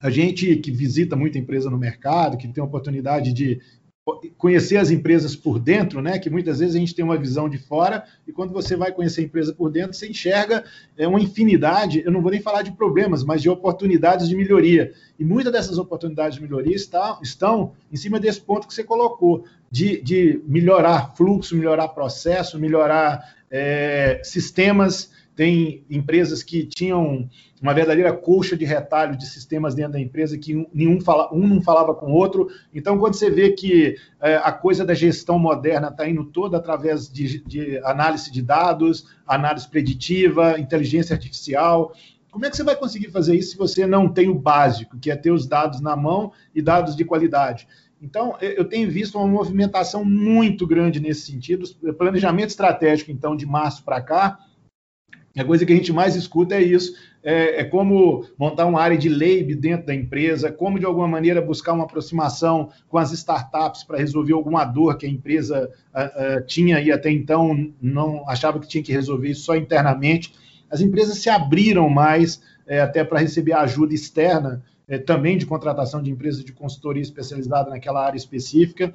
A 0.00 0.10
gente 0.10 0.56
que 0.56 0.70
visita 0.70 1.16
muita 1.16 1.38
empresa 1.38 1.70
no 1.70 1.78
mercado, 1.78 2.36
que 2.36 2.48
tem 2.48 2.62
oportunidade 2.62 3.32
de 3.32 3.60
conhecer 4.38 4.76
as 4.76 4.90
empresas 4.90 5.34
por 5.34 5.58
dentro, 5.58 6.00
né? 6.00 6.18
Que 6.18 6.30
muitas 6.30 6.60
vezes 6.60 6.76
a 6.76 6.78
gente 6.78 6.94
tem 6.94 7.04
uma 7.04 7.18
visão 7.18 7.48
de 7.48 7.58
fora 7.58 8.04
e 8.26 8.32
quando 8.32 8.52
você 8.52 8.76
vai 8.76 8.92
conhecer 8.92 9.22
a 9.22 9.24
empresa 9.24 9.52
por 9.52 9.68
dentro, 9.70 9.94
você 9.94 10.08
enxerga 10.08 10.64
é, 10.96 11.08
uma 11.08 11.20
infinidade. 11.20 12.02
Eu 12.04 12.12
não 12.12 12.22
vou 12.22 12.30
nem 12.30 12.40
falar 12.40 12.62
de 12.62 12.70
problemas, 12.70 13.24
mas 13.24 13.42
de 13.42 13.50
oportunidades 13.50 14.28
de 14.28 14.36
melhoria. 14.36 14.92
E 15.18 15.24
muitas 15.24 15.52
dessas 15.52 15.76
oportunidades 15.76 16.36
de 16.36 16.42
melhoria 16.42 16.76
está, 16.76 17.18
estão 17.20 17.72
em 17.90 17.96
cima 17.96 18.20
desse 18.20 18.40
ponto 18.40 18.68
que 18.68 18.74
você 18.74 18.84
colocou, 18.84 19.44
de, 19.68 20.00
de 20.00 20.40
melhorar 20.46 21.16
fluxo, 21.16 21.56
melhorar 21.56 21.88
processo, 21.88 22.60
melhorar 22.60 23.34
é, 23.50 24.20
sistemas. 24.22 25.10
Tem 25.36 25.84
empresas 25.90 26.42
que 26.42 26.64
tinham 26.64 27.28
uma 27.60 27.74
verdadeira 27.74 28.12
colcha 28.12 28.56
de 28.56 28.64
retalho 28.64 29.16
de 29.16 29.26
sistemas 29.26 29.74
dentro 29.74 29.92
da 29.92 30.00
empresa 30.00 30.38
que 30.38 30.66
nenhum 30.72 31.00
fala, 31.00 31.32
um 31.32 31.46
não 31.46 31.60
falava 31.60 31.94
com 31.94 32.06
o 32.06 32.14
outro. 32.14 32.48
Então, 32.74 32.98
quando 32.98 33.14
você 33.14 33.30
vê 33.30 33.50
que 33.52 33.96
é, 34.20 34.36
a 34.36 34.50
coisa 34.50 34.84
da 34.84 34.94
gestão 34.94 35.38
moderna 35.38 35.88
está 35.88 36.08
indo 36.08 36.24
toda 36.24 36.56
através 36.56 37.08
de, 37.08 37.44
de 37.44 37.78
análise 37.84 38.32
de 38.32 38.40
dados, 38.40 39.06
análise 39.26 39.68
preditiva, 39.68 40.58
inteligência 40.58 41.14
artificial, 41.14 41.92
como 42.30 42.44
é 42.46 42.50
que 42.50 42.56
você 42.56 42.64
vai 42.64 42.76
conseguir 42.76 43.10
fazer 43.10 43.36
isso 43.36 43.52
se 43.52 43.56
você 43.58 43.86
não 43.86 44.08
tem 44.08 44.28
o 44.28 44.34
básico, 44.34 44.98
que 44.98 45.10
é 45.10 45.16
ter 45.16 45.30
os 45.30 45.46
dados 45.46 45.80
na 45.80 45.94
mão 45.94 46.32
e 46.54 46.60
dados 46.60 46.96
de 46.96 47.04
qualidade? 47.04 47.68
Então, 48.00 48.36
eu 48.40 48.64
tenho 48.64 48.90
visto 48.90 49.16
uma 49.16 49.26
movimentação 49.26 50.04
muito 50.04 50.66
grande 50.66 51.00
nesse 51.00 51.32
sentido. 51.32 51.66
Planejamento 51.94 52.50
estratégico, 52.50 53.10
então, 53.10 53.34
de 53.34 53.46
março 53.46 53.82
para 53.82 54.02
cá, 54.02 54.38
a 55.36 55.44
coisa 55.44 55.66
que 55.66 55.72
a 55.72 55.76
gente 55.76 55.92
mais 55.92 56.16
escuta 56.16 56.54
é 56.54 56.62
isso 56.62 56.94
é, 57.22 57.62
é, 57.62 57.64
como 57.64 58.24
montar 58.38 58.66
uma 58.66 58.80
área 58.80 58.96
de 58.96 59.08
lab 59.08 59.52
dentro 59.56 59.86
da 59.86 59.94
empresa, 59.94 60.52
como 60.52 60.78
de 60.78 60.86
alguma 60.86 61.08
maneira 61.08 61.42
buscar 61.42 61.72
uma 61.72 61.82
aproximação 61.82 62.70
com 62.88 62.98
as 62.98 63.10
startups 63.10 63.82
para 63.82 63.98
resolver 63.98 64.32
alguma 64.32 64.64
dor 64.64 64.96
que 64.96 65.06
a 65.06 65.08
empresa 65.08 65.68
uh, 65.92 66.38
uh, 66.38 66.46
tinha 66.46 66.80
e 66.80 66.92
até 66.92 67.10
então 67.10 67.68
não 67.82 68.28
achava 68.28 68.60
que 68.60 68.68
tinha 68.68 68.82
que 68.82 68.92
resolver 68.92 69.28
isso 69.28 69.42
só 69.42 69.56
internamente. 69.56 70.32
As 70.70 70.80
empresas 70.80 71.18
se 71.18 71.28
abriram 71.28 71.90
mais 71.90 72.40
é, 72.64 72.80
até 72.80 73.02
para 73.02 73.18
receber 73.18 73.54
ajuda 73.54 73.92
externa, 73.92 74.62
é, 74.86 74.96
também 74.96 75.36
de 75.36 75.46
contratação 75.46 76.00
de 76.00 76.10
empresas 76.10 76.44
de 76.44 76.52
consultoria 76.52 77.02
especializada 77.02 77.70
naquela 77.70 78.06
área 78.06 78.16
específica, 78.16 78.94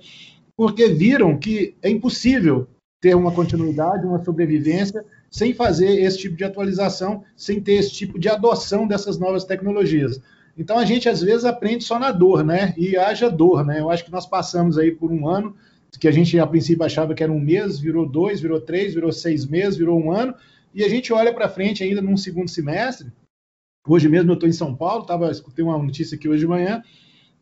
porque 0.56 0.88
viram 0.88 1.38
que 1.38 1.76
é 1.82 1.90
impossível 1.90 2.68
ter 3.02 3.14
uma 3.14 3.34
continuidade, 3.34 4.06
uma 4.06 4.24
sobrevivência 4.24 5.04
sem 5.32 5.54
fazer 5.54 6.02
esse 6.02 6.18
tipo 6.18 6.36
de 6.36 6.44
atualização, 6.44 7.24
sem 7.38 7.62
ter 7.62 7.76
esse 7.76 7.94
tipo 7.94 8.20
de 8.20 8.28
adoção 8.28 8.86
dessas 8.86 9.18
novas 9.18 9.46
tecnologias. 9.46 10.22
Então 10.58 10.78
a 10.78 10.84
gente 10.84 11.08
às 11.08 11.22
vezes 11.22 11.46
aprende 11.46 11.86
só 11.86 11.98
na 11.98 12.12
dor, 12.12 12.44
né? 12.44 12.74
E 12.78 12.98
haja 12.98 13.30
dor, 13.30 13.66
né? 13.66 13.80
Eu 13.80 13.90
acho 13.90 14.04
que 14.04 14.12
nós 14.12 14.26
passamos 14.26 14.78
aí 14.78 14.92
por 14.92 15.10
um 15.10 15.28
ano 15.28 15.56
que 16.00 16.08
a 16.08 16.12
gente 16.12 16.38
a 16.40 16.48
princípio 16.48 16.86
achava 16.86 17.14
que 17.14 17.24
era 17.24 17.32
um 17.32 17.40
mês, 17.40 17.80
virou 17.80 18.08
dois, 18.08 18.40
virou 18.42 18.60
três, 18.62 18.94
virou 18.94 19.12
seis 19.12 19.46
meses, 19.46 19.78
virou 19.78 20.00
um 20.00 20.12
ano, 20.12 20.34
e 20.74 20.84
a 20.84 20.90
gente 20.90 21.12
olha 21.12 21.34
para 21.34 21.50
frente 21.50 21.84
ainda 21.84 22.02
num 22.02 22.16
segundo 22.16 22.50
semestre. 22.50 23.12
Hoje 23.88 24.08
mesmo 24.08 24.32
eu 24.32 24.36
estou 24.36 24.48
em 24.48 24.54
São 24.54 24.76
Paulo, 24.76 25.06
tava, 25.06 25.32
escutei 25.32 25.64
uma 25.64 25.78
notícia 25.78 26.16
aqui 26.16 26.30
hoje 26.30 26.42
de 26.42 26.48
manhã, 26.48 26.82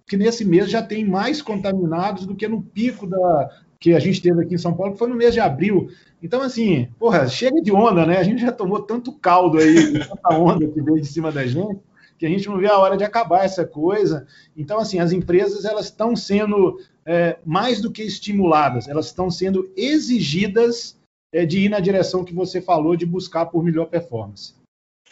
que 0.08 0.18
nesse 0.18 0.44
mês 0.44 0.70
já 0.70 0.82
tem 0.82 1.06
mais 1.06 1.42
contaminados 1.42 2.26
do 2.26 2.36
que 2.36 2.48
no 2.48 2.64
pico 2.64 3.06
da, 3.06 3.50
que 3.80 3.94
a 3.94 4.00
gente 4.00 4.22
teve 4.22 4.44
aqui 4.44 4.56
em 4.56 4.60
São 4.60 4.74
Paulo, 4.74 4.94
que 4.94 5.00
foi 5.00 5.10
no 5.10 5.16
mês 5.16 5.34
de 5.34 5.40
abril. 5.40 5.90
Então, 6.22 6.42
assim, 6.42 6.90
porra, 7.00 7.28
chega 7.28 7.62
de 7.62 7.72
onda, 7.72 8.06
né? 8.06 8.18
A 8.18 8.24
gente 8.24 8.42
já 8.42 8.52
tomou 8.52 8.82
tanto 8.82 9.12
caldo 9.12 9.58
aí, 9.58 10.00
tanta 10.08 10.38
onda 10.38 10.68
que 10.68 10.82
veio 10.82 11.00
de 11.02 11.08
cima 11.08 11.32
da 11.32 11.46
gente, 11.46 11.80
que 12.18 12.26
a 12.26 12.30
gente 12.30 12.48
não 12.50 12.58
vê 12.58 12.68
a 12.68 12.78
hora 12.78 12.98
de 12.98 13.04
acabar 13.04 13.46
essa 13.46 13.66
coisa. 13.66 14.28
Então, 14.56 14.80
assim, 14.80 15.00
as 15.00 15.12
empresas 15.12 15.64
elas 15.64 15.86
estão 15.86 16.16
sendo 16.16 16.80
é, 17.06 17.38
mais 17.46 17.82
do 17.82 17.92
que 17.92 18.04
estimuladas, 18.04 18.88
elas 18.88 19.06
estão 19.08 19.32
sendo 19.32 19.72
exigidas 19.76 20.98
é, 21.32 21.46
de 21.46 21.60
ir 21.60 21.70
na 21.70 21.80
direção 21.80 22.26
que 22.26 22.34
você 22.34 22.62
falou, 22.62 22.96
de 22.96 23.06
buscar 23.06 23.46
por 23.46 23.64
melhor 23.64 23.86
performance. 23.86 24.54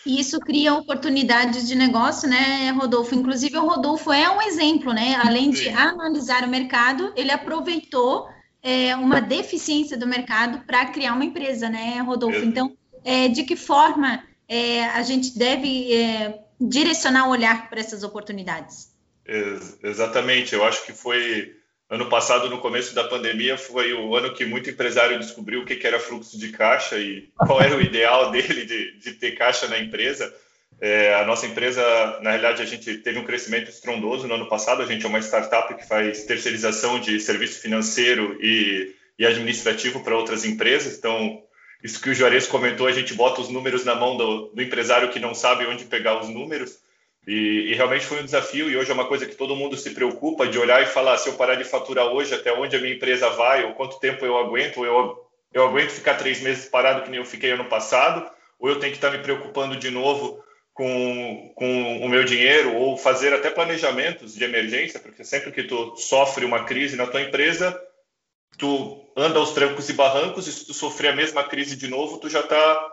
E 0.06 0.20
isso 0.20 0.40
cria 0.40 0.74
oportunidades 0.74 1.68
de 1.68 1.76
negócio, 1.76 2.30
né, 2.30 2.70
Rodolfo? 2.72 3.16
Inclusive, 3.16 3.58
o 3.58 3.66
Rodolfo 3.66 4.12
é 4.12 4.30
um 4.30 4.42
exemplo, 4.42 4.94
né? 4.94 5.16
Além 5.16 5.50
de 5.50 5.70
analisar 5.70 6.44
o 6.44 6.50
mercado, 6.50 7.12
ele 7.16 7.32
aproveitou 7.32 8.28
é, 8.68 8.94
uma 8.98 9.22
deficiência 9.22 9.98
do 9.98 10.06
mercado 10.06 10.60
para 10.66 10.86
criar 10.88 11.14
uma 11.14 11.24
empresa, 11.24 11.70
né, 11.70 12.02
Rodolfo? 12.02 12.44
Então, 12.44 12.76
é, 13.06 13.30
de 13.30 13.44
que 13.44 13.56
forma 13.56 14.22
é, 14.46 14.84
a 14.84 15.02
gente 15.04 15.40
deve 15.40 15.94
é, 15.94 16.40
direcionar 16.60 17.30
o 17.30 17.32
olhar 17.32 17.70
para 17.70 17.80
essas 17.80 18.04
oportunidades? 18.04 18.94
Ex 19.26 19.80
exatamente, 19.82 20.54
eu 20.54 20.66
acho 20.66 20.86
que 20.86 20.92
foi 20.92 21.56
ano 21.90 22.10
passado, 22.10 22.50
no 22.50 22.60
começo 22.60 22.94
da 22.94 23.06
pandemia, 23.06 23.58
foi 23.58 23.94
o 23.94 24.14
ano 24.14 24.34
que 24.34 24.46
muito 24.46 24.70
empresário 24.70 25.18
descobriu 25.18 25.62
o 25.62 25.66
que 25.66 25.88
era 25.88 25.98
fluxo 25.98 26.38
de 26.38 26.50
caixa 26.50 27.00
e 27.00 27.30
qual 27.38 27.62
era 27.62 27.74
o 27.74 27.82
ideal 27.82 28.32
dele 28.32 28.66
de, 28.66 29.00
de 29.00 29.14
ter 29.14 29.32
caixa 29.38 29.70
na 29.70 29.80
empresa. 29.80 30.34
É, 30.80 31.16
a 31.16 31.26
nossa 31.26 31.48
empresa, 31.48 31.82
na 32.22 32.32
realidade, 32.32 32.62
a 32.62 32.66
gente 32.66 33.00
teve 33.00 33.18
um 33.18 33.26
crescimento 33.26 33.70
estrondoso 33.70 34.28
no 34.28 34.36
ano 34.36 34.48
passado. 34.48 34.82
A 34.82 34.86
gente 34.86 35.06
é 35.06 35.10
uma 35.10 35.20
startup 35.20 35.74
que 35.74 35.88
faz 35.88 36.24
terceirização 36.26 37.00
de 37.00 37.20
serviço 37.20 37.60
financeiro 37.60 38.38
e, 38.42 38.96
e 39.18 39.26
administrativo 39.26 40.02
para 40.02 40.16
outras 40.16 40.46
empresas. 40.46 40.98
Então, 40.98 41.42
isso 41.84 42.02
que 42.02 42.12
o 42.12 42.14
Juarez 42.14 42.46
comentou, 42.48 42.86
a 42.86 42.92
gente 42.92 43.14
bota 43.14 43.42
os 43.42 43.50
números 43.50 43.84
na 43.86 43.96
mão 43.96 44.18
do, 44.18 44.48
do 44.48 44.62
empresário 44.62 45.10
que 45.10 45.20
não 45.20 45.34
sabe 45.34 45.66
onde 45.66 45.86
pegar 45.86 46.22
os 46.22 46.30
números. 46.30 46.80
E, 47.28 47.72
e, 47.72 47.74
realmente 47.74 48.06
foi 48.06 48.22
um 48.22 48.26
desafio. 48.26 48.70
E 48.70 48.78
hoje 48.78 48.90
é 48.90 48.94
uma 48.94 49.08
coisa 49.08 49.26
que 49.26 49.36
todo 49.36 49.56
mundo 49.56 49.76
se 49.76 49.90
preocupa 49.90 50.48
de 50.48 50.58
olhar 50.60 50.82
e 50.82 50.86
falar: 50.86 51.18
se 51.18 51.28
eu 51.28 51.34
parar 51.34 51.56
de 51.56 51.64
faturar 51.64 52.06
hoje, 52.06 52.34
até 52.34 52.54
onde 52.54 52.76
a 52.76 52.80
minha 52.80 52.94
empresa 52.94 53.30
vai, 53.32 53.66
ou 53.66 53.74
quanto 53.74 54.00
tempo 54.00 54.26
eu 54.26 54.38
aguento, 54.38 54.78
ou 54.78 54.86
eu, 54.86 55.28
eu 55.54 55.68
aguento 55.68 55.90
ficar 55.90 56.16
três 56.16 56.40
meses 56.40 56.66
parado, 56.70 57.02
que 57.02 57.10
nem 57.10 57.20
eu 57.20 57.26
fiquei 57.26 57.52
ano 57.52 57.66
passado, 57.66 58.30
ou 58.58 58.70
eu 58.70 58.80
tenho 58.80 58.94
que 58.94 58.98
estar 58.98 59.12
me 59.12 59.18
preocupando 59.18 59.76
de 59.76 59.90
novo 59.90 60.42
com, 60.78 61.52
com 61.56 61.98
o 62.06 62.08
meu 62.08 62.24
dinheiro 62.24 62.76
ou 62.76 62.96
fazer 62.96 63.34
até 63.34 63.50
planejamentos 63.50 64.36
de 64.36 64.44
emergência, 64.44 65.00
porque 65.00 65.24
sempre 65.24 65.52
que 65.52 65.64
tu 65.64 65.96
sofre 65.96 66.46
uma 66.46 66.66
crise 66.66 66.96
na 66.96 67.08
tua 67.08 67.24
empresa, 67.24 67.82
tu 68.60 69.04
anda 69.16 69.40
aos 69.40 69.54
trancos 69.54 69.90
e 69.90 69.94
barrancos 69.94 70.46
e 70.48 70.52
se 70.52 70.68
tu 70.68 70.76
sofrer 70.76 71.10
a 71.10 71.16
mesma 71.16 71.44
crise 71.44 71.76
de 71.76 71.88
novo, 71.88 72.20
tu 72.20 72.30
já 72.30 72.42
está 72.42 72.92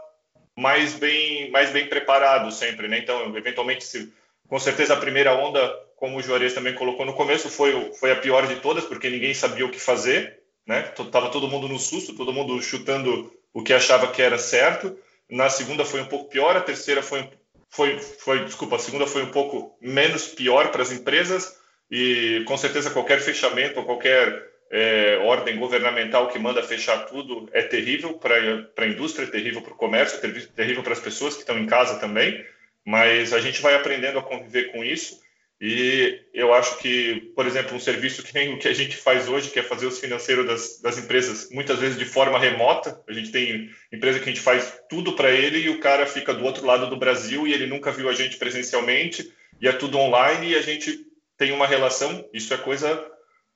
mais 0.57 0.95
bem 0.95 1.51
mais 1.51 1.73
bem 1.73 1.87
preparado 1.87 2.51
sempre, 2.51 2.89
né? 2.89 3.01
Então, 3.01 3.37
eventualmente, 3.37 3.85
se, 3.85 4.11
com 4.49 4.59
certeza 4.59 4.95
a 4.95 4.99
primeira 4.99 5.35
onda, 5.35 5.61
como 5.97 6.17
o 6.17 6.23
Juarez 6.23 6.55
também 6.55 6.75
colocou 6.75 7.05
no 7.05 7.13
começo, 7.13 7.51
foi 7.51 7.93
foi 8.01 8.13
a 8.13 8.17
pior 8.17 8.47
de 8.47 8.57
todas, 8.61 8.87
porque 8.87 9.11
ninguém 9.11 9.35
sabia 9.35 9.67
o 9.67 9.71
que 9.71 9.79
fazer, 9.79 10.41
né? 10.67 10.81
Tava 11.13 11.29
todo 11.29 11.49
mundo 11.49 11.69
no 11.69 11.79
susto, 11.79 12.17
todo 12.17 12.33
mundo 12.33 12.63
chutando 12.63 13.31
o 13.53 13.63
que 13.63 13.75
achava 13.75 14.11
que 14.11 14.23
era 14.23 14.39
certo. 14.39 14.99
Na 15.29 15.51
segunda 15.51 15.85
foi 15.85 16.01
um 16.01 16.07
pouco 16.07 16.31
pior, 16.31 16.57
a 16.57 16.63
terceira 16.63 17.03
foi 17.03 17.29
foi, 17.75 17.99
foi, 17.99 18.45
desculpa, 18.45 18.77
a 18.77 18.79
segunda 18.79 19.07
foi 19.07 19.23
um 19.23 19.31
pouo 19.31 19.77
menos 19.81 20.29
pior 20.29 20.71
para 20.71 20.83
as 20.83 20.93
empresas 20.93 21.59
e 21.91 22.45
com 22.47 22.57
certeza 22.57 22.91
qualquer 22.91 23.21
fechamento 23.21 23.83
qualquer 23.83 24.49
é, 24.71 25.19
ordem 25.25 25.59
governamental 25.59 26.29
que 26.29 26.39
manda 26.39 26.63
fechar 26.63 27.07
tudo 27.07 27.49
é 27.53 27.63
terrível 27.63 28.15
para 28.15 28.37
a 28.79 28.87
indústria, 28.87 29.25
é 29.25 29.31
terrível 29.31 29.61
para 29.61 29.73
o 29.73 29.77
comércio, 29.77 30.19
é 30.19 30.31
terrível 30.55 30.83
para 30.83 30.93
as 30.93 31.01
pessoas 31.01 31.35
que 31.35 31.41
estão 31.41 31.59
em 31.59 31.67
casa 31.67 31.99
também, 31.99 32.45
mas 32.85 33.33
a 33.33 33.41
gente 33.41 33.61
vai 33.61 33.75
aprendendo 33.75 34.21
a 34.21 34.23
conviver 34.23 34.71
com 34.71 34.85
isso 34.85 35.24
e 35.61 36.21
eu 36.35 36.53
acho 36.53 36.79
que, 36.79 37.33
por 37.35 37.47
exemplo, 37.47 37.77
um 37.77 37.81
serviço 37.81 38.23
que 38.23 38.37
o 38.49 38.59
que 38.59 38.69
a 38.69 38.75
gente 38.75 38.97
faz 38.97 39.29
hoje, 39.29 39.51
que 39.51 39.59
é 39.59 39.63
fazer 39.63 39.87
os 39.87 39.99
financeiros 39.99 40.47
das, 40.47 40.81
das 40.81 40.99
empresas, 40.99 41.49
muitas 41.51 41.79
vezes 41.79 41.97
de 41.97 42.05
forma 42.05 42.39
remota. 42.39 43.01
A 43.09 43.13
gente 43.13 43.31
tem 43.31 43.71
empresa 43.93 44.19
que 44.19 44.25
a 44.25 44.33
gente 44.33 44.41
faz 44.41 44.81
tudo 44.91 45.15
para 45.15 45.31
ele 45.31 45.59
e 45.59 45.71
o 45.71 45.81
cara 45.81 46.07
fica 46.07 46.35
do 46.35 46.45
outro 46.45 46.67
lado 46.67 46.91
do 46.91 46.97
Brasil 46.97 47.47
e 47.47 47.53
ele 47.53 47.67
nunca 47.67 47.93
viu 47.93 48.09
a 48.09 48.13
gente 48.13 48.37
presencialmente 48.37 49.33
e 49.61 49.69
é 49.69 49.73
tudo 49.73 49.97
online 49.99 50.51
e 50.51 50.57
a 50.57 50.61
gente 50.61 51.07
tem 51.39 51.53
uma 51.53 51.67
relação. 51.67 52.29
Isso 52.33 52.53
é 52.53 52.59
coisa 52.59 53.13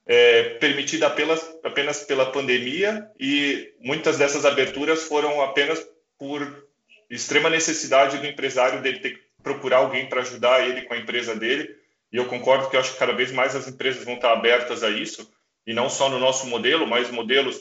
é, 0.06 0.50
permitida 0.60 1.08
apenas, 1.08 1.44
apenas 1.64 2.04
pela 2.04 2.30
pandemia 2.30 3.10
e 3.18 3.72
muitas 3.80 4.16
dessas 4.16 4.44
aberturas 4.44 5.02
foram 5.02 5.42
apenas 5.42 5.84
por 6.16 6.66
extrema 7.10 7.50
necessidade 7.50 8.18
do 8.18 8.26
empresário 8.26 8.80
dele 8.80 9.00
ter 9.00 9.10
que 9.10 9.20
procurar 9.42 9.78
alguém 9.78 10.08
para 10.08 10.20
ajudar 10.20 10.66
ele 10.66 10.82
com 10.82 10.94
a 10.94 10.98
empresa 10.98 11.34
dele 11.34 11.76
e 12.12 12.16
eu 12.16 12.26
concordo 12.26 12.68
que 12.68 12.76
eu 12.76 12.80
acho 12.80 12.92
que 12.92 12.98
cada 12.98 13.12
vez 13.12 13.30
mais 13.32 13.54
as 13.54 13.68
empresas 13.68 14.04
vão 14.04 14.14
estar 14.14 14.32
abertas 14.32 14.82
a 14.82 14.90
isso, 14.90 15.30
e 15.66 15.74
não 15.74 15.90
só 15.90 16.08
no 16.08 16.18
nosso 16.18 16.46
modelo, 16.46 16.86
mas 16.86 17.10
modelos 17.10 17.60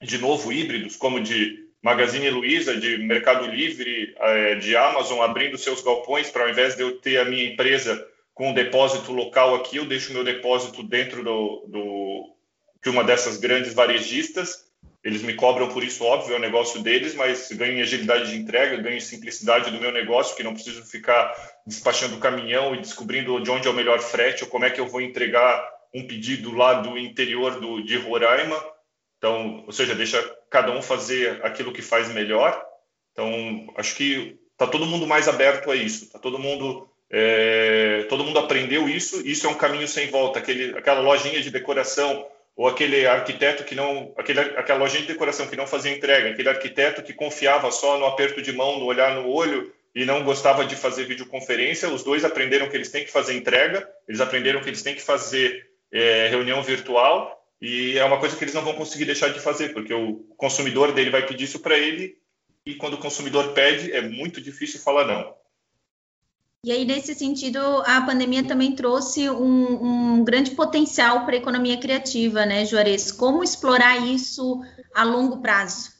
de 0.00 0.18
novo 0.18 0.52
híbridos, 0.52 0.96
como 0.96 1.20
de 1.20 1.62
Magazine 1.82 2.30
Luiza, 2.30 2.76
de 2.76 2.96
Mercado 2.98 3.46
Livre, 3.46 4.14
eh, 4.18 4.54
de 4.54 4.76
Amazon, 4.76 5.20
abrindo 5.20 5.58
seus 5.58 5.82
galpões 5.82 6.30
para 6.30 6.44
ao 6.44 6.50
invés 6.50 6.74
de 6.76 6.82
eu 6.82 6.98
ter 6.98 7.18
a 7.18 7.24
minha 7.24 7.44
empresa 7.44 8.06
com 8.32 8.50
um 8.50 8.54
depósito 8.54 9.12
local 9.12 9.54
aqui, 9.54 9.76
eu 9.76 9.84
deixo 9.84 10.12
meu 10.12 10.24
depósito 10.24 10.82
dentro 10.82 11.22
do, 11.22 11.64
do, 11.68 12.34
de 12.82 12.88
uma 12.88 13.04
dessas 13.04 13.36
grandes 13.36 13.74
varejistas 13.74 14.64
eles 15.04 15.22
me 15.22 15.34
cobram 15.34 15.68
por 15.68 15.82
isso, 15.82 16.04
óbvio, 16.04 16.34
é 16.34 16.38
o 16.38 16.40
negócio 16.40 16.80
deles, 16.80 17.14
mas 17.14 17.50
ganho 17.52 17.78
em 17.78 17.82
agilidade 17.82 18.30
de 18.30 18.36
entrega, 18.36 18.76
ganho 18.76 18.96
em 18.96 19.00
simplicidade 19.00 19.70
do 19.70 19.80
meu 19.80 19.90
negócio, 19.90 20.36
que 20.36 20.44
não 20.44 20.54
preciso 20.54 20.84
ficar 20.84 21.34
despachando 21.66 22.16
o 22.16 22.20
caminhão 22.20 22.74
e 22.74 22.80
descobrindo 22.80 23.40
de 23.40 23.50
onde 23.50 23.66
é 23.66 23.70
o 23.70 23.74
melhor 23.74 23.98
frete 23.98 24.44
ou 24.44 24.50
como 24.50 24.64
é 24.64 24.70
que 24.70 24.80
eu 24.80 24.86
vou 24.86 25.00
entregar 25.00 25.68
um 25.92 26.06
pedido 26.06 26.54
lá 26.54 26.74
do 26.74 26.96
interior 26.96 27.60
do, 27.60 27.82
de 27.82 27.96
Roraima. 27.98 28.56
Então, 29.18 29.64
ou 29.66 29.72
seja, 29.72 29.94
deixa 29.94 30.22
cada 30.48 30.70
um 30.70 30.80
fazer 30.80 31.44
aquilo 31.44 31.72
que 31.72 31.82
faz 31.82 32.08
melhor. 32.08 32.64
Então, 33.12 33.66
acho 33.76 33.96
que 33.96 34.38
está 34.52 34.66
todo 34.66 34.86
mundo 34.86 35.06
mais 35.06 35.26
aberto 35.26 35.70
a 35.70 35.76
isso. 35.76 36.10
Tá 36.10 36.18
todo 36.18 36.38
mundo, 36.38 36.88
é, 37.10 38.06
todo 38.08 38.24
mundo 38.24 38.38
aprendeu 38.38 38.88
isso. 38.88 39.20
Isso 39.26 39.46
é 39.46 39.50
um 39.50 39.54
caminho 39.54 39.86
sem 39.88 40.08
volta. 40.08 40.38
Aquele, 40.38 40.78
aquela 40.78 41.00
lojinha 41.00 41.40
de 41.40 41.50
decoração 41.50 42.24
ou 42.56 42.68
aquele 42.68 43.06
arquiteto 43.06 43.64
que 43.64 43.74
não, 43.74 44.12
aquele, 44.16 44.40
aquela 44.40 44.80
lojinha 44.80 45.02
de 45.02 45.08
decoração 45.08 45.46
que 45.46 45.56
não 45.56 45.66
fazia 45.66 45.92
entrega, 45.92 46.30
aquele 46.30 46.48
arquiteto 46.48 47.02
que 47.02 47.14
confiava 47.14 47.70
só 47.70 47.98
no 47.98 48.06
aperto 48.06 48.42
de 48.42 48.52
mão, 48.52 48.78
no 48.78 48.84
olhar 48.84 49.14
no 49.14 49.28
olho 49.28 49.72
e 49.94 50.04
não 50.04 50.24
gostava 50.24 50.64
de 50.64 50.76
fazer 50.76 51.04
videoconferência, 51.04 51.88
os 51.88 52.02
dois 52.02 52.24
aprenderam 52.24 52.68
que 52.68 52.76
eles 52.76 52.90
têm 52.90 53.04
que 53.04 53.10
fazer 53.10 53.34
entrega, 53.34 53.88
eles 54.08 54.20
aprenderam 54.20 54.60
que 54.60 54.68
eles 54.68 54.82
têm 54.82 54.94
que 54.94 55.02
fazer 55.02 55.66
é, 55.90 56.28
reunião 56.28 56.62
virtual 56.62 57.38
e 57.60 57.98
é 57.98 58.04
uma 58.04 58.18
coisa 58.18 58.36
que 58.36 58.44
eles 58.44 58.54
não 58.54 58.62
vão 58.62 58.74
conseguir 58.74 59.04
deixar 59.04 59.28
de 59.28 59.40
fazer, 59.40 59.72
porque 59.72 59.92
o 59.92 60.16
consumidor 60.36 60.92
dele 60.92 61.10
vai 61.10 61.26
pedir 61.26 61.44
isso 61.44 61.60
para 61.60 61.78
ele 61.78 62.16
e 62.64 62.74
quando 62.74 62.94
o 62.94 62.98
consumidor 62.98 63.52
pede 63.52 63.92
é 63.92 64.00
muito 64.02 64.40
difícil 64.40 64.80
falar 64.80 65.06
não. 65.06 65.41
E 66.64 66.70
aí, 66.70 66.84
nesse 66.84 67.12
sentido, 67.12 67.58
a 67.84 68.02
pandemia 68.02 68.44
também 68.44 68.76
trouxe 68.76 69.28
um, 69.28 70.18
um 70.20 70.24
grande 70.24 70.52
potencial 70.52 71.24
para 71.24 71.34
a 71.34 71.38
economia 71.38 71.76
criativa, 71.76 72.46
né, 72.46 72.64
Juarez? 72.64 73.10
Como 73.10 73.42
explorar 73.42 73.96
isso 74.06 74.62
a 74.94 75.02
longo 75.02 75.42
prazo? 75.42 75.90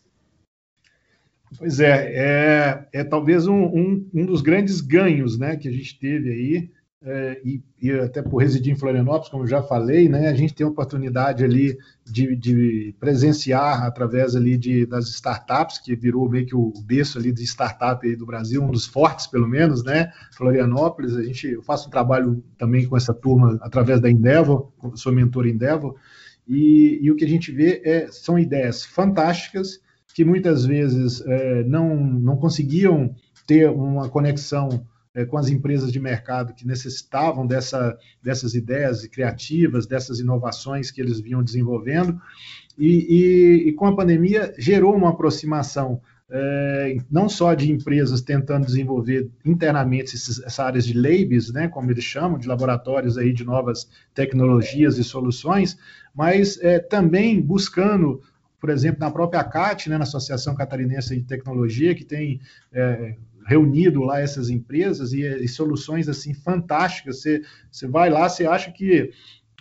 Pois 1.58 1.80
é, 1.80 2.12
é, 2.14 2.88
é 2.92 3.02
talvez 3.02 3.48
um, 3.48 3.64
um, 3.64 4.10
um, 4.14 4.24
dos 4.24 4.40
grandes 4.40 4.80
ganhos 4.80 5.36
né, 5.36 5.56
que 5.56 5.66
a 5.66 5.72
gente 5.72 5.98
teve 5.98 6.30
aí 6.30 6.70
é, 7.04 7.40
e, 7.44 7.60
e, 7.80 7.90
até 7.90 8.22
por 8.22 8.38
residir 8.38 8.72
em 8.72 8.78
Florianópolis, 8.78 9.28
como 9.28 9.46
já 9.46 9.60
falei, 9.60 10.08
né, 10.08 10.28
a 10.28 10.34
gente 10.34 10.54
tem 10.54 10.64
a 10.64 10.70
oportunidade 10.70 11.44
ali 11.44 11.76
de, 12.04 12.36
de, 12.36 12.94
presenciar 13.00 13.82
através 13.84 14.36
ali 14.36 14.56
de, 14.56 14.86
das 14.86 15.08
startups, 15.08 15.78
que 15.78 15.96
virou 15.96 16.28
meio 16.28 16.46
que 16.46 16.54
o 16.54 16.72
berço 16.84 17.18
ali 17.18 17.32
de 17.32 17.42
startup 17.42 18.14
do 18.14 18.24
Brasil, 18.24 18.62
um 18.62 18.70
dos 18.70 18.86
fortes 18.86 19.26
pelo 19.26 19.48
menos, 19.48 19.82
né, 19.82 20.12
Florianópolis, 20.32 21.16
a 21.16 21.22
gente, 21.22 21.48
eu 21.48 21.62
faço 21.62 21.88
um 21.88 21.90
trabalho 21.90 22.42
também 22.56 22.86
com 22.86 22.96
essa 22.96 23.12
turma 23.12 23.58
através 23.62 24.00
da 24.00 24.08
Endeavor, 24.08 24.70
sou 24.94 25.12
mentor 25.12 25.46
Endeavor, 25.46 25.96
e, 26.46 27.00
e 27.02 27.10
o 27.10 27.16
que 27.16 27.24
a 27.24 27.28
gente 27.28 27.50
vê 27.50 27.82
é, 27.84 28.06
são 28.12 28.38
ideias 28.38 28.84
fantásticas, 28.84 29.80
que 30.14 30.24
muitas 30.24 30.64
vezes 30.64 31.20
é, 31.26 31.64
não, 31.64 31.96
não 31.96 32.36
conseguiam 32.36 33.14
ter 33.46 33.68
uma 33.70 34.08
conexão 34.08 34.86
é, 35.14 35.24
com 35.24 35.36
as 35.36 35.48
empresas 35.48 35.92
de 35.92 36.00
mercado 36.00 36.54
que 36.54 36.66
necessitavam 36.66 37.46
dessa, 37.46 37.96
dessas 38.22 38.54
ideias 38.54 39.06
criativas, 39.06 39.86
dessas 39.86 40.20
inovações 40.20 40.90
que 40.90 41.00
eles 41.00 41.20
vinham 41.20 41.42
desenvolvendo, 41.42 42.20
e, 42.78 42.86
e, 42.86 43.68
e 43.68 43.72
com 43.74 43.86
a 43.86 43.94
pandemia 43.94 44.54
gerou 44.58 44.96
uma 44.96 45.10
aproximação 45.10 46.00
é, 46.34 46.96
não 47.10 47.28
só 47.28 47.52
de 47.52 47.70
empresas 47.70 48.22
tentando 48.22 48.64
desenvolver 48.64 49.30
internamente 49.44 50.14
esses, 50.14 50.42
essas 50.42 50.58
áreas 50.60 50.86
de 50.86 50.94
labs, 50.94 51.52
né, 51.52 51.68
como 51.68 51.90
eles 51.90 52.04
chamam, 52.04 52.38
de 52.38 52.48
laboratórios 52.48 53.18
aí 53.18 53.34
de 53.34 53.44
novas 53.44 53.86
tecnologias 54.14 54.96
e 54.96 55.04
soluções, 55.04 55.76
mas 56.14 56.58
é, 56.62 56.78
também 56.78 57.38
buscando, 57.38 58.22
por 58.58 58.70
exemplo, 58.70 59.00
na 59.00 59.10
própria 59.10 59.44
CAT, 59.44 59.90
né, 59.90 59.98
na 59.98 60.04
Associação 60.04 60.54
Catarinense 60.54 61.14
de 61.14 61.24
Tecnologia, 61.24 61.94
que 61.94 62.04
tem 62.04 62.40
é, 62.72 63.14
reunido 63.46 64.02
lá 64.02 64.20
essas 64.20 64.50
empresas 64.50 65.12
e, 65.12 65.22
e 65.22 65.48
soluções 65.48 66.08
assim 66.08 66.34
fantásticas. 66.34 67.20
Você, 67.20 67.42
você 67.70 67.86
vai 67.86 68.10
lá, 68.10 68.28
você 68.28 68.46
acha 68.46 68.70
que 68.70 69.10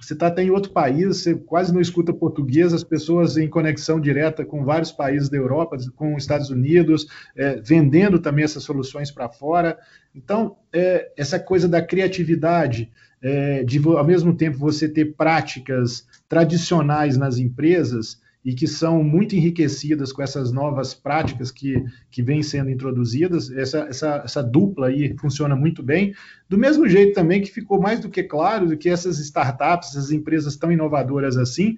você 0.02 0.14
está 0.14 0.28
até 0.28 0.42
em 0.42 0.50
outro 0.50 0.72
país, 0.72 1.06
você 1.18 1.36
quase 1.36 1.72
não 1.72 1.80
escuta 1.80 2.12
português, 2.12 2.74
as 2.74 2.84
pessoas 2.84 3.38
em 3.38 3.48
conexão 3.48 4.02
direta 4.02 4.44
com 4.44 4.66
vários 4.66 4.92
países 4.92 5.30
da 5.30 5.38
Europa, 5.38 5.78
com 5.96 6.16
os 6.16 6.24
Estados 6.24 6.50
Unidos, 6.50 7.06
é, 7.36 7.62
vendendo 7.62 8.18
também 8.18 8.44
essas 8.44 8.64
soluções 8.64 9.12
para 9.12 9.30
fora. 9.30 9.78
Então, 10.16 10.58
é, 10.74 11.12
essa 11.16 11.40
coisa 11.40 11.68
da 11.68 11.84
criatividade, 11.84 12.92
é, 13.22 13.64
de 13.64 13.80
ao 13.86 14.04
mesmo 14.04 14.36
tempo 14.36 14.58
você 14.58 14.90
ter 14.90 15.16
práticas 15.16 16.08
tradicionais 16.28 17.16
nas 17.16 17.38
empresas, 17.38 18.20
e 18.44 18.54
que 18.56 18.68
são 18.68 19.04
muito 19.04 19.36
enriquecidas 19.36 20.12
com 20.12 20.22
essas 20.22 20.52
novas 20.52 20.94
práticas 20.94 21.52
que, 21.52 21.84
que 22.10 22.24
vêm 22.24 22.42
sendo 22.42 22.72
introduzidas. 22.72 23.52
Essa, 23.52 23.80
essa, 23.82 24.22
essa 24.26 24.44
dupla 24.44 24.88
aí 24.88 25.16
funciona 25.20 25.56
muito 25.56 25.84
bem. 25.84 26.14
Do 26.50 26.58
mesmo 26.58 26.88
jeito 26.90 27.14
também 27.14 27.42
que 27.42 27.52
ficou 27.52 27.80
mais 27.80 28.00
do 28.00 28.10
que 28.10 28.24
claro 28.24 28.76
que 28.78 28.90
essas 28.90 29.20
startups, 29.20 29.90
essas 29.90 30.12
empresas 30.12 30.56
tão 30.56 30.72
inovadoras 30.72 31.38
assim, 31.38 31.78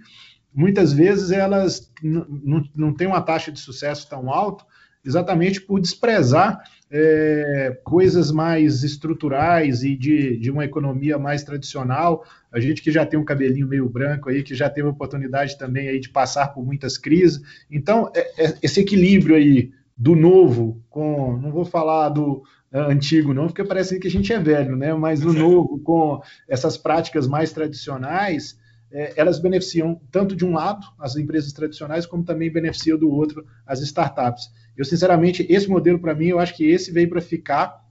muitas 0.54 0.94
vezes 0.94 1.32
elas 1.32 1.92
não 2.02 2.94
têm 2.94 3.08
uma 3.08 3.22
taxa 3.22 3.52
de 3.52 3.60
sucesso 3.60 4.08
tão 4.10 4.30
alta, 4.30 4.64
exatamente 5.04 5.60
por 5.60 5.82
desprezar 5.82 6.64
é, 6.96 7.76
coisas 7.84 8.32
mais 8.32 8.84
estruturais 8.84 9.84
e 9.84 9.96
de, 9.96 10.38
de 10.38 10.52
uma 10.52 10.64
economia 10.64 11.18
mais 11.18 11.44
tradicional. 11.44 12.24
A 12.52 12.60
gente 12.60 12.84
que 12.84 12.92
já 12.92 13.04
tem 13.04 13.20
um 13.20 13.26
cabelinho 13.26 13.68
meio 13.68 13.90
branco 13.90 14.30
aí, 14.30 14.44
que 14.44 14.54
já 14.54 14.70
teve 14.70 14.88
oportunidade 14.88 15.58
também 15.58 15.90
aí 15.90 16.00
de 16.00 16.10
passar 16.10 16.50
por 16.50 16.64
muitas 16.64 16.96
crises. 16.96 17.42
Então, 17.70 18.12
é, 18.16 18.46
é, 18.46 18.58
esse 18.62 18.80
equilíbrio 18.80 19.36
aí 19.36 19.72
do 19.98 20.16
novo 20.16 20.84
com, 20.88 21.36
não 21.38 21.52
vou 21.52 21.66
falar 21.66 22.10
do 22.10 22.44
é, 22.72 22.80
antigo 22.80 23.34
não, 23.34 23.48
porque 23.48 23.64
parece 23.64 24.00
que 24.00 24.08
a 24.08 24.12
gente 24.12 24.32
é 24.32 24.40
velho, 24.40 24.76
né? 24.76 24.94
Mas 24.94 25.22
do 25.22 25.34
novo 25.34 25.80
com 25.80 26.22
essas 26.48 26.78
práticas 26.78 27.28
mais 27.28 27.52
tradicionais, 27.52 28.56
é, 28.94 29.14
elas 29.16 29.40
beneficiam 29.40 30.00
tanto 30.12 30.36
de 30.36 30.46
um 30.46 30.54
lado 30.54 30.86
as 31.00 31.16
empresas 31.16 31.52
tradicionais, 31.52 32.06
como 32.06 32.24
também 32.24 32.52
beneficiam 32.52 32.98
do 32.98 33.10
outro 33.10 33.44
as 33.66 33.82
startups. 33.82 34.52
Eu, 34.78 34.86
sinceramente, 34.86 35.46
esse 35.50 35.68
modelo, 35.68 36.00
para 36.00 36.14
mim, 36.14 36.28
eu 36.28 36.40
acho 36.40 36.56
que 36.56 36.70
esse 36.70 36.92
veio 36.92 37.10
para 37.10 37.20
ficar. 37.20 37.82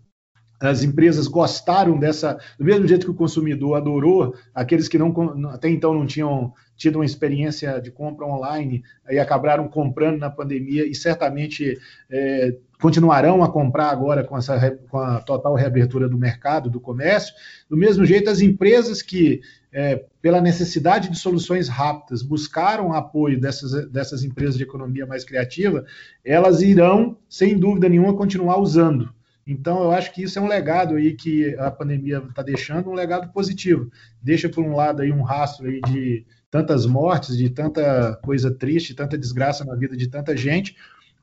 As 0.60 0.84
empresas 0.84 1.26
gostaram 1.26 1.98
dessa, 1.98 2.38
do 2.56 2.64
mesmo 2.64 2.86
jeito 2.86 3.04
que 3.04 3.10
o 3.10 3.16
consumidor 3.16 3.76
adorou, 3.76 4.32
aqueles 4.54 4.86
que 4.86 4.96
não 4.96 5.12
até 5.48 5.68
então 5.68 5.92
não 5.92 6.06
tinham 6.06 6.54
tido 6.76 7.00
uma 7.00 7.04
experiência 7.04 7.80
de 7.80 7.90
compra 7.90 8.24
online 8.26 8.84
e 9.10 9.18
acabaram 9.18 9.66
comprando 9.66 10.20
na 10.20 10.30
pandemia 10.30 10.86
e 10.86 10.94
certamente 10.94 11.76
é, 12.08 12.56
continuarão 12.80 13.42
a 13.42 13.50
comprar 13.50 13.90
agora 13.90 14.22
com, 14.22 14.38
essa, 14.38 14.70
com 14.88 14.98
a 14.98 15.20
total 15.20 15.56
reabertura 15.56 16.08
do 16.08 16.16
mercado, 16.16 16.70
do 16.70 16.80
comércio. 16.80 17.34
Do 17.68 17.76
mesmo 17.76 18.04
jeito, 18.04 18.30
as 18.30 18.40
empresas 18.40 19.02
que 19.02 19.40
é, 19.72 20.04
pela 20.20 20.40
necessidade 20.40 21.08
de 21.08 21.18
soluções 21.18 21.68
rápidas, 21.68 22.22
buscaram 22.22 22.92
apoio 22.92 23.40
dessas, 23.40 23.90
dessas 23.90 24.22
empresas 24.22 24.56
de 24.56 24.62
economia 24.62 25.06
mais 25.06 25.24
criativa, 25.24 25.84
elas 26.24 26.60
irão, 26.60 27.16
sem 27.28 27.58
dúvida 27.58 27.88
nenhuma, 27.88 28.14
continuar 28.14 28.58
usando. 28.58 29.12
Então, 29.46 29.82
eu 29.82 29.90
acho 29.90 30.12
que 30.12 30.22
isso 30.22 30.38
é 30.38 30.42
um 30.42 30.46
legado 30.46 30.94
aí 30.94 31.14
que 31.14 31.56
a 31.56 31.70
pandemia 31.70 32.18
está 32.18 32.42
deixando, 32.42 32.90
um 32.90 32.94
legado 32.94 33.32
positivo. 33.32 33.90
Deixa, 34.22 34.48
por 34.48 34.62
um 34.62 34.76
lado, 34.76 35.02
aí 35.02 35.10
um 35.10 35.22
rastro 35.22 35.66
aí 35.66 35.80
de 35.80 36.24
tantas 36.50 36.86
mortes, 36.86 37.36
de 37.36 37.48
tanta 37.48 38.14
coisa 38.22 38.50
triste, 38.50 38.94
tanta 38.94 39.18
desgraça 39.18 39.64
na 39.64 39.74
vida 39.74 39.96
de 39.96 40.06
tanta 40.06 40.36
gente, 40.36 40.76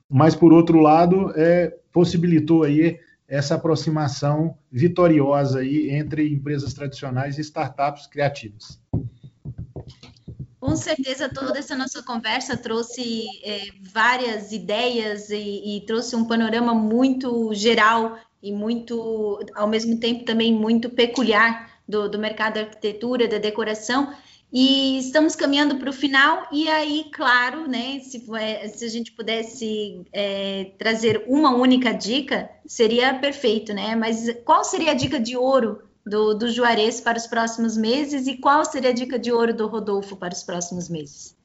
mas, 0.10 0.36
por 0.36 0.52
outro 0.52 0.80
lado, 0.80 1.32
é, 1.36 1.74
possibilitou 1.94 2.64
aí 2.64 3.00
essa 3.30 3.56
aproximação 3.56 4.58
vitoriosa 4.72 5.60
aí 5.60 5.92
entre 5.92 6.28
empresas 6.34 6.74
tradicionais 6.74 7.38
e 7.38 7.42
startups 7.42 8.08
criativas. 8.08 8.82
Com 10.60 10.76
certeza, 10.76 11.30
toda 11.30 11.58
essa 11.58 11.76
nossa 11.76 12.04
conversa 12.04 12.58
trouxe 12.58 13.26
é, 13.44 13.70
várias 13.94 14.52
ideias 14.52 15.30
e, 15.30 15.78
e, 15.78 15.82
trouxe 15.86 16.16
um 16.16 16.26
panorama 16.26 16.74
muito 16.74 17.54
geral 17.54 18.18
e 18.42 18.52
muito, 18.52 19.40
ao 19.56 19.68
mesmo 19.68 20.00
tempo, 20.00 20.26
também 20.26 20.54
muito 20.54 20.90
peculiar 20.90 21.72
do, 21.88 22.10
do 22.10 22.20
mercado 22.20 22.56
da 22.56 22.62
arquitetura, 22.62 23.28
da 23.28 23.38
decoração. 23.38 24.14
E 24.52 24.98
estamos 24.98 25.36
caminhando 25.36 25.78
para 25.78 25.92
o 25.92 25.94
final, 25.94 26.48
e 26.52 26.68
aí, 26.68 27.06
claro, 27.14 27.68
né, 27.68 28.00
se, 28.00 28.26
se 28.74 28.86
a 28.86 28.90
gente 28.90 29.12
pudesse 29.12 30.02
é, 30.12 30.72
trazer 30.78 31.24
uma 31.28 31.56
única 31.56 31.92
dica, 31.92 32.50
seria 32.66 33.14
perfeito, 33.14 33.74
né? 33.74 33.96
Mas 33.96 34.28
qual 34.44 34.64
seria 34.64 34.92
a 34.92 34.96
dica 34.96 35.20
de 35.20 35.38
ouro 35.38 35.84
do, 36.04 36.34
do 36.34 36.50
Juarez 36.50 37.00
para 37.00 37.18
os 37.18 37.28
próximos 37.28 37.78
meses 37.78 38.26
e 38.26 38.38
qual 38.38 38.66
seria 38.66 38.90
a 38.90 38.94
dica 38.94 39.20
de 39.20 39.32
ouro 39.32 39.54
do 39.54 39.68
Rodolfo 39.68 40.16
para 40.16 40.34
os 40.34 40.42
próximos 40.42 40.90
meses? 40.90 41.38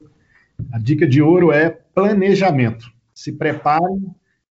A 0.71 0.79
dica 0.79 1.07
de 1.07 1.21
ouro 1.21 1.51
é 1.51 1.69
planejamento. 1.69 2.91
Se 3.13 3.31
preparem, 3.31 4.03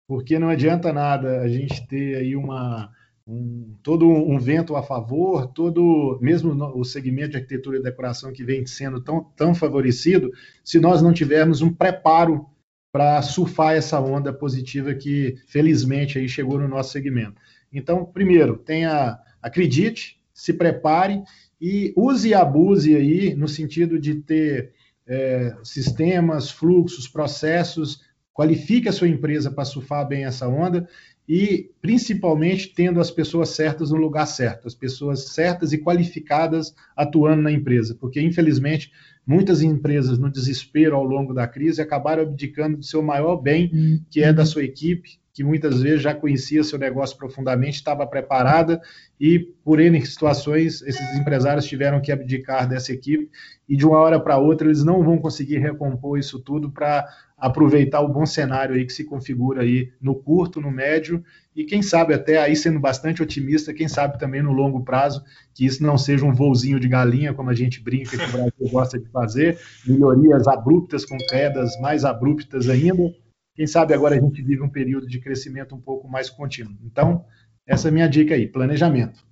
porque 0.07 0.39
não 0.39 0.51
adianta 0.51 0.93
nada 0.93 1.41
a 1.41 1.49
gente 1.49 1.87
ter 1.89 2.17
aí 2.17 2.37
uma 2.37 2.91
um, 3.33 3.75
todo 3.83 4.07
um 4.07 4.39
vento 4.39 4.77
a 4.77 4.83
favor, 4.83 5.47
todo 5.47 6.19
mesmo 6.21 6.53
o 6.77 6.85
segmento 6.85 7.31
de 7.31 7.37
arquitetura 7.39 7.79
e 7.79 7.83
decoração 7.83 8.33
que 8.33 8.45
vem 8.45 8.67
sendo 8.67 9.01
tão, 9.01 9.25
tão 9.35 9.55
favorecido, 9.55 10.31
se 10.63 10.79
nós 10.79 11.01
não 11.01 11.13
tivermos 11.13 11.63
um 11.63 11.73
preparo 11.73 12.47
para 12.93 13.23
surfar 13.23 13.75
essa 13.75 13.99
onda 13.99 14.33
positiva 14.33 14.95
que 14.95 15.37
felizmente 15.47 16.19
aí 16.19 16.29
chegou 16.29 16.59
no 16.59 16.69
nosso 16.69 16.93
segmento. 16.93 17.41
Então, 17.73 18.05
primeiro, 18.05 18.59
tenha, 18.59 19.19
acredite, 19.41 20.21
se 20.35 20.53
prepare 20.53 21.23
e 21.59 21.93
use 21.97 22.29
e 22.29 22.35
abuse 22.35 22.95
aí 22.95 23.35
no 23.35 23.49
sentido 23.49 23.99
de 23.99 24.17
ter 24.17 24.73
é, 25.07 25.57
sistemas, 25.65 26.51
fluxos, 26.51 27.09
processos, 27.09 28.03
qualifique 28.35 28.89
a 28.89 28.93
sua 28.93 29.09
empresa 29.09 29.51
para 29.51 29.65
surfar 29.65 30.07
bem 30.07 30.25
essa 30.25 30.47
onda 30.47 30.87
e 31.29 31.71
principalmente 31.81 32.75
tendo 32.75 33.01
as 33.01 33.11
pessoas 33.11 33.51
certas 33.51 33.91
no 33.91 33.97
lugar 33.97 34.27
certo, 34.27 34.67
as 34.67 34.75
pessoas 34.75 35.29
certas 35.29 35.73
e 35.73 35.79
qualificadas 35.79 36.75
atuando 36.97 37.43
na 37.43 37.53
empresa, 37.53 37.97
porque 37.99 38.21
infelizmente 38.21 38.91
muitas 39.27 39.63
empresas 39.63 40.19
no 40.19 40.31
desespero 40.31 40.97
ao 40.97 41.05
longo 41.05 41.33
da 41.33 41.47
crise 41.47 41.81
acabaram 41.81 42.25
abdicando 42.25 42.79
do 42.79 42.85
seu 42.85 43.03
maior 43.03 43.37
bem, 43.37 44.05
que 44.11 44.23
é 44.23 44.33
da 44.33 44.45
sua 44.45 44.65
equipe, 44.65 45.22
que 45.33 45.43
muitas 45.43 45.81
vezes 45.81 46.03
já 46.03 46.15
conhecia 46.15 46.63
seu 46.63 46.79
negócio 46.79 47.17
profundamente, 47.17 47.77
estava 47.77 48.07
preparada 48.07 48.81
e 49.19 49.39
por 49.65 49.81
N 49.81 50.05
situações 50.05 50.83
esses 50.83 51.19
empresários 51.19 51.65
tiveram 51.65 52.01
que 52.01 52.13
abdicar 52.13 52.69
dessa 52.69 52.93
equipe 52.93 53.31
e 53.67 53.77
de 53.77 53.87
uma 53.87 53.99
hora 53.99 54.21
para 54.21 54.37
outra 54.37 54.67
eles 54.67 54.85
não 54.85 55.03
vão 55.03 55.17
conseguir 55.17 55.59
recompor 55.59 56.19
isso 56.19 56.39
tudo 56.39 56.71
para 56.71 57.09
aproveitar 57.39 58.01
o 58.03 58.09
bom 58.09 58.27
cenário 58.27 58.75
aí 58.75 58.85
que 58.85 58.93
se 58.93 59.05
configura 59.05 59.63
aí 59.63 59.91
no 60.01 60.15
curto, 60.15 60.61
no 60.61 60.71
médio 60.71 61.25
e 61.57 61.65
quem 61.65 61.81
sabe 61.81 62.13
até 62.13 62.39
aí 62.39 62.55
sendo 62.55 62.79
bastante 62.79 63.23
otimista, 63.23 63.73
quem 63.73 63.89
sabe 63.89 64.19
também 64.19 64.43
no 64.43 64.53
longo 64.53 64.85
prazo 64.85 65.25
que 65.55 65.65
isso 65.65 65.83
não 65.83 65.97
seja 65.97 66.27
um 66.27 66.35
voozinho 66.35 66.79
de 66.79 66.89
galinha 66.89 67.33
como 67.33 67.49
a 67.49 67.55
gente 67.55 67.81
brinca 67.81 68.19
que 68.19 68.25
o 68.25 68.33
Brasil 68.33 68.69
gosta 68.71 68.99
de 68.99 69.09
fazer, 69.09 69.59
melhorias 69.87 70.47
abruptas 70.47 71.07
com 71.07 71.17
quedas 71.17 71.71
mais 71.81 72.05
abruptas 72.05 72.69
ainda. 72.69 73.22
Quem 73.55 73.67
sabe 73.67 73.95
agora 73.95 74.17
a 74.17 74.21
gente 74.21 74.43
vive 74.43 74.63
um 74.63 74.71
período 74.71 75.07
de 75.07 75.21
crescimento 75.21 75.75
um 75.75 75.81
pouco 75.81 76.09
mais 76.09 76.31
contínuo. 76.31 76.77
Então, 76.85 77.25
essa 77.67 77.89
é 77.89 77.91
a 77.91 77.93
minha 77.93 78.09
dica 78.09 78.35
aí, 78.35 78.47
planejamento 78.47 79.25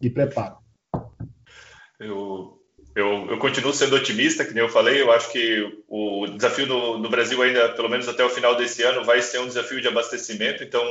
e 0.00 0.08
preparo. 0.08 0.56
Eu 1.98 2.56
eu, 2.96 3.28
eu, 3.28 3.36
continuo 3.36 3.74
sendo 3.74 3.94
otimista, 3.94 4.42
que 4.42 4.54
nem 4.54 4.62
eu 4.62 4.70
falei. 4.70 5.02
Eu 5.02 5.12
acho 5.12 5.30
que 5.30 5.82
o 5.86 6.26
desafio 6.28 6.66
no, 6.66 6.96
no, 6.96 7.10
Brasil, 7.10 7.42
ainda, 7.42 7.68
pelo 7.74 7.90
menos 7.90 8.08
até 8.08 8.24
o 8.24 8.30
final 8.30 8.56
desse 8.56 8.82
ano, 8.82 9.04
vai 9.04 9.20
ser 9.20 9.38
um 9.38 9.46
desafio 9.46 9.82
de 9.82 9.88
abastecimento. 9.88 10.64
Então, 10.64 10.82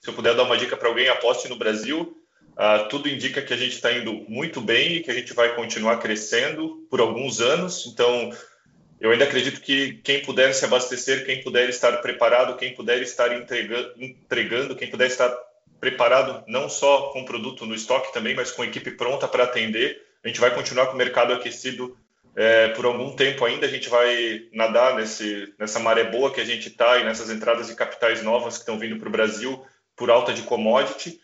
se 0.00 0.08
eu 0.08 0.14
puder 0.14 0.34
dar 0.34 0.44
uma 0.44 0.56
dica 0.56 0.74
para 0.74 0.88
alguém, 0.88 1.10
aposte 1.10 1.50
no 1.50 1.58
Brasil. 1.58 2.16
Uh, 2.52 2.88
tudo 2.88 3.10
indica 3.10 3.42
que 3.42 3.52
a 3.52 3.56
gente 3.58 3.74
está 3.74 3.92
indo 3.92 4.24
muito 4.26 4.62
bem 4.62 4.96
e 4.96 5.00
que 5.00 5.10
a 5.10 5.14
gente 5.14 5.34
vai 5.34 5.54
continuar 5.54 5.98
crescendo 5.98 6.86
por 6.88 6.98
alguns 6.98 7.42
anos. 7.42 7.86
Então, 7.86 8.30
eu 9.00 9.10
ainda 9.10 9.24
acredito 9.24 9.60
que 9.60 9.94
quem 10.04 10.22
puder 10.22 10.52
se 10.52 10.64
abastecer, 10.64 11.24
quem 11.24 11.42
puder 11.42 11.68
estar 11.68 11.96
preparado, 12.02 12.56
quem 12.56 12.74
puder 12.74 13.00
estar 13.02 13.32
entregando, 13.36 13.92
entregando 13.98 14.76
quem 14.76 14.90
puder 14.90 15.06
estar 15.06 15.34
preparado 15.80 16.44
não 16.46 16.68
só 16.68 17.10
com 17.12 17.24
produto 17.24 17.64
no 17.64 17.74
estoque 17.74 18.12
também, 18.12 18.34
mas 18.34 18.50
com 18.50 18.62
equipe 18.62 18.90
pronta 18.90 19.26
para 19.26 19.44
atender 19.44 20.10
a 20.22 20.28
gente 20.28 20.40
vai 20.40 20.54
continuar 20.54 20.86
com 20.86 20.94
o 20.94 20.96
mercado 20.96 21.32
aquecido 21.32 21.96
é, 22.36 22.68
por 22.68 22.84
algum 22.84 23.14
tempo 23.16 23.44
ainda. 23.44 23.66
A 23.66 23.70
gente 23.70 23.88
vai 23.88 24.42
nadar 24.52 24.96
nesse, 24.96 25.52
nessa 25.58 25.78
maré 25.78 26.04
boa 26.04 26.32
que 26.32 26.40
a 26.40 26.44
gente 26.44 26.68
está 26.68 26.98
e 26.98 27.04
nessas 27.04 27.30
entradas 27.30 27.68
de 27.68 27.74
capitais 27.74 28.22
novas 28.22 28.54
que 28.54 28.60
estão 28.60 28.78
vindo 28.78 28.98
para 28.98 29.08
o 29.08 29.12
Brasil 29.12 29.64
por 29.96 30.10
alta 30.10 30.32
de 30.32 30.42
commodity. 30.42 31.20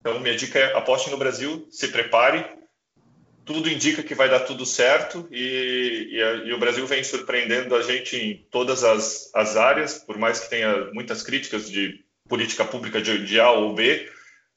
Então, 0.00 0.18
minha 0.20 0.34
dica 0.34 0.58
é 0.58 0.76
aposte 0.76 1.10
no 1.10 1.18
Brasil, 1.18 1.66
se 1.70 1.88
prepare. 1.88 2.46
Tudo 3.52 3.68
indica 3.68 4.00
que 4.00 4.14
vai 4.14 4.28
dar 4.28 4.40
tudo 4.40 4.64
certo 4.64 5.26
e, 5.28 6.10
e, 6.12 6.22
a, 6.22 6.34
e 6.44 6.52
o 6.52 6.58
Brasil 6.58 6.86
vem 6.86 7.02
surpreendendo 7.02 7.74
a 7.74 7.82
gente 7.82 8.16
em 8.16 8.46
todas 8.48 8.84
as, 8.84 9.28
as, 9.34 9.56
áreas, 9.56 9.98
por 9.98 10.16
mais 10.16 10.38
que 10.38 10.48
tenha 10.48 10.88
muitas 10.92 11.20
críticas 11.24 11.68
de 11.68 12.04
política 12.28 12.64
pública 12.64 13.02
de, 13.02 13.26
de 13.26 13.40
A 13.40 13.50
ou 13.50 13.74
B. 13.74 14.08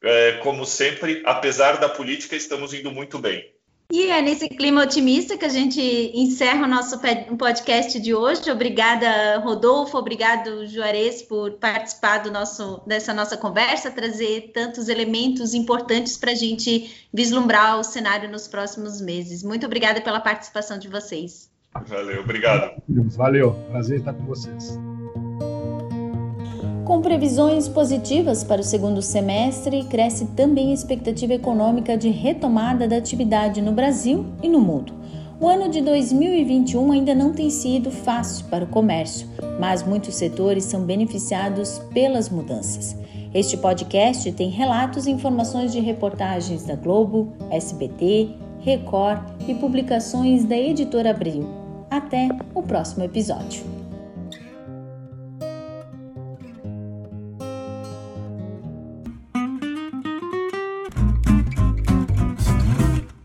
É, 0.04 0.34
como 0.44 0.64
sempre, 0.64 1.24
apesar 1.26 1.78
da 1.80 1.90
política, 1.90 2.36
estamos 2.36 2.72
indo 2.72 2.92
muito 2.92 3.18
bem. 3.18 3.53
E 3.94 4.10
é 4.10 4.24
nesse 4.24 4.50
clima 4.50 4.82
otimista 4.82 5.38
que 5.38 5.46
a 5.46 5.50
gente 5.50 5.80
encerra 6.16 6.66
o 6.66 6.68
nosso 6.68 7.00
podcast 7.38 8.00
de 8.00 8.12
hoje. 8.12 8.50
Obrigada, 8.50 9.38
Rodolfo, 9.38 9.96
obrigado, 10.00 10.66
Juarez, 10.66 11.22
por 11.22 11.52
participar 11.60 12.24
do 12.24 12.32
nosso, 12.32 12.82
dessa 12.88 13.14
nossa 13.14 13.38
conversa, 13.38 13.92
trazer 13.92 14.50
tantos 14.52 14.90
elementos 14.90 15.54
importantes 15.54 16.18
para 16.18 16.32
a 16.32 16.36
gente 16.36 17.08
vislumbrar 17.14 17.80
o 17.80 17.84
cenário 17.84 18.28
nos 18.32 18.48
próximos 18.48 19.00
meses. 19.00 19.44
Muito 19.44 19.68
obrigada 19.68 20.02
pela 20.02 20.20
participação 20.20 20.80
de 20.80 20.88
vocês. 20.88 21.52
Valeu, 21.86 22.22
obrigado. 22.22 22.82
Valeu, 22.90 23.54
prazer 23.70 24.00
estar 24.00 24.14
com 24.14 24.26
vocês. 24.26 24.76
Com 26.86 27.02
previsões 27.02 27.70
positivas 27.70 28.44
para 28.44 28.60
o 28.60 28.64
segundo 28.64 29.02
semestre, 29.02 29.86
cresce 29.86 30.26
também 30.36 30.72
a 30.72 30.74
expectativa 30.74 31.34
econômica 31.34 31.96
de 31.96 32.10
retomada 32.10 32.90
da 32.90 32.98
atividade 32.98 33.62
no 33.62 33.72
Brasil 33.72 34.26
e 34.44 34.50
no 34.50 34.60
mundo. 34.60 34.94
O 35.40 35.48
ano 35.48 35.70
de 35.70 35.82
2021 35.82 36.92
ainda 36.92 37.16
não 37.16 37.32
tem 37.32 37.50
sido 37.50 37.90
fácil 37.90 38.46
para 38.48 38.66
o 38.66 38.68
comércio, 38.68 39.28
mas 39.60 39.82
muitos 39.82 40.16
setores 40.16 40.66
são 40.66 40.82
beneficiados 40.82 41.80
pelas 41.94 42.30
mudanças. 42.30 42.98
Este 43.34 43.56
podcast 43.56 44.30
tem 44.34 44.50
relatos 44.50 45.08
e 45.08 45.12
informações 45.12 45.72
de 45.72 45.80
reportagens 45.80 46.66
da 46.66 46.76
Globo, 46.76 47.32
SBT, 47.50 48.30
Record 48.60 49.22
e 49.48 49.56
publicações 49.56 50.44
da 50.44 50.58
editora 50.58 51.12
Abril. 51.12 51.48
Até 51.90 52.28
o 52.54 52.62
próximo 52.62 53.06
episódio. 53.06 53.83